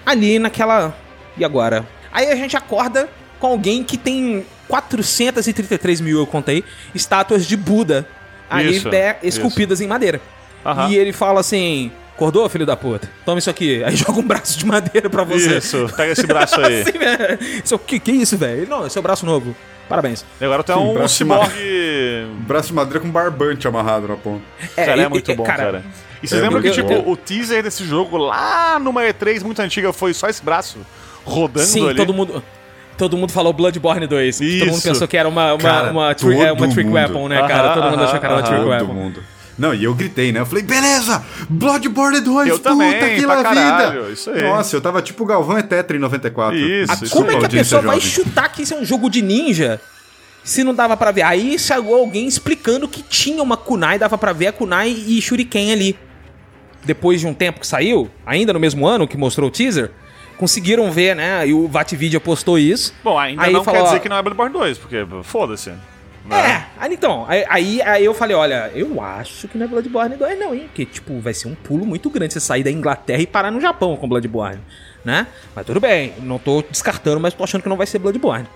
[0.04, 0.94] ali naquela.
[1.36, 1.86] E agora?
[2.12, 8.04] Aí a gente acorda com alguém que tem 433 mil, eu contei, estátuas de Buda
[8.50, 10.20] ali Isso, né, esculpidas em madeira.
[10.66, 10.88] Aham.
[10.88, 13.08] E ele fala assim: Acordou, filho da puta?
[13.24, 13.82] Toma isso aqui.
[13.86, 15.58] Aí joga um braço de madeira pra você.
[15.58, 16.82] Isso, pega esse braço aí.
[16.82, 17.38] Assim, velho.
[17.64, 18.68] Isso, que, que isso, velho?
[18.68, 19.54] Não, esse é o braço novo.
[19.88, 20.24] Parabéns.
[20.40, 22.26] E agora tu é um braço de ciborgue.
[22.40, 24.42] Braço de madeira com barbante amarrado na ponta.
[24.74, 25.84] Cara, é, muito e- bom, cara.
[26.22, 29.92] E vocês é lembram que, tipo, o teaser desse jogo lá numa E3 muito antiga
[29.92, 30.78] foi só esse braço
[31.24, 31.96] rodando Sim, ali?
[31.96, 32.42] todo mundo.
[32.96, 34.38] Todo mundo falou Bloodborne 2.
[34.38, 34.88] que Todo mundo Isso.
[34.88, 36.94] pensou que era uma, uma, Cara, uma, tri- é, uma trick mundo.
[36.94, 37.74] weapon, né, cara?
[37.74, 38.92] Todo mundo achou que era uma aham, trick Todo weapon.
[38.92, 39.22] mundo.
[39.56, 40.40] Não, e eu gritei, né?
[40.40, 41.24] Eu falei, beleza!
[41.48, 44.12] Bloodborne 2, Eu puta também, que la caralho, vida!
[44.12, 44.42] isso aí.
[44.42, 46.56] Nossa, eu tava tipo o Galvão é Tetra em 94.
[46.56, 49.08] Isso, Ah, isso como é que a pessoa vai chutar que isso é um jogo
[49.10, 49.80] de ninja
[50.44, 51.22] se não dava pra ver?
[51.22, 55.72] Aí chegou alguém explicando que tinha uma kunai, dava pra ver a kunai e shuriken
[55.72, 55.98] ali.
[56.84, 59.90] Depois de um tempo que saiu, ainda no mesmo ano que mostrou o teaser,
[60.38, 61.46] conseguiram ver, né?
[61.46, 62.94] E o Vatvidia postou isso.
[63.02, 65.70] Bom, ainda Aí não falou, quer dizer que não é Bloodborne 2, porque foda-se.
[65.70, 65.78] né?
[66.30, 70.38] É, aí então, aí, aí, eu falei, olha, eu acho que não é Bloodborne 2
[70.38, 70.64] não, hein?
[70.66, 73.60] Porque, tipo, vai ser um pulo muito grande você sair da Inglaterra e parar no
[73.60, 74.60] Japão com Bloodborne,
[75.04, 75.26] né?
[75.54, 78.46] Mas tudo bem, não tô descartando, mas tô achando que não vai ser Bloodborne.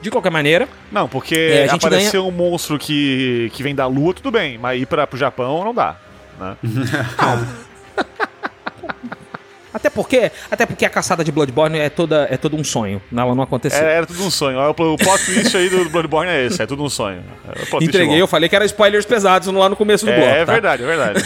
[0.00, 3.86] De qualquer maneira, Não, porque É, a gente aparecer um monstro que, que vem da
[3.86, 5.96] lua, tudo bem, mas ir pra, pro Japão não dá.
[6.38, 6.56] Né?
[9.72, 13.34] até porque, até porque a caçada de Bloodborne é toda é todo um sonho, ela
[13.34, 13.84] não aconteceu.
[13.86, 14.58] É, era tudo um sonho.
[14.60, 17.22] O plot twist aí do Bloodborne é esse, é tudo um sonho.
[17.46, 20.44] É Entreguei, eu falei que era spoilers pesados lá no começo do bloco, É, é
[20.44, 20.52] tá?
[20.52, 21.22] verdade, é verdade.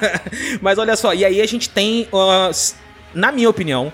[0.60, 2.50] Mas olha só, e aí a gente tem, uh,
[3.14, 3.92] na minha opinião,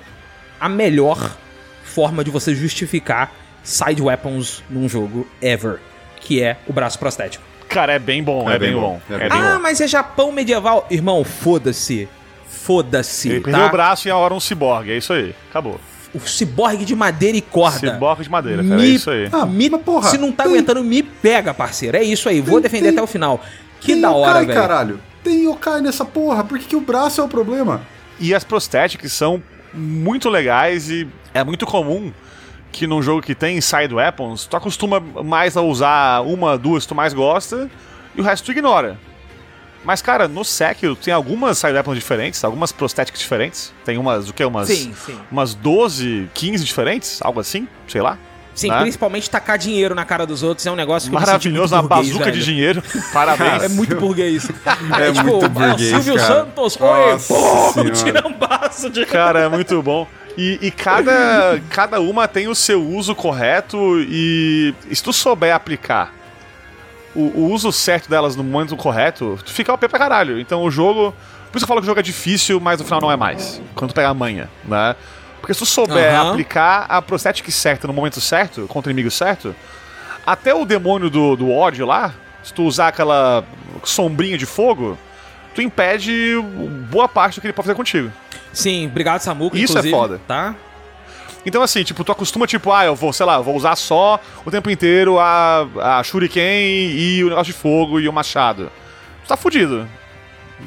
[0.60, 1.36] a melhor
[1.84, 5.80] forma de você justificar side weapons num jogo ever,
[6.20, 7.49] que é o braço prostético.
[7.70, 9.00] Cara, é bem bom, é, É bem, bem bom.
[9.08, 9.62] bom, É é bem ah, bom.
[9.62, 10.86] mas é Japão medieval.
[10.90, 12.08] Irmão, foda-se.
[12.48, 13.28] Foda-se.
[13.30, 13.44] Ele tá?
[13.50, 15.34] perdeu o braço e a hora um ciborgue, é isso aí.
[15.48, 15.80] Acabou.
[16.12, 17.92] O ciborgue de madeira e corda.
[17.92, 19.28] Ciborgue de madeira, cara, é Me- isso aí.
[19.32, 21.97] Ah, Me- mas porra, se não tá tem- aguentando, me pega, parceiro.
[21.97, 22.40] É isso aí.
[22.40, 23.40] Vou Tem- defender tem- até o final.
[23.80, 24.60] Que Tem da hora, yokai, velho.
[24.60, 25.01] caralho.
[25.22, 26.42] Tem yokai nessa porra.
[26.42, 27.80] Por que, que o braço é o problema?
[28.18, 29.40] E as prosthetics são
[29.72, 32.12] muito legais e é muito comum
[32.72, 36.88] que num jogo que tem side weapons, tu acostuma mais a usar uma, duas que
[36.88, 37.68] tu mais gosta
[38.14, 38.97] e o resto tu ignora.
[39.84, 43.72] Mas, cara, no Sekiro tem algumas side weapons diferentes, algumas prosthetics diferentes.
[43.84, 44.44] Tem umas, o que?
[44.44, 45.18] Umas, Sim, sim.
[45.32, 48.18] umas 12, 15 diferentes, algo assim, sei lá.
[48.55, 48.80] Sim, né?
[48.80, 52.24] principalmente tacar dinheiro na cara dos outros é um negócio que Maravilhoso, uma burguês, bazuca
[52.26, 52.44] de velho.
[52.44, 52.82] dinheiro.
[53.12, 53.62] Parabéns.
[53.62, 54.48] É muito burguês.
[55.01, 56.26] É muito burguês, Silvio cara.
[56.26, 57.12] Santos, oi!
[57.12, 57.90] Nossa Pô, Senhora.
[57.92, 59.06] tirambaço de...
[59.06, 60.06] Cara, é muito bom.
[60.40, 66.14] E, e cada, cada uma tem o seu uso correto e, se tu souber aplicar
[67.14, 70.40] o, o uso certo delas no momento correto, tu fica OP pra caralho.
[70.40, 71.14] Então o jogo.
[71.52, 73.16] Por isso que eu falo que o jogo é difícil, mas no final não é
[73.16, 73.60] mais.
[73.74, 74.96] Quando tu pega a manha, né?
[75.40, 76.30] Porque se tu souber Aham.
[76.30, 79.54] aplicar a prostética certa no momento certo, contra o inimigo certo,
[80.24, 83.44] até o demônio do, do ódio lá, se tu usar aquela
[83.82, 84.96] sombrinha de fogo,
[85.54, 86.34] tu impede
[86.88, 88.10] boa parte do que ele pode fazer contigo.
[88.52, 90.20] Sim, obrigado, Samuco, Isso é foda.
[90.27, 90.55] Tá?
[91.44, 94.51] Então, assim, tipo, tu acostuma, tipo, ah, eu vou, sei lá, vou usar só o
[94.51, 95.66] tempo inteiro a,
[95.98, 98.70] a Shuriken e o negócio de fogo e o machado.
[99.24, 99.89] Tu tá fudido.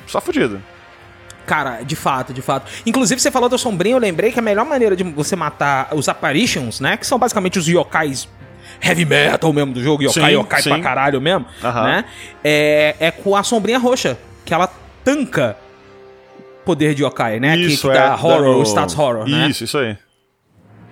[0.07, 0.61] Tu tá fudido.
[1.45, 2.71] Cara, de fato, de fato.
[2.85, 6.07] Inclusive, você falou da sombrinha, eu lembrei que a melhor maneira de você matar os
[6.09, 6.97] apparitions, né?
[6.97, 8.27] Que são basicamente os yokais
[8.81, 10.69] heavy metal mesmo do jogo, yokai, Sim, yokai sim.
[10.69, 11.83] pra caralho mesmo, Aham.
[11.83, 12.05] né?
[12.43, 14.69] É, é com a sombrinha roxa, que ela
[15.03, 15.55] tanca
[16.63, 17.55] poder de yokai, né?
[17.55, 17.99] Que- Isso, que, é.
[17.99, 19.47] dá horror, dano- status horror, né?
[19.49, 19.97] Isso, isso aí.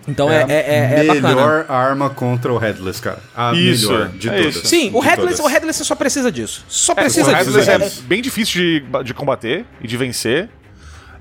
[0.08, 1.28] Então é, é, é, é bacana.
[1.30, 3.20] melhor arma contra o Headless, cara.
[3.36, 4.56] A Isso, melhor de é todas.
[4.56, 4.66] isso.
[4.68, 5.40] Sim, o De Headless, todas.
[5.40, 6.66] o Headless só precisa disso.
[6.68, 7.52] Só É, precisa o disso.
[7.60, 10.50] Headless é É- bem difícil de, de combater e de vencer,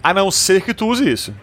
[0.02, 1.34] a não ser que tu use isso.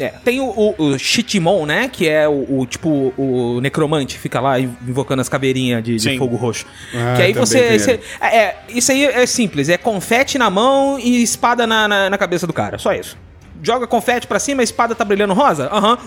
[0.00, 1.88] É, tem o, o, o Shitimon, né?
[1.92, 6.36] Que é o, o, tipo o necromante, fica lá invocando as caveirinhas de, de fogo
[6.36, 6.66] roxo.
[6.94, 7.78] Ah, que aí você.
[7.78, 12.10] você- é, é, isso aí é simples, é confete na mão e espada na, na,
[12.10, 12.78] na cabeça do cara.
[12.78, 13.16] Só isso.
[13.62, 15.68] Joga confete pra cima, a espada tá brilhando rosa?
[15.70, 15.98] Aham.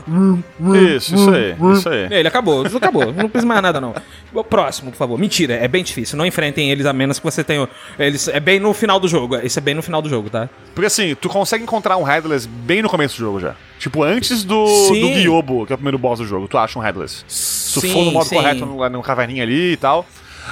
[0.95, 2.07] Isso, isso aí, isso aí.
[2.09, 3.05] Ele acabou, isso acabou.
[3.13, 3.93] Não precisa mais nada, não.
[4.33, 5.19] O Próximo, por favor.
[5.19, 6.17] Mentira, é bem difícil.
[6.17, 7.67] Não enfrentem eles a menos que você tenha.
[7.97, 9.35] Eles, é bem no final do jogo.
[9.37, 10.49] Isso é bem no final do jogo, tá?
[10.73, 13.55] Porque assim, tu consegue encontrar um Headless bem no começo do jogo já.
[13.77, 15.01] Tipo, antes do, Sim.
[15.01, 17.23] do Gyobo, que é o primeiro boss do jogo, tu acha um Headless.
[17.27, 18.35] Se Sim, for no modo sim.
[18.35, 20.05] correto, no, no caverninha ali e tal.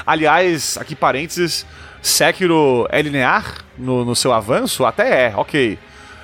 [0.05, 1.65] Aliás, aqui parênteses,
[2.01, 4.85] Sekiro é linear no, no seu avanço?
[4.85, 5.77] Até é, ok.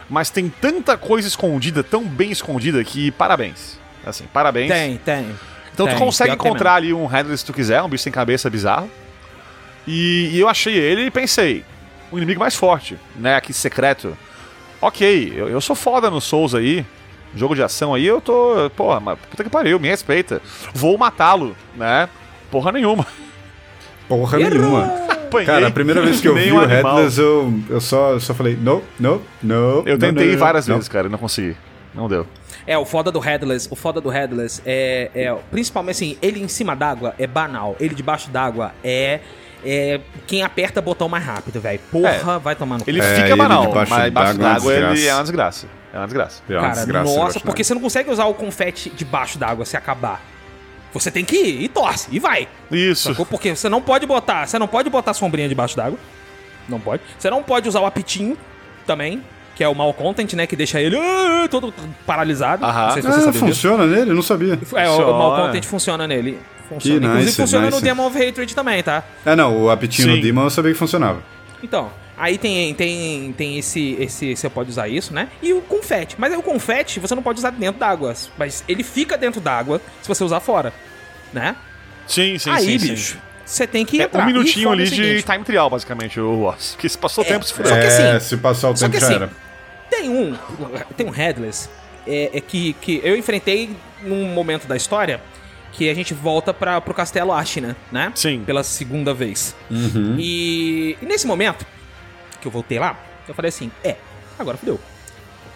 [0.09, 3.77] Mas tem tanta coisa escondida, tão bem escondida, que parabéns.
[4.05, 4.71] Assim, parabéns.
[4.71, 5.35] Tem, tem.
[5.73, 8.11] Então Tem, tu consegue tem encontrar ali um Headless se tu quiser, um bicho sem
[8.11, 8.89] cabeça bizarro.
[9.85, 11.63] E, e eu achei ele e pensei,
[12.11, 13.35] um inimigo mais forte, né?
[13.35, 14.17] Aqui secreto.
[14.81, 16.85] Ok, eu, eu sou foda no Souls aí.
[17.35, 18.71] Jogo de ação aí, eu tô.
[18.75, 20.41] Porra, mas puta que pariu, me respeita.
[20.73, 22.07] Vou matá-lo, né?
[22.49, 23.05] Porra nenhuma.
[24.07, 24.51] Porra Errou!
[24.51, 25.16] nenhuma.
[25.27, 26.65] Apanhei Cara, a primeira vez que eu vi um o.
[26.65, 29.83] Headless, eu, eu só, eu só falei, não, não, não.
[29.85, 30.75] Eu tentei não, várias não.
[30.75, 31.55] vezes, cara, e não consegui.
[31.93, 32.25] Não deu.
[32.65, 36.47] É, o foda do Headless, o foda do Headless é, é principalmente assim, ele em
[36.47, 39.21] cima d'água é banal, ele debaixo d'água é,
[39.63, 41.79] é quem aperta botão mais rápido, velho.
[41.91, 42.89] Porra, vai tomar no cu.
[42.89, 45.67] Ele É, fica ele banal, debaixo mas debaixo d'água é d'água ele é uma desgraça.
[45.93, 46.43] É uma desgraça.
[46.49, 49.77] É uma Cara, desgraça nossa, porque você não consegue usar o confete debaixo d'água se
[49.77, 50.21] acabar.
[50.93, 52.47] Você tem que ir e torce, e vai.
[52.72, 53.09] Isso.
[53.09, 53.26] Sacou?
[53.26, 55.99] Porque você não pode botar, você não pode botar sombrinha debaixo d'água.
[56.68, 57.01] Não pode.
[57.18, 58.38] Você não pode usar o apitinho
[58.85, 59.22] também,
[59.55, 61.73] que é o mal content, né, que deixa ele ah, todo
[62.05, 62.65] paralisado.
[62.65, 62.85] Aham.
[62.85, 63.45] Não sei se você Ah, sabia disso.
[63.45, 64.11] funciona nele?
[64.11, 64.53] Eu não sabia.
[64.53, 65.14] É, o, o Funciona.
[65.18, 66.39] mal content funciona nele.
[66.69, 66.99] Funciona.
[66.99, 67.84] Que Inclusive nice, funciona no nice.
[67.84, 69.03] Demon of Hatred também, tá?
[69.26, 70.15] Ah, não, o apitinho Sim.
[70.15, 71.22] no Demon eu sabia que funcionava.
[71.64, 74.35] Então, aí tem, tem, tem esse, esse.
[74.35, 75.30] Você pode usar isso, né?
[75.41, 76.15] E o confete.
[76.18, 78.14] Mas aí o confete você não pode usar dentro d'água.
[78.38, 80.73] Mas ele fica dentro d'água se você usar fora.
[81.31, 81.56] Né?
[82.07, 82.88] Sim, sim, aí, sim.
[82.89, 83.19] bicho, sim.
[83.45, 84.26] você tem que É entrar.
[84.26, 86.72] um E minutinho ali de time trial, basicamente, o Ross.
[86.72, 87.73] Porque se passou o É, tempo, se Só fudeu.
[87.73, 89.30] que é, assim- se passar o Só tempo que já assim, era.
[89.89, 90.35] tem um.
[90.95, 91.69] Tem um Headless
[92.07, 93.69] é, é que, que eu enfrentei
[94.02, 95.19] num momento da história
[95.73, 98.11] que a gente volta para pro Castelo Ashina, né?
[98.15, 98.41] Sim.
[98.45, 99.53] Pela segunda vez.
[99.69, 100.15] Uhum.
[100.18, 101.65] E, e nesse momento
[102.41, 102.97] que eu voltei lá,
[103.27, 103.95] eu falei assim: é,
[104.38, 104.80] agora fudeu.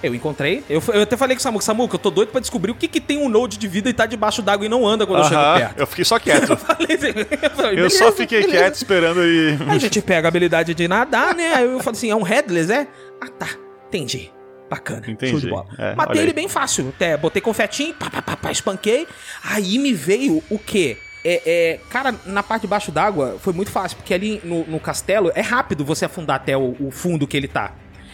[0.03, 2.71] Eu encontrei, eu, eu até falei com o Samuca, Samuca, eu tô doido pra descobrir
[2.71, 5.05] o que, que tem um node de vida e tá debaixo d'água e não anda
[5.05, 5.79] quando eu chego perto.
[5.79, 6.57] eu fiquei só quieto.
[6.57, 7.13] Falei assim,
[7.43, 9.63] eu falei, Eu só "Beleza, fiquei beleza." quieto esperando ele.
[9.69, 11.53] Aí a gente pega a habilidade de nadar, né?
[11.53, 12.87] Aí eu falo assim, é um headless, é?
[13.21, 13.49] Ah, tá.
[13.89, 14.31] Entendi.
[14.67, 15.03] Bacana.
[15.07, 15.33] Entendi.
[15.33, 15.67] Show de bola.
[15.77, 16.89] É, Matei ele bem fácil.
[16.95, 19.07] Até botei confetinho, pá, pá, pá, pá, espanquei.
[19.43, 20.97] Aí me veio o quê?
[21.23, 24.79] É, é, cara, na parte de baixo d'água foi muito fácil, porque ali no, no
[24.79, 27.73] castelo é rápido você afundar até o, o fundo que ele tá.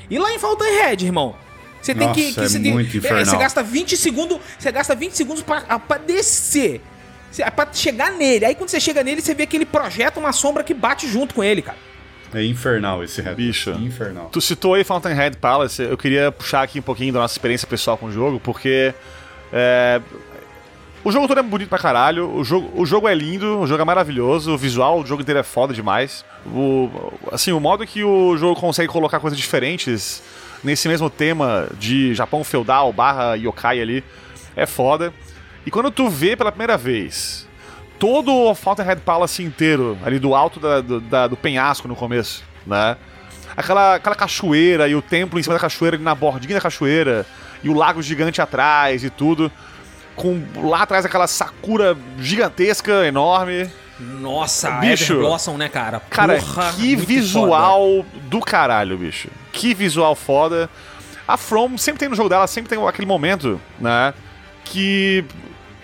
[0.09, 1.35] E lá em Fountain Head, irmão.
[1.81, 2.23] Você tem que.
[2.23, 3.25] Nossa, que é você, tem- muito infernal.
[3.25, 4.39] você gasta 20 segundos.
[4.59, 6.81] Você gasta 20 segundos pra, pra descer.
[7.39, 8.45] É Pra chegar nele.
[8.45, 11.35] Aí quando você chega nele, você vê que ele projeta uma sombra que bate junto
[11.35, 11.77] com ele, cara.
[12.33, 13.47] É infernal esse Headless.
[13.47, 13.71] Bicho.
[13.71, 14.29] Infernal.
[14.29, 17.97] Tu citou aí Fountainhead Palace, eu queria puxar aqui um pouquinho da nossa experiência pessoal
[17.97, 18.93] com o jogo, porque
[19.53, 20.01] é,
[21.07, 23.81] o jogo todo é bonito pra caralho, o jogo, o jogo é lindo, o jogo
[23.81, 26.25] é maravilhoso, o visual do jogo inteiro é foda demais.
[26.45, 26.89] O,
[27.31, 30.21] assim, o modo que o jogo consegue colocar coisas diferentes
[30.63, 34.03] nesse mesmo tema de Japão feudal barra yokai ali
[34.55, 35.13] é foda.
[35.65, 37.47] E quando tu vê pela primeira vez
[37.99, 42.43] todo o Fountainhead Palace inteiro, ali do alto da- do, da- do penhasco no começo,
[42.65, 42.95] né?
[43.55, 47.25] Aquela, aquela cachoeira e o templo em cima da cachoeira, na bordinha da cachoeira,
[47.63, 49.51] e o lago gigante atrás e tudo.
[50.17, 53.69] Com lá atrás aquela sakura gigantesca, enorme.
[53.99, 55.13] Nossa, Bicho.
[55.13, 55.99] Ever Blossom, né, cara?
[56.09, 59.29] Cara, Porra, que visual do caralho, bicho.
[59.51, 60.69] Que visual foda.
[61.27, 64.13] A From sempre tem no jogo dela, sempre tem aquele momento, né?
[64.63, 65.25] Que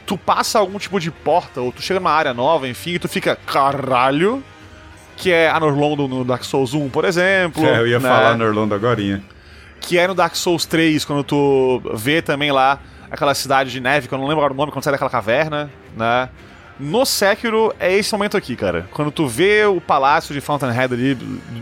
[0.05, 3.07] tu passa algum tipo de porta, ou tu chega numa área nova, enfim, e tu
[3.07, 4.43] fica, caralho.
[5.15, 7.65] Que é a Norlondo no Dark Souls 1, por exemplo.
[7.65, 8.10] É, eu ia né?
[8.10, 9.23] falar no Orlando agorinha.
[9.80, 12.80] Que é no Dark Souls 3, quando tu vê também lá
[13.14, 15.69] aquela cidade de neve, que eu não lembro agora o nome, quando sai daquela caverna,
[15.95, 16.27] né?
[16.80, 18.88] No Sekiro é esse momento aqui, cara.
[18.91, 21.14] Quando tu vê o palácio de Fountainhead ali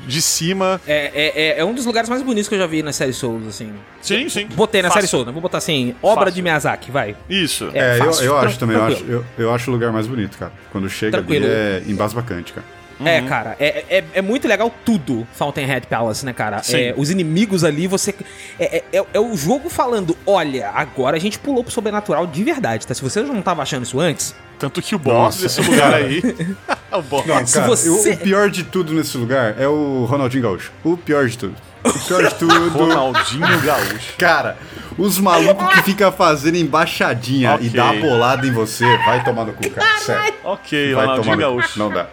[0.07, 0.79] de cima.
[0.87, 3.11] É, é, é, é um dos lugares mais bonitos que eu já vi na série
[3.11, 3.73] Souls, assim.
[4.01, 4.47] Sim, sim.
[4.55, 5.01] Botei na Fácil.
[5.01, 5.33] série Souls, né?
[5.33, 6.35] Vou botar assim, obra Fácil.
[6.35, 7.15] de Miyazaki, vai.
[7.29, 7.69] Isso.
[7.73, 10.37] É, É, eu, eu acho também, eu acho, eu, eu acho o lugar mais bonito,
[10.37, 10.53] cara.
[10.71, 11.45] Quando chega Tranquilo.
[11.45, 12.65] ali é embasbacante, cara.
[13.05, 16.61] É, cara, é, é, é muito legal tudo Fountainhead Palace, né, cara?
[16.63, 16.77] Sim.
[16.77, 18.13] É, os inimigos ali, você.
[18.59, 22.43] É, é, é- é o jogo falando: olha, agora a gente pulou pro sobrenatural de
[22.43, 22.93] verdade, tá?
[22.93, 25.41] Se você não tava achando isso antes, Tanto que o boss Nossa.
[25.41, 26.21] desse lugar aí.
[26.93, 27.25] o boss.
[27.25, 30.71] Não, cara, você- o, o pior de tudo nesse lugar é o Ronaldinho Gaúcho.
[30.83, 31.55] O pior de tudo.
[31.83, 32.69] O pior de tudo.
[32.69, 34.13] Ronaldinho Gaúcho.
[34.19, 34.55] Cara,
[34.99, 37.65] os malucos que ficam fazendo embaixadinha Ok.
[37.65, 39.97] e dá a bolada em você, vai tomar no cu, cara.
[39.97, 40.33] Sério.
[40.43, 41.47] Ok, Vai Ronaldinho tomar.
[41.47, 41.79] Gaúcho.
[41.79, 42.05] Não dá.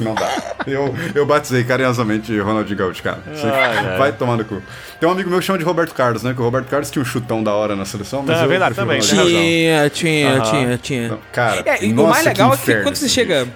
[0.00, 0.30] Não dá.
[0.66, 3.22] Eu, eu batizei carinhosamente Ronaldinho Gaúcho, cara.
[3.26, 3.98] Ai.
[3.98, 4.62] vai tomar no cu.
[4.98, 6.32] Tem um amigo meu que chama de Roberto Carlos, né?
[6.34, 8.74] Que o Roberto Carlos tinha um chutão da hora na seleção, mas É eu verdade,
[8.74, 10.50] também, tinha, tinha, Aham.
[10.50, 11.08] tinha, tinha.
[11.08, 13.46] Não, cara, É, e o nossa, mais legal que é que quando você chega.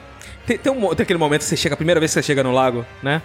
[0.46, 2.42] Tem, tem, um, tem aquele momento que você chega, a primeira vez que você chega
[2.44, 3.20] no lago, né?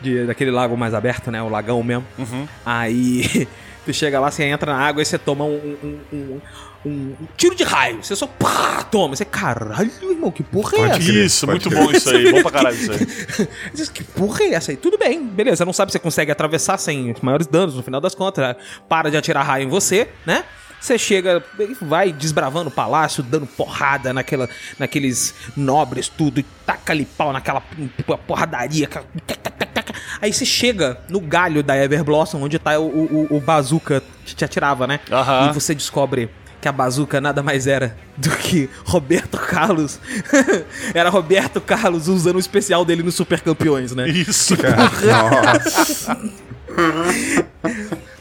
[0.00, 1.42] De, daquele lago mais aberto, né?
[1.42, 2.04] O lagão mesmo.
[2.16, 2.46] Uhum.
[2.64, 3.48] Aí
[3.84, 6.40] tu chega lá, você entra na água e você toma um, um, um-
[6.84, 8.02] um- tiro de raio.
[8.02, 9.14] Você só pá, toma.
[9.16, 10.98] Você, caralho, irmão, que porra é essa?
[11.12, 12.30] Isso, pode muito bom isso aí.
[12.32, 13.48] Bom pra caralho isso aí.
[13.74, 14.76] Diz, que porra é essa aí?
[14.76, 15.56] Tudo bem, beleza.
[15.58, 18.44] Você não sabe se você consegue atravessar sem maiores danos no final das contas.
[18.44, 18.56] né?
[18.88, 20.44] Para de atirar raio em você, né?
[20.80, 21.44] Você chega,
[21.82, 24.48] vai desbravando o palácio, dando porrada naquela,
[24.78, 28.86] naqueles nobres, tudo, e taca ali pau naquela p- porradaria.
[28.86, 29.04] aquela-.
[30.22, 34.42] Aí você chega no galho da Everblossom, onde tá o, o, o bazooka que te
[34.42, 35.00] atirava, né?
[35.50, 36.30] E você descobre
[36.60, 39.98] que a bazuca nada mais era do que Roberto Carlos.
[40.94, 44.08] era Roberto Carlos usando o especial dele no Super Campeões, né?
[44.08, 44.54] Isso.
[45.06, 46.18] Nossa.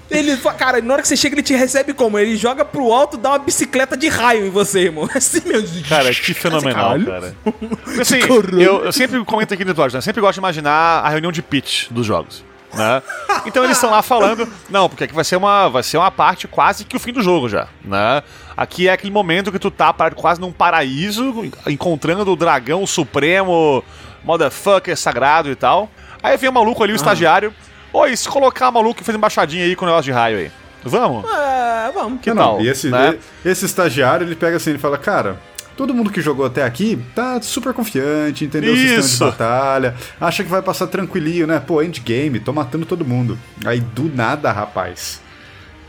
[0.10, 2.18] Ele, fa- cara, na hora que você chega, ele te recebe como?
[2.18, 5.07] Ele joga pro alto, dá uma bicicleta de raio em você, irmão.
[5.14, 7.06] Assim, meu Cara, que fenomenal, Caralho.
[7.06, 7.36] cara.
[8.02, 8.20] Assim,
[8.60, 10.02] eu, eu sempre comento aqui no episódio, né?
[10.02, 10.72] Sempre gosto de imaginar
[11.03, 12.44] a reunião de pitch dos jogos.
[12.73, 13.01] Né?
[13.45, 16.47] Então eles estão lá falando, não, porque aqui vai ser uma vai ser uma parte
[16.47, 18.21] quase que o fim do jogo já, né?
[18.55, 23.83] Aqui é aquele momento que tu tá quase num paraíso, encontrando o dragão supremo,
[24.23, 25.89] motherfucker sagrado e tal.
[26.21, 27.53] Aí vem o maluco ali, o estagiário.
[27.91, 30.51] Oi, se colocar o maluco que fez embaixadinha aí com o negócio de raio aí.
[30.83, 31.25] Vamos?
[31.31, 32.21] É, vamos.
[32.21, 32.61] Que Não, tal?
[32.61, 33.17] e esse, né?
[33.43, 35.37] e- esse estagiário, ele pega assim, ele fala, cara,
[35.80, 39.14] todo mundo que jogou até aqui tá super confiante, entendeu o sistema Isso.
[39.14, 41.57] de batalha, acha que vai passar tranquilinho, né?
[41.57, 43.39] Pô, endgame, tô matando todo mundo.
[43.65, 45.22] Aí, do nada, rapaz,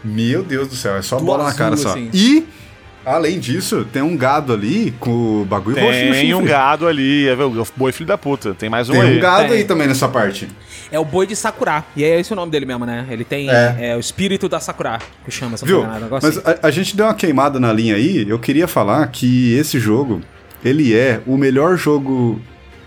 [0.04, 1.90] meu Deus do céu, é só Do bola na cara só.
[1.90, 2.08] assim.
[2.14, 2.46] E,
[3.04, 6.50] além disso, tem um gado ali com o bagulho roxo no Tem um chifre.
[6.50, 8.54] gado ali, é o boi filho da puta.
[8.54, 9.16] Tem mais um Tem aí.
[9.18, 9.58] um gado Tem.
[9.58, 10.48] aí também nessa parte.
[10.92, 11.84] É o boi de Sakura.
[11.94, 13.06] E é esse o nome dele mesmo, né?
[13.10, 13.48] Ele tem.
[13.48, 13.76] É.
[13.80, 15.86] É, o espírito da Sakura, que chama essa Viu?
[15.86, 16.58] negócio Mas assim.
[16.62, 18.28] a, a gente deu uma queimada na linha aí.
[18.28, 20.20] Eu queria falar que esse jogo,
[20.64, 22.40] ele é o melhor jogo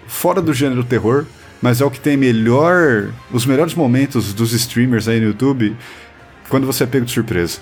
[0.06, 1.26] fora do gênero terror,
[1.62, 5.76] mas é o que tem melhor, os melhores momentos dos streamers aí no YouTube
[6.50, 7.60] quando você é pego de surpresa.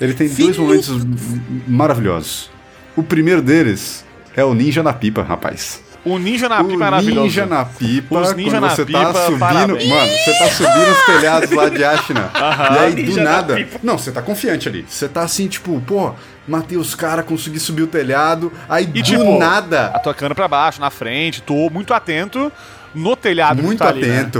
[0.00, 2.50] Ele tem dois Filho- momentos m- maravilhosos.
[2.96, 4.04] O primeiro deles
[4.36, 5.82] é o Ninja na pipa, rapaz.
[6.04, 7.22] O ninja na o pipa é maravilhoso.
[7.22, 9.38] Ninja na pipa, Os ninja quando na você pipa, tá subindo.
[9.38, 9.88] parabéns.
[9.88, 12.30] Mano, você tá subindo os telhados lá de Ashna.
[12.74, 13.54] e aí, do na nada.
[13.54, 13.80] pipa.
[13.82, 14.84] Não, você tá confiante ali.
[14.86, 16.12] Você tá assim, tipo, pô,
[16.46, 18.52] matei os caras, consegui subir o telhado.
[18.68, 19.86] Aí, E do tipo, nada.
[19.94, 22.52] atacando pra baixo, na frente, tô muito atento
[22.94, 24.30] no telhado que Muito tá ali, né?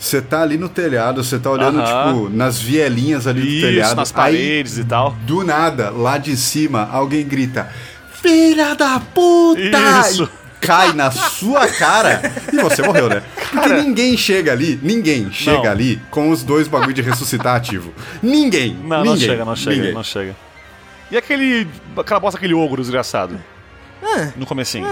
[0.00, 2.14] Você tá ali no telhado, você tá olhando, Aham.
[2.14, 3.96] tipo, nas vielinhas ali do Isso, telhado.
[3.96, 5.12] nas Aí, paredes e tal.
[5.26, 7.68] Do nada, lá de cima, alguém grita:
[8.22, 9.60] Filha da puta!
[10.08, 10.24] Isso.
[10.24, 12.20] E cai na sua cara
[12.50, 13.22] e você morreu, né?
[13.52, 15.70] Porque ninguém chega ali, ninguém chega Não.
[15.70, 17.92] ali com os dois bagulho de ressuscitar ativo.
[18.22, 18.74] Ninguém.
[18.82, 19.92] Não, ninguém, não chega, não chega, ninguém.
[19.94, 20.34] não chega.
[21.10, 21.68] E aquele.
[21.94, 23.38] aquela bosta, aquele ogro desgraçado?
[24.36, 24.86] no comecinho.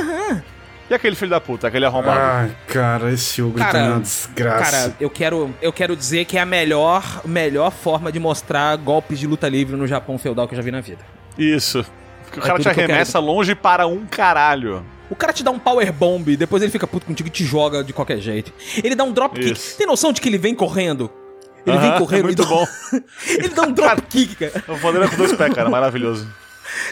[0.91, 2.19] E aquele filho da puta, aquele arrombado?
[2.19, 4.71] Ai, cara, esse ogro Cara, tá uma desgraça.
[4.71, 9.19] Cara, eu quero, eu quero dizer que é a melhor, melhor forma de mostrar golpes
[9.19, 11.05] de luta livre no Japão feudal que eu já vi na vida.
[11.37, 11.85] Isso.
[12.25, 14.83] Porque o É cara te eu arremessa longe para um caralho.
[15.11, 17.85] O cara te dá um power bomb, depois ele fica puto contigo e te joga
[17.85, 18.53] de qualquer jeito.
[18.83, 19.59] Ele dá um drop kick.
[19.77, 21.11] Tem noção de que ele vem correndo?
[21.67, 22.67] Ele Aham, vem correndo é muito e dá- bom.
[23.29, 24.65] ele dá um drop kick, cara.
[24.69, 25.69] O poder é com dois pés, cara.
[25.69, 26.27] Maravilhoso.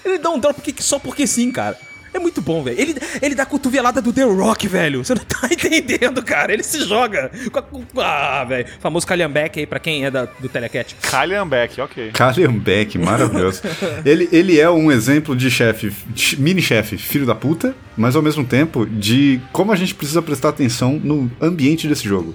[0.05, 1.77] Ele dá um drop kick só porque sim, cara.
[2.17, 2.81] É muito bom, velho.
[2.81, 5.05] Ele, ele dá cotovelada do The Rock, velho.
[5.05, 6.51] Você não tá entendendo, cara.
[6.53, 7.31] Ele se joga.
[7.55, 8.67] a- Ah, velho.
[8.81, 10.97] Famoso Calhambeck aí pra quem é da, do Telecat.
[11.03, 12.11] Kylian Beck, ok.
[12.13, 13.61] Kalian Beck, maravilhoso.
[14.05, 15.93] ele, ele é um exemplo de chefe,
[16.39, 20.99] mini-chefe, filho da puta, mas ao mesmo tempo de como a gente precisa prestar atenção
[21.03, 22.35] no ambiente desse jogo.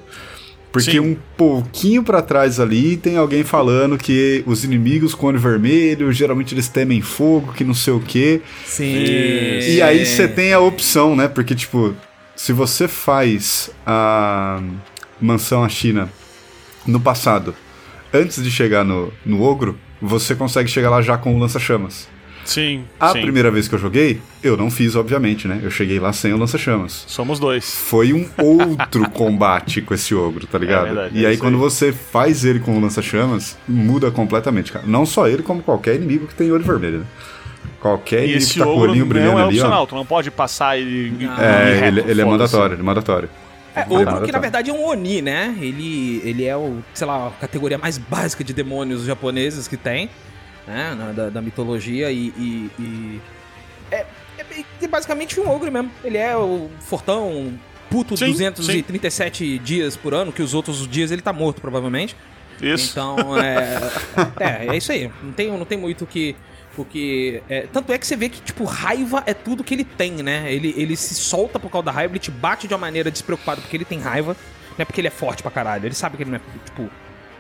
[0.72, 1.00] Porque Sim.
[1.00, 6.54] um pouquinho pra trás ali tem alguém falando que os inimigos com olho vermelho, geralmente
[6.54, 8.42] eles temem fogo, que não sei o quê.
[8.66, 9.04] Sim.
[9.04, 11.28] E aí você tem a opção, né?
[11.28, 11.94] Porque, tipo,
[12.36, 14.62] se você faz a
[15.20, 16.10] mansão à China
[16.88, 17.54] no passado,
[18.14, 22.08] antes de chegar no, no ogro, você consegue chegar lá já com o lança-chamas.
[22.46, 23.22] Sim, A sim.
[23.22, 25.60] primeira vez que eu joguei, eu não fiz, obviamente, né?
[25.64, 27.04] Eu cheguei lá sem o lança-chamas.
[27.08, 27.74] Somos dois.
[27.76, 30.86] Foi um outro combate com esse ogro, tá ligado?
[30.86, 31.60] verdade, e é aí, quando aí.
[31.60, 34.86] você faz ele com o lança-chamas, muda completamente, cara.
[34.88, 37.06] Não só ele, como qualquer inimigo que tem olho vermelho, né?
[37.80, 39.64] Qualquer E inimigo esse que tá ogro não brilhando é ali, ó.
[39.64, 39.88] opcional.
[39.88, 41.14] Tu não pode passar ele.
[41.40, 43.30] É, reto, ele, ele é mandatório, ele é mandatório.
[43.74, 44.26] É, Ele ogro mandatório.
[44.26, 45.56] que na verdade é um Oni, né?
[45.62, 50.10] Ele, ele é o, sei lá, a categoria mais básica de demônios japoneses que tem,
[50.68, 50.96] né?
[50.96, 52.28] na- da, da mitologia e.
[52.38, 53.22] e- e-
[53.92, 54.06] é,
[54.38, 55.92] é é basicamente um ogro mesmo.
[56.04, 57.54] Ele é o fortão
[57.90, 62.16] puto Sim, 237 dias por ano, que os outros dias ele tá morto, provavelmente.
[62.62, 62.92] Isso.
[62.92, 63.80] Então, é.
[64.40, 65.12] é, é isso aí.
[65.22, 66.36] Não tem, não tem muito o que.
[66.76, 67.42] Porque.
[67.50, 70.52] é, tanto é que você vê que, tipo, raiva é tudo que ele tem, né?
[70.52, 73.60] Ele, ele se solta por causa da raiva, ele te bate de uma maneira despreocupada
[73.62, 74.38] porque ele tem raiva.
[74.72, 75.86] Não é porque ele é forte pra caralho.
[75.86, 76.42] Ele sabe que ele não é.
[76.66, 76.90] Tipo.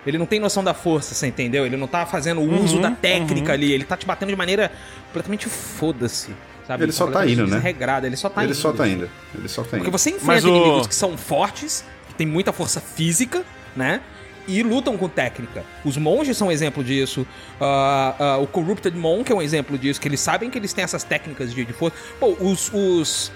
[0.05, 1.65] Ele não tem noção da força, você entendeu?
[1.65, 3.71] Ele não tá fazendo o uso da técnica ali.
[3.71, 4.71] Ele tá te batendo de maneira
[5.07, 6.31] completamente foda-se.
[6.67, 6.83] Sabe?
[6.85, 7.55] Ele só tá indo, né?
[7.57, 8.05] desregrado.
[8.07, 8.59] Ele só tá ele indo.
[8.59, 9.09] só tá indo.
[9.37, 9.91] Ele só tá Porque indo.
[9.91, 13.43] você enfrenta o- inimigos que são fortes, que tem muita força física,
[13.75, 14.01] né?
[14.47, 15.63] E lutam com técnica.
[15.85, 17.27] Os monges são um exemplo disso.
[17.59, 20.83] Ah, ah, o Corrupted Monk é um exemplo disso, que eles sabem que eles têm
[20.83, 21.95] essas técnicas de, de força.
[22.19, 23.31] Pô, os, os,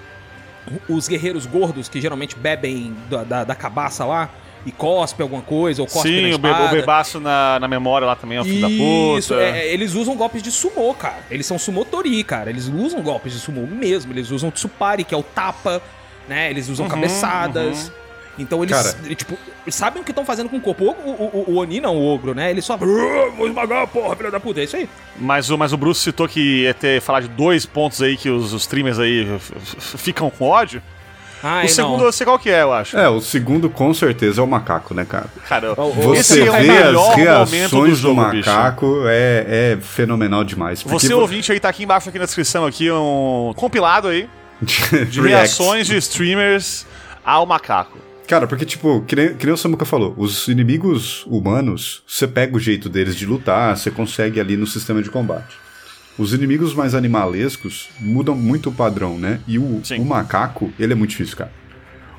[0.89, 4.29] os guerreiros gordos, que geralmente bebem da, da, da cabaça lá
[4.65, 6.75] e cospe alguma coisa, ou cospe na Sim, o, be o espada.
[6.75, 9.19] bebaço na, na memória lá também é o filho da puta.
[9.19, 11.19] Isso, é, eles usam golpes de sumô, cara.
[11.29, 12.49] Eles são sumotori, cara.
[12.49, 14.11] Eles usam golpes de sumô mesmo.
[14.11, 15.81] Eles usam tsupari, que é o tapa,
[16.27, 16.49] né?
[16.49, 17.91] Eles usam cabeçadas.
[18.37, 19.15] Então eles, Cara.
[19.15, 19.37] tipo,
[19.69, 20.83] sabem o que estão fazendo com o corpo.
[20.83, 22.49] O, o, o- o Oni não, o ogro, né?
[22.51, 22.73] Ele só.
[22.73, 22.77] "Ah,
[23.37, 24.59] Vou esmagar, porra, filha da puta.
[24.59, 24.89] É isso aí.
[25.17, 28.29] Mas, o, mas o Bruce citou que ia ter falar de dois pontos aí que
[28.29, 29.25] os, os streamers aí
[29.79, 30.81] ficam com ódio.
[31.47, 32.05] Ai, o segundo não.
[32.05, 32.97] eu sei qual que é, eu acho.
[32.97, 35.27] É, o segundo com certeza é o macaco, né, cara?
[35.47, 38.49] Cara, Você é o vê melhor as reações do, jogo, bicho.
[38.49, 40.81] macaco, é, é fenomenal demais.
[40.81, 44.27] Você vo- ouvinte aí, tá aqui embaixo aqui na descrição aqui um compilado aí
[45.09, 46.85] de reações de streamers
[47.23, 47.99] ao macaco.
[48.27, 52.57] Cara, porque, tipo, que nem, que nem o Samuka falou, os inimigos humanos, você pega
[52.57, 55.63] o jeito deles de lutar, você consegue ali no sistema de combate.
[56.17, 59.39] Os inimigos mais animalescos mudam muito o padrão, né?
[59.47, 61.51] E o, o macaco, ele é muito difícil, cara.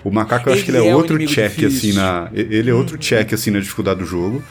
[0.04, 1.68] O macaco, eu acho que ele Ele é, é outro check, difícil.
[1.68, 2.28] assim, na.
[2.32, 4.42] Ele é outro check, assim, na dificuldade do jogo.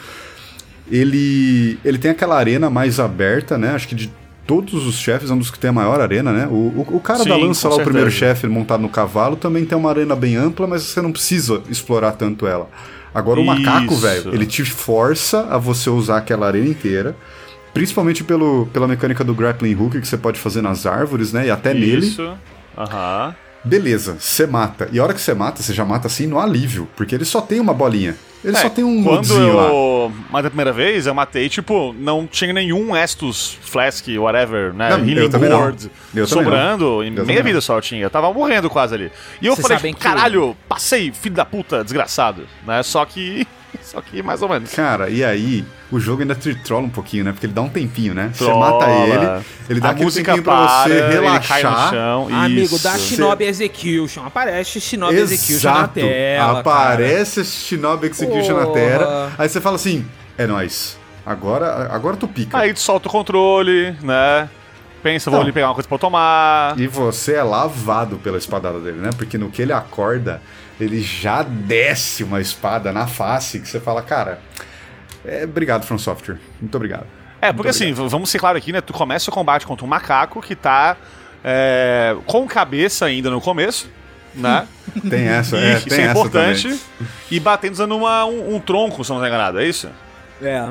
[0.91, 1.79] Ele.
[1.83, 3.69] Ele tem aquela arena mais aberta, né?
[3.71, 4.11] Acho que de
[4.45, 6.47] todos os chefes é um dos que tem a maior arena, né?
[6.47, 8.35] O, o, o cara da Sim, lança com lá, o primeiro certeza.
[8.35, 12.11] chefe montado no cavalo, também tem uma arena bem ampla, mas você não precisa explorar
[12.13, 12.69] tanto ela.
[13.13, 14.01] Agora o macaco, Isso.
[14.01, 17.15] velho, ele te força a você usar aquela arena inteira.
[17.75, 21.45] Principalmente pelo, pela mecânica do grappling hook que você pode fazer nas árvores, né?
[21.47, 22.07] E até nele.
[22.07, 22.35] Isso.
[22.75, 23.35] Aham.
[23.63, 24.87] Beleza, você mata.
[24.91, 26.87] E a hora que você mata, você já mata assim no alívio.
[26.95, 28.15] Porque ele só tem uma bolinha.
[28.43, 29.67] Ele É, só tem um Quando lá.
[29.69, 34.89] eu matei a primeira vez, eu matei, tipo, não tinha nenhum Estus, Flask, whatever, né?
[34.91, 35.59] Não, eu Healing não.
[35.61, 37.03] Word Eu sobrando.
[37.03, 37.45] Em também meia não.
[37.45, 38.03] vida só eu tinha.
[38.03, 39.11] Eu tava morrendo quase ali.
[39.41, 42.43] E eu falei, tipo, que- caralho, passei, filho da puta, desgraçado.
[42.67, 42.83] Né?
[42.83, 43.47] Só que.
[43.81, 44.71] Só que mais ou menos.
[44.73, 45.63] Cara, e aí,
[45.95, 47.31] o jogo ainda te trola um pouquinho, né?
[47.31, 48.29] Porque ele dá um tempinho, né?
[48.33, 48.71] Você Trola.
[48.71, 51.89] mata ele, ele dá a aquele música tempinho pra você para, ele cai no relaxar.
[51.89, 52.27] chão.
[52.31, 54.25] Amigo, dá Shinobi Execution.
[54.25, 56.59] Aparece Shinobi Execution na tela.
[56.59, 58.73] Aparece esse Shinobi Execution na Porra.
[58.73, 59.31] tela.
[59.37, 60.05] Aí você fala assim:
[60.37, 60.97] é nóis.
[61.25, 62.57] Agora, agora tu pica.
[62.57, 64.49] Aí tu solta o controle, né?
[65.01, 66.79] Pensa, vou ali pegar uma coisa pra eu tomar.
[66.79, 69.11] E você é lavado pela espadada dele, né?
[69.15, 70.41] Porque no que ele acorda,
[70.79, 74.39] ele já desce uma espada na face que você fala, cara.
[75.25, 76.37] É, obrigado, From Software.
[76.59, 77.05] Muito obrigado.
[77.41, 78.81] É, porque assim, vamos ser claro aqui, né?
[78.81, 80.97] Tu começa o combate contra um macaco que tá
[81.43, 83.89] é, com cabeça ainda no começo,
[84.33, 84.67] né?
[85.09, 86.63] Tem essa, E é, isso tem é essa importante.
[86.63, 86.79] também.
[87.29, 89.89] E batendo usando uma, um, um tronco, se não tô enganado, é isso?
[90.41, 90.67] É.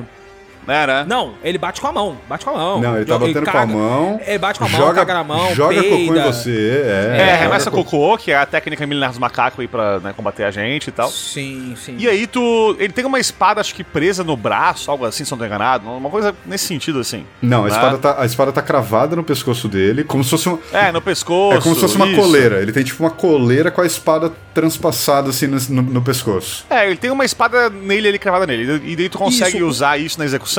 [0.66, 1.04] né, né?
[1.08, 2.16] Não, ele bate com a mão.
[2.28, 2.80] Bate com a mão.
[2.80, 4.20] Não, ele tá batendo com a caga- mão.
[4.26, 6.32] Ele bate com a mão, joga, caga na mão, Joga cocô em peida.
[6.32, 7.16] você, é.
[7.16, 7.84] É, joga remessa cocô.
[7.84, 10.92] cocô, que é a técnica milenar dos macacos aí pra né, combater a gente e
[10.92, 11.08] tal.
[11.10, 11.96] Sim, sim.
[11.98, 12.76] E aí tu.
[12.78, 15.88] Ele tem uma espada, acho que presa no braço, algo assim, se não tô enganado.
[15.88, 17.24] Uma coisa nesse sentido, assim.
[17.42, 17.70] Não, a né?
[17.70, 20.58] espada, tá, a espada tá cravada no pescoço dele, como se fosse uma.
[20.72, 21.58] É, no pescoço.
[21.58, 22.20] É como se fosse uma isso.
[22.20, 22.60] coleira.
[22.62, 26.64] Ele tem tipo uma coleira com a espada transpassada assim no, no- no pescoço.
[26.70, 28.80] É, ele tem uma espada nele ali cravada nele.
[28.84, 29.66] E daí tu consegue Isso.
[29.66, 30.53] usar isso na execução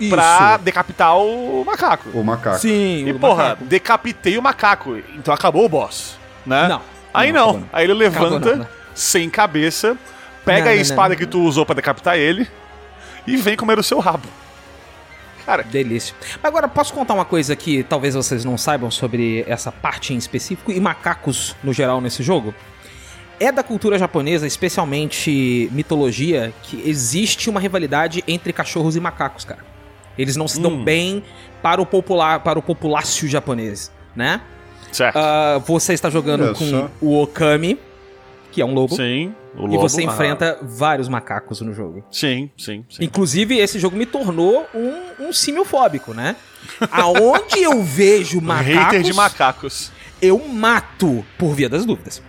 [0.00, 0.10] Isso.
[0.10, 2.08] pra decapitar o macaco.
[2.12, 2.58] O macaco.
[2.58, 3.64] Sim, E o porra, macaco.
[3.64, 4.96] decapitei o macaco.
[5.14, 6.68] Então acabou o boss, né?
[6.68, 6.80] Não.
[7.14, 7.58] Aí Não, não.
[7.60, 7.68] não.
[7.72, 8.68] Aí ele levanta, Acabou não, né?
[8.94, 9.96] sem cabeça,
[10.44, 11.16] pega Não, a não, não, espada não.
[11.16, 12.48] que tu usou pra decapitar ele
[13.26, 14.26] e vem comer o seu rabo.
[15.44, 16.14] Cara, Delícia.
[16.42, 20.70] Agora, posso contar uma coisa que talvez vocês não saibam sobre essa parte em específico
[20.70, 22.54] e macacos no geral nesse jogo?
[23.42, 29.64] É da cultura japonesa, especialmente mitologia, que existe uma rivalidade entre cachorros e macacos, cara.
[30.16, 30.84] Eles não se dão Hum.
[30.84, 31.24] bem
[31.62, 34.40] para o popular, para o populácio japonês, né?
[34.92, 35.16] certo.
[35.16, 36.90] Ah, você está jogando Olha com só.
[37.00, 37.78] o Okami,
[38.50, 39.80] que é um lobo, Sim, o e lobo.
[39.80, 42.04] você ah, enfrenta vários macacos no jogo.
[42.10, 43.02] Sim, sim, sim.
[43.04, 46.36] Inclusive, esse jogo me tornou um, um simiofóbico, né?
[46.90, 49.92] Aonde eu vejo macacos, Hater de macacos.
[50.20, 52.22] eu mato por via das dúvidas.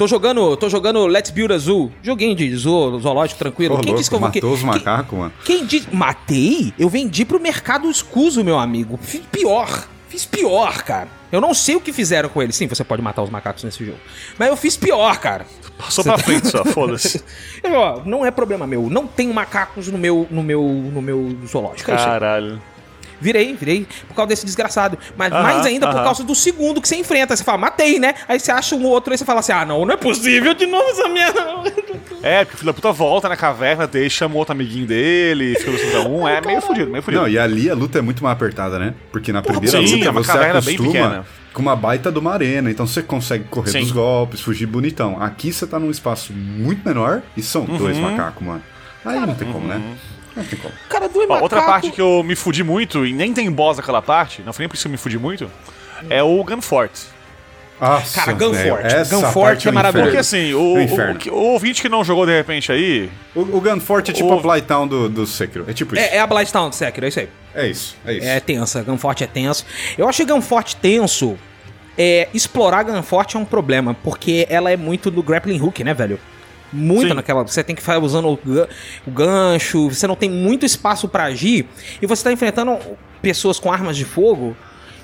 [0.00, 3.74] Tô jogando, tô jogando Let's Build Azul, joguinho de zoo, zoológico tranquilo.
[3.74, 5.32] Ô, Quem disse que eu vou matou os quem- macacos, mano.
[5.44, 5.94] Quem disse?
[5.94, 6.72] Matei?
[6.78, 8.98] Eu vendi pro mercado escuso, meu amigo.
[9.02, 9.86] Fiz pior.
[10.08, 11.06] Fiz pior, cara.
[11.30, 12.56] Eu não sei o que fizeram com eles.
[12.56, 13.98] Sim, você pode matar os macacos nesse jogo.
[14.38, 15.44] Mas eu fiz pior, cara.
[15.76, 17.22] Passou pra frente só, foda-se.
[18.06, 18.88] Não é problema meu.
[18.88, 21.90] Não tenho macacos no meu, no meu, no meu zoológico.
[21.90, 21.96] É.
[21.96, 22.60] Caralho.
[23.20, 24.98] Virei, virei, por causa desse desgraçado.
[25.16, 27.36] Mas Aham, mais ainda por causa do segundo que você enfrenta.
[27.36, 28.14] Você fala, matei, né?
[28.26, 30.66] Aí você acha um outro, aí você fala assim: ah, não, não é possível de
[30.66, 31.30] novo essa minha.
[32.22, 35.70] É, porque o filho da puta volta na caverna, deixa um outro amiguinho dele, fica
[35.70, 36.28] dois contra um.
[36.28, 37.22] É meio fudido, meio fudido.
[37.22, 38.92] Não, e ali a luta é muito mais apertada, né?
[39.10, 41.26] Porque na primeira sim, luta é uma você caverna bem acostuma pequena.
[41.54, 43.80] com uma baita de uma arena, então você consegue correr Sim.
[43.80, 45.16] dos golpes, fugir bonitão.
[45.22, 48.10] Aqui você tá num espaço muito menor e são dois Uhum.
[48.10, 48.62] macacos, mano.
[49.02, 49.80] Aí não tem como, né?
[50.40, 50.74] Não tem como.
[50.88, 53.76] Cara, dois Ó, outra macaco- parte que eu me fudi muito, e nem tem boss
[53.76, 55.50] naquela parte, não foi nem por isso que eu me fudi muito,
[56.08, 56.90] é o Gunfort.
[57.80, 58.84] Nossa, Cara, Gunfort.
[58.84, 60.08] essa Gunfort é um maravilhoso.
[60.10, 63.10] Porque assim, o, É o, o que- o ouvinte que não jogou de repente aí,
[63.34, 65.64] O, o Gunfort é tipo O- a Blighttown do, do Sekiro.
[65.66, 66.04] É tipo isso.
[66.04, 67.28] É, é a Blighttown do Sekiro, é isso aí.
[67.54, 68.26] É isso, é isso.
[68.26, 69.64] É tensa, Gunfort é tenso.
[69.96, 71.38] Eu acho que Gunfort tenso.
[71.98, 76.18] É, explorar Gunfort é um problema, porque ela é muito do grappling hook, né, velho?
[76.72, 77.14] Muito Sim.
[77.14, 77.42] naquela.
[77.42, 78.68] Você tem que ficar usando o, gan-
[79.06, 81.66] o gancho, você não tem muito espaço pra agir,
[82.00, 82.78] e você tá enfrentando
[83.20, 84.56] pessoas com armas de fogo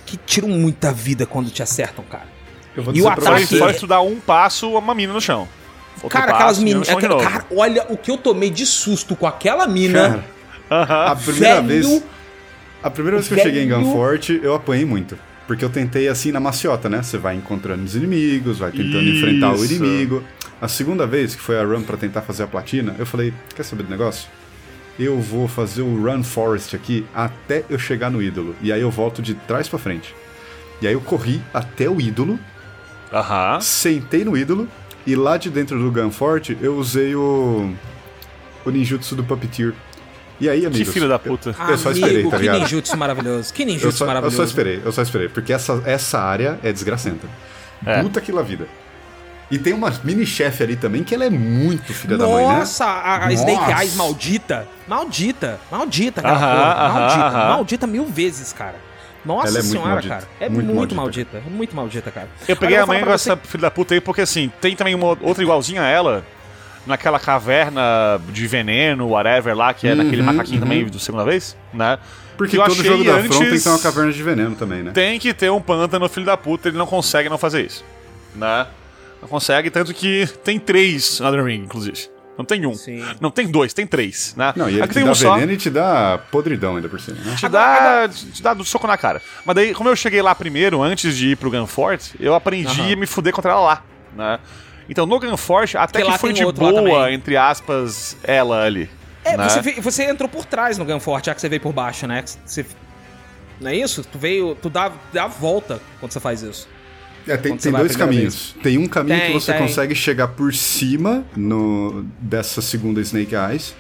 [0.05, 2.28] que tiram muita vida quando te acertam, cara.
[2.76, 5.48] Eu vou E o ataque- só estudar um passo, uma mina no chão.
[5.97, 6.88] Outro cara, passo, aquelas meninas.
[6.88, 7.18] novo.
[7.18, 10.22] Cara, olha o que eu tomei de susto com aquela mina.
[10.68, 11.12] Cara, Aham.
[11.12, 12.02] a primeira velho, vez.
[12.82, 13.80] A primeira vez que eu cheguei em velho.
[13.82, 15.18] Gunfort, eu apanhei muito.
[15.47, 17.02] Porque eu tentei assim na maciota, né?
[17.02, 19.18] Você vai encontrando os inimigos, vai tentando Isso.
[19.18, 20.23] enfrentar o inimigo.
[20.60, 23.62] A segunda vez, que foi a run pra tentar fazer a platina, eu falei: quer
[23.62, 24.28] saber do negócio?
[24.98, 28.56] Eu vou fazer o Run Forest aqui até eu chegar no ídolo.
[28.62, 30.14] E aí eu volto de trás pra frente.
[30.81, 32.39] E aí eu corri até o ídolo,
[33.12, 33.60] Aham.
[33.60, 34.66] sentei no ídolo,
[35.06, 37.73] e lá de dentro do Gunfort eu usei o.
[38.64, 39.74] o ninjutsu do Puppeteer.
[40.40, 40.92] E aí, amigos.
[40.92, 41.54] filho da puta.
[41.58, 42.58] Eu, eu só esperei, Amigo, tá que ligado?
[42.60, 43.54] ninjutsu maravilhoso.
[43.54, 44.36] Que Eu ninjutsu só, eu maravilhoso.
[44.36, 47.26] só esperei, eu só esperei, porque essa, essa área é desgracenta.
[47.84, 48.02] É.
[48.02, 48.66] Puta que lá vida.
[49.50, 52.58] E tem uma mini-chefe ali também que ela é muito filha da mãe, né?
[52.58, 53.82] Nossa, a, a Snake Nossa.
[53.82, 54.68] Eyes maldita.
[54.88, 55.60] Maldita.
[55.70, 56.38] Maldita, cara.
[56.92, 57.20] Maldita.
[57.26, 57.48] aham.
[57.50, 58.74] Maldita mil vezes, cara.
[59.24, 60.14] Nossa é senhora, maldita.
[60.16, 60.28] cara.
[60.40, 61.42] É Muito muito, maldita, maldita.
[61.46, 62.28] É muito maldita, cara.
[62.46, 64.20] Eu peguei Agora a vou manhã falar com pra essa filha da puta aí, porque
[64.20, 66.24] assim, tem também uma outra igualzinha a ela,
[66.86, 67.82] naquela caverna
[68.30, 70.60] de veneno, whatever lá, que é naquele Uhum, macaquinho uhum.
[70.62, 71.98] também do segunda vez, né?
[72.36, 74.82] Porque todo achei jogo da antes- Front tem que ter uma caverna de veneno também,
[74.82, 74.90] né?
[74.92, 77.84] Tem que ter um pântano, filho da puta, ele não consegue não fazer isso,
[78.34, 78.66] né?
[79.22, 82.08] Não consegue, tanto que tem três no Elden Ring, inclusive.
[82.36, 82.74] Não tem um.
[82.74, 83.02] Sim.
[83.18, 84.52] Não tem dois, tem três, né?
[84.54, 85.34] Não, e ele Aqui te tem dá um só.
[85.36, 87.34] veneno e te dá podridão ainda por cima, né?
[87.34, 89.22] Te dá, te dá do soco na cara.
[89.46, 92.92] Mas daí, como eu cheguei lá primeiro, antes de ir pro Gunfort, eu aprendi Aham.
[92.92, 93.82] a me fuder contra ela lá,
[94.14, 94.38] né?
[94.88, 97.14] Então, no Gunfort, até Porque lá que foi tem de outro lá boa, também.
[97.14, 98.88] entre aspas, ela ali.
[99.24, 99.48] É, né?
[99.48, 102.24] você, você entrou por trás no Gunfort, já que você veio por baixo, né?
[102.44, 102.64] Você,
[103.60, 104.04] não é isso?
[104.04, 104.54] Tu veio.
[104.54, 106.68] Tu dá, dá a volta quando você faz isso.
[107.26, 108.54] É, tem, tem dois caminhos.
[108.62, 109.62] Tem um caminho Tem, que você tem.
[109.62, 113.74] consegue chegar por cima no, dessa segunda Snake Eyes.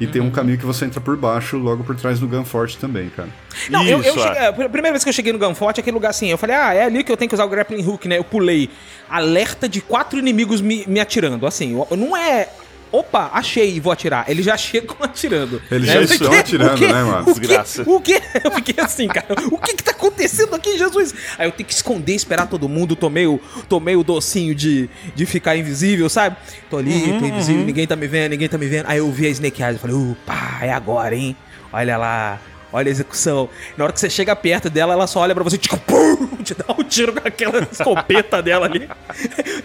[0.00, 0.28] E tem Uhum.
[0.28, 3.28] um caminho que você entra por baixo, logo por trás do Gunfort também, cara.
[3.68, 4.46] Não, eu, eu Isso, cheguei, é.
[4.46, 6.84] a primeira vez que eu cheguei no Gunfort, aquele lugar assim, eu falei, ah, é
[6.84, 8.16] ali que eu tenho que usar o grappling hook, né?
[8.16, 8.70] Eu pulei.
[9.10, 11.46] Alerta de quatro inimigos me, me atirando.
[11.46, 12.48] Assim, eu- não é
[12.92, 14.24] opa, achei e vou atirar.
[14.28, 15.60] Ele já chegam atirando.
[15.70, 15.92] Eles Né?
[15.94, 17.22] já Eu estão fiquei, atirando, né, mano?
[17.30, 17.34] O?
[17.38, 17.82] Desgraça.
[17.86, 18.20] O quê?
[18.42, 19.26] Eu fiquei assim, cara.
[19.50, 21.14] O que que tá acontecendo aqui, Jesus?
[21.38, 22.96] Aí eu tenho que esconder, esperar todo mundo.
[22.96, 23.38] Tomei o,
[23.68, 26.36] tomei o docinho de, de ficar invisível, sabe?
[26.68, 28.86] Tô ali, tô invisível, ninguém tá me vendo, ninguém tá me vendo.
[28.88, 31.36] Aí eu vi a Snake Eyes e falei, opa, é agora, hein?
[31.72, 32.40] Olha lá.
[32.72, 33.48] Olha a execução.
[33.76, 36.54] Na hora que você chega perto dela, ela só olha pra você, tipo, pum, te
[36.54, 38.88] dá um tiro com aquela escopeta dela ali.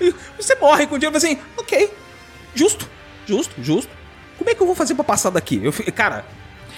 [0.02, 1.92] E você morre com o tiro, assim, ok,
[2.56, 2.90] justo,
[3.28, 3.92] justo, justo.
[4.38, 5.62] Como é que eu vou fazer pra passar daqui?
[5.64, 6.26] Eu, cara,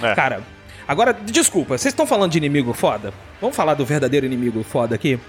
[0.01, 0.13] É.
[0.13, 0.41] cara,
[0.87, 3.13] agora, desculpa, vocês estão falando de inimigo foda?
[3.41, 5.19] Vamos falar do verdadeiro inimigo foda aqui?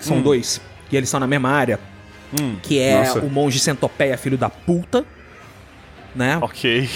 [0.00, 1.78] São dois, que eles estão na mesma área.
[2.62, 3.20] Que é Nossa.
[3.20, 5.04] o monge centopeia, filho da puta.
[6.14, 6.38] Né?
[6.40, 6.88] Ok.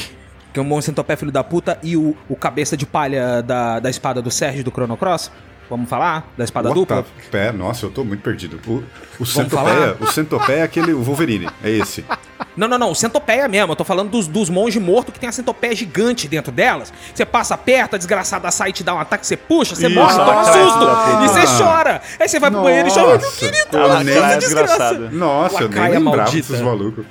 [0.53, 1.79] Que é o monge centopeia, filho da puta.
[1.83, 5.31] E o, o cabeça de palha da, da espada do Sérgio do Chrono Cross.
[5.71, 6.31] Vamos falar?
[6.37, 7.05] Da espada What dupla?
[7.31, 8.61] Pé, nossa, eu tô muito perdido.
[8.67, 8.83] O,
[9.19, 12.05] o centopeia, o centopeia é aquele o Wolverine, é esse.
[12.55, 13.73] Não, não, não, o centopeia mesmo.
[13.73, 16.93] Eu tô falando dos, dos monges mortos que tem a centopeia gigante dentro delas.
[17.15, 19.95] Você passa perto, a desgraçada sai e te dá um ataque, você puxa, você Isso,
[19.95, 20.79] morre, toma da susto.
[20.79, 21.25] puta.
[21.25, 22.03] E você chora.
[22.21, 24.93] Aí você vai pro banheiro e chora, meu Nossa, querido, eu nem- desgraça.
[25.13, 26.49] Nossa, eu nem lembrava maldita.
[26.49, 27.07] desses malucos.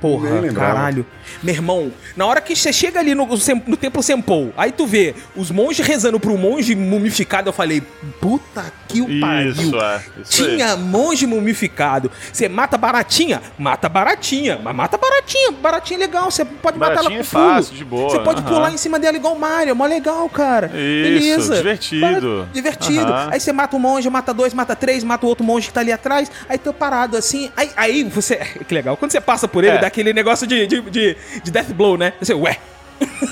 [0.00, 1.06] Porra, caralho.
[1.42, 4.86] Meu irmão, na hora que você chega ali no, Sem- no templo Sempou, aí tu
[4.86, 7.80] vê os monges rezando pro monge mumificado, eu falei,
[8.20, 9.50] puta que o pariu.
[9.52, 10.00] Isso, é.
[10.20, 10.44] Isso.
[10.44, 12.10] Tinha monge mumificado.
[12.32, 13.40] Você mata baratinha?
[13.58, 14.58] Mata baratinha.
[14.62, 15.52] Mas mata baratinha.
[15.52, 16.30] Baratinha é legal.
[16.30, 18.48] Você pode matar ela Baratinha com é fácil, de boa, Você pode aham.
[18.48, 19.70] pular em cima dela igual o Mario.
[19.70, 20.70] É mó legal, cara.
[20.76, 22.38] Isso, divertido.
[22.40, 23.12] Bara- Divertido.
[23.12, 23.28] Aham.
[23.32, 25.80] Aí você mata um monge, mata dois, mata três, mata o outro monge que tá
[25.80, 26.30] ali atrás.
[26.48, 27.50] Aí tô parado assim.
[27.56, 28.40] Aí, aí você.
[28.66, 28.96] Que legal.
[28.96, 29.80] Quando você passa por ele, É.
[29.80, 32.12] dá aquele negócio de, de, de, de death blow, né?
[32.20, 32.56] Você, ué.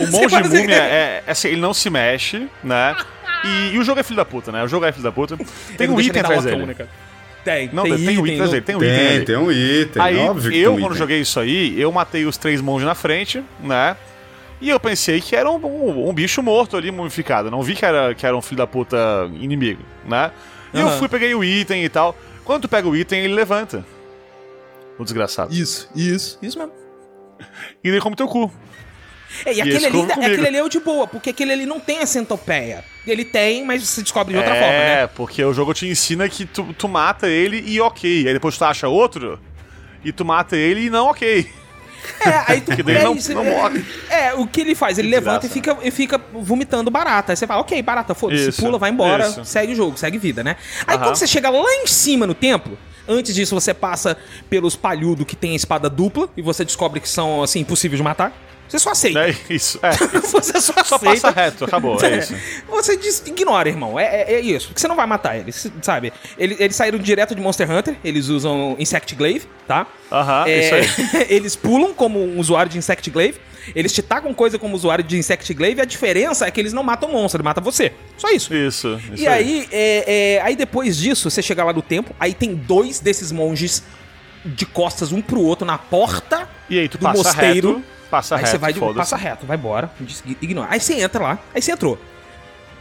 [0.00, 2.96] O monge múmia é, é assim, ele não se mexe, né?
[3.44, 4.62] E, e o jogo é filho da puta, né?
[4.64, 5.36] O jogo é filho da puta.
[5.76, 6.74] Tem um item atrás dele.
[7.44, 8.62] Tem, Não, tem, tem, um item atrás não- dele.
[8.62, 10.96] Tem um item Tem, tem um item, Aí, óbvio que eu, quando item.
[10.96, 13.96] joguei isso aí, eu matei os três monges na frente, né?
[14.60, 17.50] E eu pensei que era um, um- um bicho morto ali, mumificado.
[17.50, 18.96] Não vi que era, que era um filho da puta
[19.40, 20.30] inimigo, né?
[20.74, 20.98] E eu Aham.
[20.98, 22.16] fui, peguei o item e tal.
[22.44, 23.84] Quando tu pega o item, ele levanta.
[24.98, 25.54] O desgraçado.
[25.54, 26.72] Isso, isso, isso mesmo.
[27.84, 28.50] E ele come teu cu.
[29.44, 30.20] É, e aquele esse ali, comigo.
[30.20, 32.82] aquele ali é o de boa, porque aquele ali não tem a centopeia.
[33.06, 35.06] Ele tem, mas você descobre de outra é, forma, né?
[35.08, 38.26] porque o jogo te ensina que tu, tu mata ele e ok.
[38.26, 39.38] Aí depois tu acha outro
[40.04, 41.48] e tu mata ele e não ok.
[42.20, 43.84] É, aí tu Porque daí é não- não é- morre.
[44.10, 44.98] É, o que ele faz?
[44.98, 47.32] Ele Que levanta e fica, e fica vomitando barata.
[47.32, 49.44] Aí você fala, ok, barata, foda-se, pula, vai embora, isso.
[49.44, 50.56] segue o jogo, segue vida, né?
[50.86, 51.04] Aí Aham.
[51.04, 54.16] quando você chega lá em cima no templo, antes disso você passa
[54.50, 58.02] pelos palhudos que tem a espada dupla e você descobre que são, assim, impossíveis de
[58.04, 58.32] matar.
[58.68, 59.20] Você só aceita.
[59.26, 59.80] É isso.
[59.82, 59.90] É.
[60.28, 61.04] Você só, Só aceita.
[61.06, 61.98] passa reto, acabou.
[62.04, 62.34] É isso.
[62.68, 63.98] Você diz, ignora, irmão.
[63.98, 64.68] É, é, é isso.
[64.68, 66.12] Porque você não vai matar eles, sabe?
[66.36, 67.96] Eles, eles saíram direto de Monster Hunter.
[68.04, 69.86] Eles usam Insect Glaive, tá?
[70.12, 71.26] Aham, É, isso aí.
[71.34, 73.38] eles pulam como um usuário de Insect Glaive.
[73.74, 75.80] Eles te tacam coisa como usuário de Insect Glaive.
[75.80, 77.92] A diferença é que eles não matam monstro, ele mata você.
[78.16, 78.54] Só isso.
[78.54, 79.00] Isso.
[79.12, 82.54] isso E aí, é, é, aí depois disso, você chega lá no templo, aí tem
[82.54, 83.82] dois desses monges
[84.44, 87.74] de costas um pro outro na porta E aí tu do passa mosteiro.
[87.74, 87.84] reto.
[88.10, 89.90] Passa aí reto, você vai de, passa reto, vai embora,
[90.40, 90.68] ignora.
[90.70, 91.98] Aí você entra lá, aí você entrou.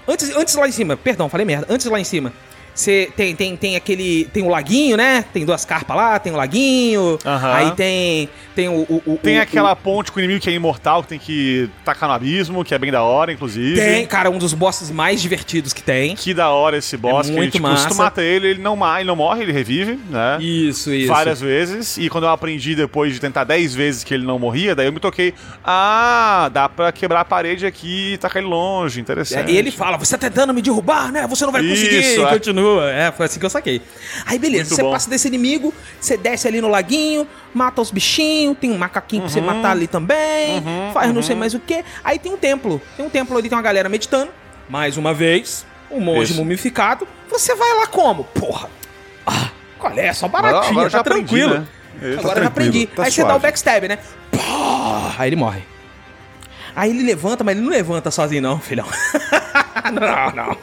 [0.08, 1.68] Antes, antes lá em cima, perdão, falei merda.
[1.70, 2.32] Antes lá em cima,
[2.78, 4.26] você tem, tem, tem aquele.
[4.32, 5.26] Tem o laguinho, né?
[5.34, 7.18] Tem duas carpas lá, tem o laguinho.
[7.26, 7.54] Aham.
[7.54, 8.30] Aí tem.
[8.56, 8.82] Tem o.
[8.90, 11.70] o- o- Tem o- aquela ponte com o inimigo que é imortal, que tem que
[11.84, 13.76] tacar no abismo, que é bem da hora, inclusive.
[13.80, 16.16] Tem, cara, um dos bosses mais divertidos que tem.
[16.16, 18.04] Que da hora esse boss, É que muito tipo, se tu massa.
[18.04, 20.38] mata ele, ele não, ele não morre, ele revive, né?
[20.40, 21.08] Isso, isso.
[21.12, 21.98] Várias vezes.
[21.98, 24.94] E quando eu aprendi depois de tentar 10 vezes que ele não morria, daí eu
[24.94, 25.34] me toquei.
[25.64, 29.00] Ah, dá pra quebrar a parede aqui e tacar ele longe.
[29.02, 29.50] Interessante.
[29.50, 31.26] É, E ele fala, você tá tentando me derrubar, né?
[31.28, 32.00] Você não vai conseguir.
[32.00, 32.28] Isso, e é.
[32.68, 32.92] Continua.
[32.92, 33.82] É, foi assim que eu saquei.
[34.26, 34.92] Aí beleza, Muito você bom.
[34.92, 39.32] passa desse inimigo, você desce ali no laguinho, mata os bichinhos, tem um macaquinho pra
[39.32, 40.64] você matar ali também,
[40.94, 41.84] faz não sei mais o que.
[42.04, 42.82] Aí tem um templo.
[42.96, 44.32] Tem um templo ali, tem uma galera meditando.
[44.70, 46.42] Mais uma vez, um monge Isso.
[46.42, 47.08] mumificado.
[47.30, 48.24] Você vai lá como?
[48.26, 48.70] Porra.
[49.26, 49.50] Ah,
[49.80, 50.12] qual é?
[50.14, 51.54] Só Agora- baratinho, agora tá já aprendi, tranquilo.
[51.60, 51.68] né?
[52.02, 52.20] Isso.
[52.20, 52.88] Agora eu já tranquilo, aprendi.
[52.88, 53.42] tá Aí você dá o suave.
[53.44, 53.98] backstab, né?
[55.18, 55.62] Aí ele morre.
[56.76, 58.86] Aí ele levanta, mas ele não levanta sozinho, não, filhão.
[59.94, 60.58] não, não.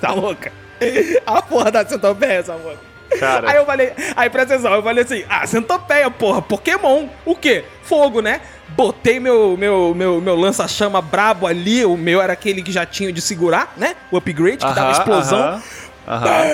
[0.00, 0.52] Tá louca?
[1.26, 2.76] A porra da centopeia, essa porra.
[3.18, 3.50] Cara.
[3.50, 7.06] Aí eu falei, aí presta atenção, eu falei assim, ah, centopeia, porra, Pokémon.
[7.24, 7.64] O quê?
[7.84, 8.40] Fogo, né?
[8.68, 13.12] Botei meu, meu, meu, meu lança-chama brabo ali, o meu era aquele que já tinha
[13.12, 13.94] de segurar, né?
[14.10, 15.38] O upgrade, que dava Aham, explosão.
[15.38, 15.62] aham,
[16.08, 16.26] aham.
[16.28, 16.44] Ah,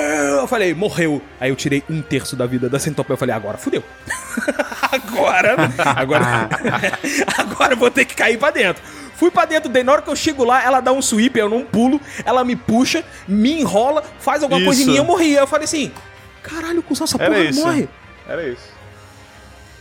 [0.41, 1.23] Eu falei, morreu.
[1.41, 3.15] Aí eu tirei um terço da vida da centopeia.
[3.15, 3.83] Eu falei, agora fudeu.
[4.93, 5.57] agora,
[5.97, 6.49] agora,
[7.39, 8.83] agora eu vou ter que cair pra dentro.
[9.21, 11.47] Fui pra dentro dele, na hora que eu chego lá, ela dá um sweep, eu
[11.47, 14.91] não pulo, ela me puxa, me enrola, faz alguma coisa em Isso.
[14.93, 15.37] mim, eu morri.
[15.37, 15.93] Aí eu falei assim,
[16.43, 17.61] caralho, cuzão, essa Era porra isso.
[17.61, 17.89] morre.
[18.27, 18.63] Era isso.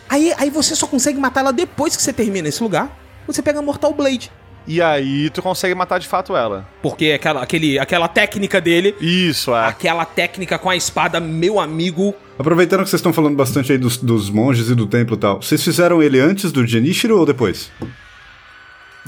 [0.10, 2.94] Aí, aí você só consegue matar ela depois que você termina esse lugar.
[3.28, 4.30] Você pega a Mortal Blade.
[4.68, 6.68] E aí tu consegue matar de fato ela.
[6.82, 9.68] Porque aquela, aquele, aquela técnica dele, Isso, é.
[9.68, 12.14] aquela técnica com a espada, meu amigo.
[12.38, 15.42] Aproveitando que vocês estão falando bastante aí dos, dos monges e do templo e tal,
[15.42, 17.72] vocês fizeram ele antes do Genichiro ou depois?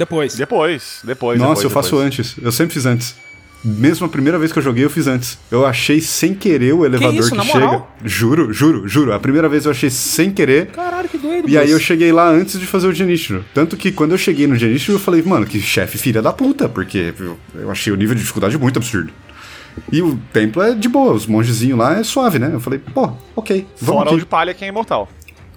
[0.02, 0.36] Depois.
[0.36, 1.40] Depois, depois.
[1.40, 2.08] Nossa, depois, eu faço depois.
[2.08, 2.36] antes.
[2.42, 3.16] Eu sempre fiz antes.
[3.64, 5.38] Mesmo a primeira vez que eu joguei, eu fiz antes.
[5.52, 7.60] Eu achei sem querer o elevador que, isso, na chega.
[7.60, 7.96] moral?
[8.04, 9.14] Juro, juro, juro.
[9.14, 10.68] A primeira vez eu achei sem querer.
[10.68, 11.48] Caralho, que doido.
[11.48, 13.46] E aí eu cheguei lá antes de fazer o Genichiro.
[13.54, 16.68] Tanto que quando eu cheguei no Genichiro, eu falei, mano, que chefe filha da puta,
[16.68, 17.14] porque
[17.54, 19.14] eu, achei o nível de dificuldade muito absurdo.
[19.92, 22.50] E o templo é de boa, os mongezinhos lá é suave, né?
[22.52, 24.20] Eu falei, pô, ok, vamos Fora o aqui.
[24.22, 25.08] de palha que é imortal.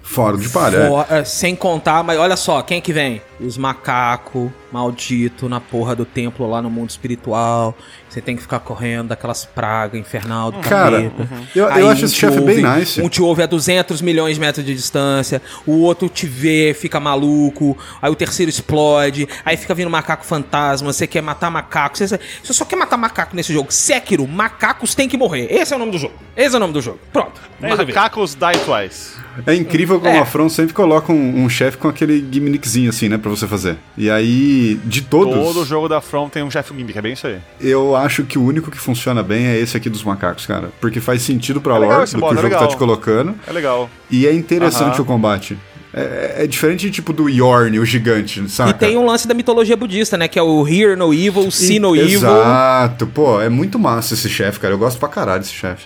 [0.07, 0.87] Fora de palha, é.
[0.87, 3.21] Fo- é, Sem contar, mas olha só, quem é que vem?
[3.39, 7.75] Os macacos maldito na porra do templo lá no mundo espiritual.
[8.09, 11.29] Você tem que ficar correndo daquelas pragas infernal do Cara, capeta.
[11.55, 13.01] eu- eu acho um esse chefe bem nice.
[13.01, 16.99] Um te ouve a 200 milhões de metros de distância, o outro te vê, fica
[16.99, 22.07] maluco, aí o terceiro explode, aí fica vindo macaco fantasma, você quer matar macaco, você,
[22.07, 23.71] você só quer matar macaco nesse jogo.
[23.71, 25.47] Sekiro, macacos têm que morrer.
[25.51, 26.13] Esse é o nome do jogo.
[26.37, 26.99] Esse é o nome do jogo.
[27.11, 27.41] Pronto.
[27.59, 29.24] Macacos die twice.
[29.45, 30.19] É incrível como É.
[30.19, 33.77] a From sempre coloca um, um chefe com aquele gimmickzinho assim, né, pra você fazer.
[33.97, 37.27] E aí, de todos, Todo jogo da From tem um chefe gimmick, é bem isso
[37.27, 37.37] aí.
[37.59, 40.69] eu acho que o único que funciona bem é esse aqui dos macacos, cara.
[40.79, 42.67] Porque faz sentido pra É lore do que boss, o é jogo tá legal.
[42.67, 43.35] te colocando.
[43.47, 43.89] É legal.
[44.09, 45.01] E é interessante Aham.
[45.01, 45.57] o combate.
[45.97, 48.71] É, é diferente, tipo, do Yorn, o gigante, sabe?
[48.71, 50.27] E tem um lance da mitologia budista, né?
[50.27, 52.17] Que é o Hear No Evil, See No Evil.
[52.19, 54.73] Exato, pô, é muito massa esse chefe, cara.
[54.73, 55.85] Eu gosto pra caralho desse chefe.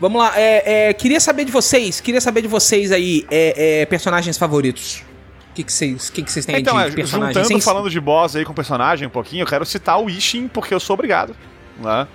[0.00, 3.86] Vamos lá, é, é, queria saber de vocês, queria saber de vocês aí, é, é,
[3.86, 5.02] personagens favoritos.
[5.50, 7.34] O que que vocês que que vocês têm Então, de é, personagens?
[7.34, 10.48] juntando, Sem- falando de boss aí com personagem um pouquinho, eu quero citar o Ishin,
[10.48, 11.36] porque eu sou obrigado.
[11.78, 12.06] Né?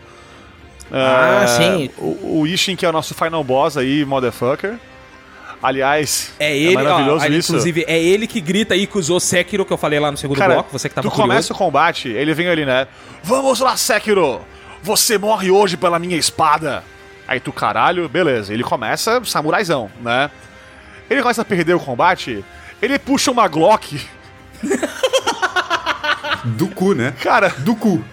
[0.92, 1.90] Ah, É, sim.
[1.98, 4.76] O, o Ishin, que é o nosso final boss aí, motherfucker.
[5.62, 7.52] Aliás, É ele, maravilhoso ó, ele, isso.
[7.52, 10.38] inclusive, é ele que grita aí que usou Sekiro, que eu falei lá no segundo
[10.38, 12.88] Cara, bloco, você que tava tu começa o combate, ele vem ali, né?
[13.24, 14.42] Vamos lá, Sekiro!
[14.84, 16.84] Você morre hoje pela minha espada!
[17.28, 18.54] Aí tu, caralho, beleza.
[18.54, 20.30] Ele começa samuraizão, né?
[21.10, 22.44] Ele começa a perder o combate,
[22.82, 24.00] ele puxa uma Glock,
[26.46, 27.14] Do cu, né?
[27.22, 28.04] cara, Do cu.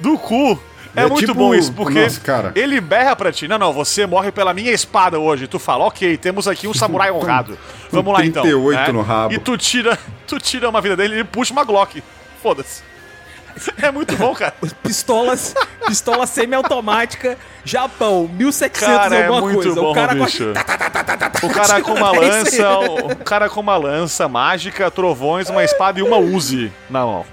[0.00, 0.58] do cu.
[0.96, 2.52] É, É muito tipo- bom isso, porque Nossa, cara.
[2.54, 3.48] ele berra pra ti.
[3.48, 5.48] Não, não, você morre pela minha espada hoje.
[5.48, 7.58] Tu fala, ok, temos aqui um samurai honrado.
[7.90, 8.42] Vamos lá então.
[8.42, 9.34] 38 no rabo.
[9.34, 12.02] E tu tira, tu tira uma vida dele e ele puxa uma Glock.
[12.42, 12.82] Foda-se.
[13.80, 14.54] É muito bom, cara.
[14.82, 15.54] Pistolas,
[15.86, 19.80] pistola semi-automática, Japão, 1700 Cara, é alguma muito coisa.
[19.80, 20.52] bom, o cara com- bicho.
[21.42, 22.78] O cara com uma É lança,
[23.12, 27.26] o cara com uma lança mágica, trovões, uma espada e uma Uzi na mão.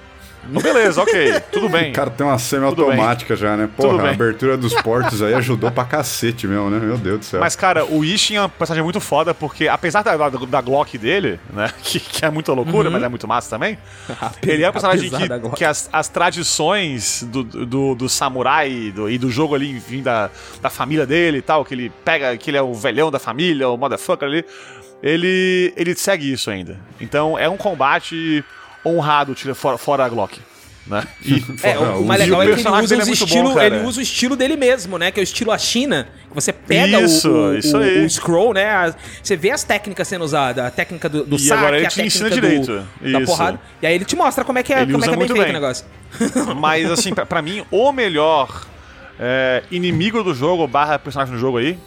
[0.50, 1.92] Então, beleza, ok, tudo bem.
[1.92, 3.70] O cara tem uma semi-automática já, né?
[3.78, 6.80] Porra, a abertura dos portos aí ajudou pra cacete mesmo, né?
[6.80, 7.40] Meu Deus do céu.
[7.40, 10.98] Mas, cara, o Ishin é um personagem muito foda, porque apesar da, da, da Glock
[10.98, 11.72] dele, né?
[11.84, 13.78] Que, que é muita loucura, mas é muito massa também.
[14.46, 15.50] ele é um personagem Uhum.
[15.52, 20.02] Que, que as, as tradições do, do, do samurai do- e do jogo ali, enfim,
[20.02, 20.30] da,
[20.62, 23.68] da família dele e tal, que ele pega, que ele é o velhão da família,
[23.70, 24.46] o motherfucker ali,
[25.04, 26.78] ele, ele segue isso ainda.
[27.00, 28.44] Então é um combate
[28.86, 30.40] honrado, tira fora, fora a Glock.
[30.88, 31.04] Né?
[31.24, 33.62] E, É, Fora, o, o mais legal o é que ele usa, é estilo, bom,
[33.62, 35.12] ele usa o estilo dele mesmo, né?
[35.12, 36.08] Que é o estilo a China.
[36.28, 38.04] Que você pega o- Isso, o, isso o, aí.
[38.04, 38.66] o scroll, né?
[38.74, 40.66] as- você vê as técnicas sendo usadas.
[40.66, 42.88] A técnica do, do E saque, agora ele a te técnica ensina do- direito.
[43.00, 43.26] da Isso.
[43.32, 43.62] porrada.
[43.82, 45.28] E aí ele te mostra como é que é, Ele como é, que é bem
[45.28, 45.50] feito bem.
[45.52, 45.86] o negócio.
[46.58, 48.66] Mas, assim, pra, pra mim, o melhor
[49.20, 51.78] é, inimigo do jogo, barra personagem do jogo aí,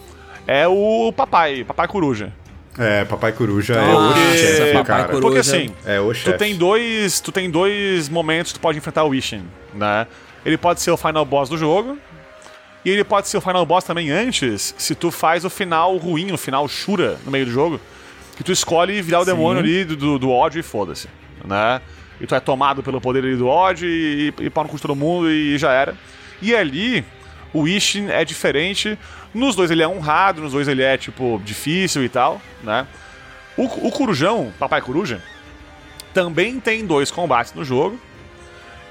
[0.46, 2.32] é o papai, papai coruja.
[2.78, 5.04] É, Papai Coruja é o Porque- chefe, Papai cara.
[5.04, 5.20] Coruja.
[5.22, 9.04] Porque assim, É o tu tem dois, tu tem dois momentos que tu pode enfrentar
[9.04, 10.06] o Ishin, né?
[10.44, 11.96] Ele pode ser o final boss do jogo,
[12.84, 16.32] e ele pode ser o final boss também antes, se tu faz o final ruim,
[16.32, 17.80] o final Shura no meio do jogo,
[18.36, 21.08] que tu escolhe virar o demônio ali do, do, do ódio e foda-se,
[21.44, 21.80] né?
[22.20, 24.76] E tu é tomado pelo poder ali do ódio e, e, e pau no cu
[24.76, 25.94] de todo mundo e já era.
[26.42, 27.04] E ali,
[27.52, 28.98] o Ishin é diferente.
[29.34, 32.86] Nos dois ele é honrado, nos dois ele é, tipo, difícil e tal, né?
[33.56, 35.20] O, o Corujão, Papai Coruja,
[36.12, 37.98] também tem dois combates no jogo.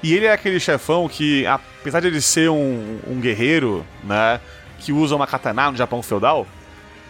[0.02, 4.38] E ele é aquele chefão que, apesar de ele ser um, um guerreiro, né?
[4.80, 6.46] Que usa uma katana no Japão feudal,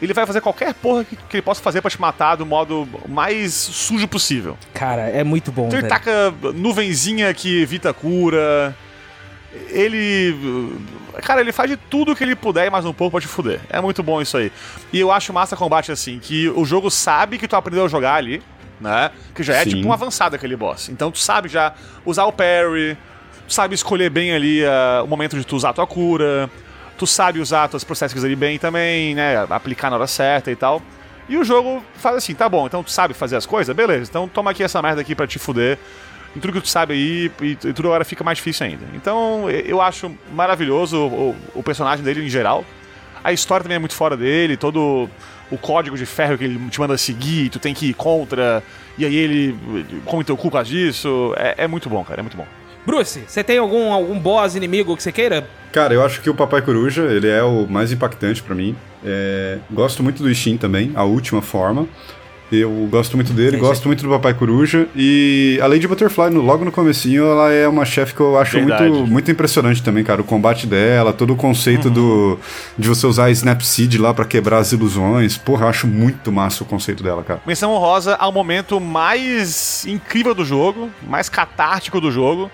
[0.01, 2.87] ele vai fazer qualquer porra que, que ele possa fazer pra te matar do modo
[3.09, 4.57] mais sujo possível.
[4.73, 6.01] Cara, é muito bom, Então ele velho.
[6.01, 8.77] taca nuvenzinha que evita cura.
[9.71, 10.79] Ele.
[11.23, 13.61] Cara, ele faz de tudo que ele puder e mais um pouco pra te fuder.
[13.71, 14.51] É muito bom isso aí.
[14.93, 18.15] E eu acho massa combate assim, que o jogo sabe que tu aprendeu a jogar
[18.15, 18.43] ali,
[18.81, 19.11] né?
[19.35, 19.71] Que já é Sim.
[19.71, 20.89] tipo um avançado aquele boss.
[20.89, 21.73] Então tu sabe já
[22.05, 22.97] usar o parry,
[23.47, 26.51] tu sabe escolher bem ali ah, o momento de tu usar a tua cura,
[26.99, 29.37] tu sabe usar tuas processos ali bem também, né?
[29.51, 30.83] Aplicar na hora certa e tal.
[31.29, 33.75] E o jogo faz assim, tá bom, então tu sabe fazer as coisas?
[33.75, 35.79] Beleza, então toma aqui essa merda aqui pra te fuder.
[36.37, 38.85] Em tudo que tu sabe aí, e, e tudo agora fica mais difícil ainda.
[38.95, 42.65] Então, eu acho maravilhoso o, o personagem dele em geral.
[43.23, 45.09] A história também é muito fora dele, todo
[45.51, 48.63] o código de ferro que ele te manda seguir, tu tem que ir contra,
[48.99, 49.57] e aí ele
[50.05, 51.33] come teu cu por causa disso.
[51.37, 52.47] É, é muito bom, cara, é muito bom.
[52.85, 55.49] Bruce, você tem algum, algum boss inimigo que você queira?
[55.73, 58.77] Cara, eu acho que o Papai Coruja, ele é o mais impactante pra mim.
[59.03, 61.89] É, gosto muito do Ishin também, a última forma.
[62.53, 64.87] Eu gosto muito dele, gosto muito do Papai Coruja.
[64.95, 68.53] E a Lady Butterfly, no- logo no comecinho, ela é uma chefe que eu acho
[68.59, 68.91] Verdade.
[68.91, 70.21] muito, muito impressionante também, cara.
[70.21, 72.39] O combate dela, todo o conceito do
[72.79, 75.37] de você usar a Snapseed lá pra quebrar as ilusões.
[75.37, 77.41] Porra, eu acho muito massa o conceito dela, cara.
[77.47, 82.51] Menção honrosa ao momento mais incrível do jogo, mais catártico do jogo,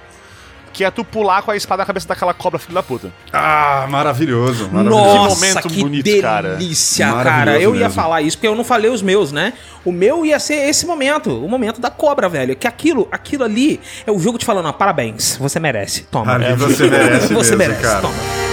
[0.73, 3.11] que é tu pular com a espada na cabeça daquela cobra filho da puta.
[3.33, 5.15] Ah, maravilhoso, maravilhoso.
[5.15, 6.57] Nossa, momento que bonito, cara.
[6.57, 7.61] delícia, Maravilhoso cara.
[7.61, 7.95] Eu ia mesmo.
[7.95, 9.53] falar isso porque eu não falei os meus, né?
[9.85, 12.55] O meu ia ser esse momento, o momento da cobra, velho.
[12.55, 16.03] Que aquilo, aquilo ali é o jogo te falando, ó, parabéns, você merece.
[16.11, 16.35] Toma.
[16.35, 18.01] Ali você merece você mesmo, merece, cara.
[18.01, 18.50] toma.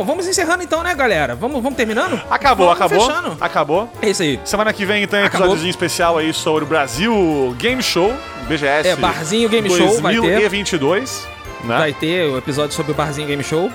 [0.00, 1.34] Bom, vamos encerrando então, né, galera?
[1.34, 2.18] Vamos, vamos terminando?
[2.30, 3.06] Acabou, Vamos acabou.
[3.06, 3.36] Fechando.
[3.38, 3.92] Acabou.
[4.00, 4.40] É isso aí.
[4.46, 5.40] Semana que vem, então, Acabou.
[5.40, 8.10] episódiozinho especial aí sobre o Brasil Game Show,
[8.48, 8.88] BGS.
[8.88, 10.20] É, Barzinho Game Show vai ter.
[10.22, 11.28] 2022.
[11.64, 11.76] Né?
[11.76, 13.70] Vai ter o episódio sobre o Barzinho Game Show.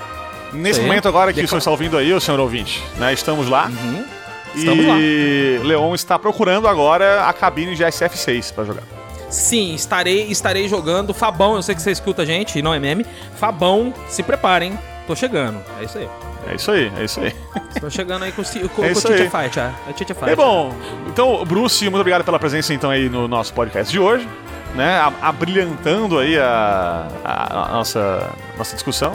[0.52, 0.86] Nesse Sim.
[0.86, 3.12] momento agora que Deco- você está ouvindo aí, o senhor ouvinte, né?
[3.12, 3.66] Estamos lá.
[3.66, 4.04] Uhum.
[4.52, 8.82] Estamos e Leon está procurando agora a cabine de SF6 pra jogar.
[9.30, 11.54] Sim, estarei, estarei jogando Fabão.
[11.54, 13.06] Eu sei que você escuta a gente, não é meme.
[13.38, 14.76] Fabão, se preparem.
[15.06, 15.62] Tô chegando.
[15.80, 16.08] É isso aí.
[16.48, 17.34] É isso aí, é isso aí.
[17.80, 18.48] Tô chegando aí com, com,
[18.84, 19.30] É com o aí.
[19.30, 19.72] Fight, ah.
[19.88, 20.30] É Tite Fight.
[20.30, 20.74] É bom.
[21.08, 24.28] Então, Bruce, muito obrigado pela presença então aí no nosso podcast de hoje,
[24.74, 24.98] né?
[24.98, 29.12] A- Abrilhantando aí a, a- a nossa, nossa discussão.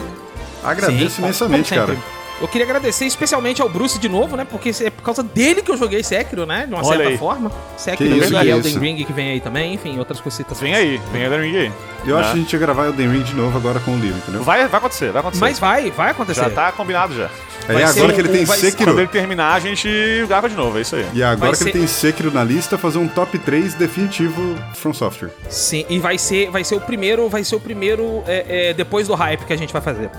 [0.64, 1.96] Agradeço Sim, imensamente, cara.
[2.42, 4.46] Eu queria agradecer especialmente ao Bruce de novo, né?
[4.50, 6.66] Porque é por causa dele que eu joguei Sekiro, né?
[6.66, 7.18] De uma Olha certa aí.
[7.18, 7.52] forma.
[7.78, 8.80] Sekiro Que isso, e que Elden.
[8.80, 10.60] Ring que vem aí também, enfim, outras cositas.
[10.60, 11.72] Vem aí, vem da Ring aí.
[12.06, 12.42] Eu acho que a né?
[12.42, 14.42] gente ia gravar Elden Ring de novo agora com o livro, entendeu?
[14.44, 15.42] Vai, vai acontecer, vai acontecer.
[15.42, 16.42] Mas vai, vai acontecer.
[16.42, 17.30] já tá combinado já.
[17.68, 19.00] Aí vai agora ser que ele tem ser- Quando Sekiro.
[19.00, 19.88] ele terminar, a gente
[20.28, 21.06] grava de novo, é isso aí.
[21.14, 24.56] E agora Vai que ele ser- tem Sekiro na lista, fazer um top 3 definitivo
[24.74, 25.30] From Software.
[25.48, 29.08] Sim, e vai ser, vai ser o primeiro, vai ser o primeiro é, é, depois
[29.08, 30.10] do hype que a gente vai fazer.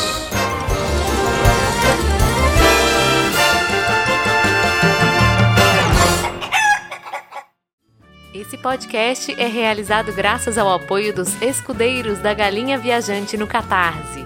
[8.33, 14.25] Esse podcast é realizado graças ao apoio dos escudeiros da Galinha Viajante no Catarse.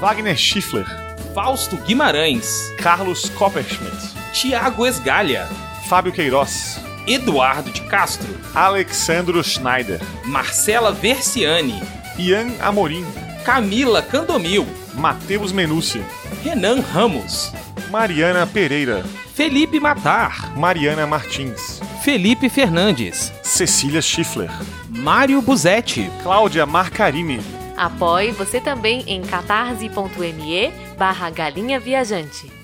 [0.00, 0.86] Wagner Schiffler,
[1.34, 5.46] Fausto Guimarães, Carlos Copperschmidt, Tiago Esgalha,
[5.88, 11.82] Fábio Queiroz, Eduardo de Castro, Alexandro Schneider, Marcela Versiani,
[12.18, 13.04] Ian Amorim,
[13.44, 14.64] Camila Candomil,
[14.94, 16.00] Matheus Menucci,
[16.44, 17.52] Renan Ramos,
[17.90, 19.02] Mariana Pereira,
[19.34, 24.50] Felipe Matar, Mariana Martins, Felipe Fernandes, Cecília Schiffler,
[24.88, 27.40] Mário Buzetti, Cláudia Marcarini,
[27.76, 32.63] Apoie você também em catarse.me barra galinha viajante.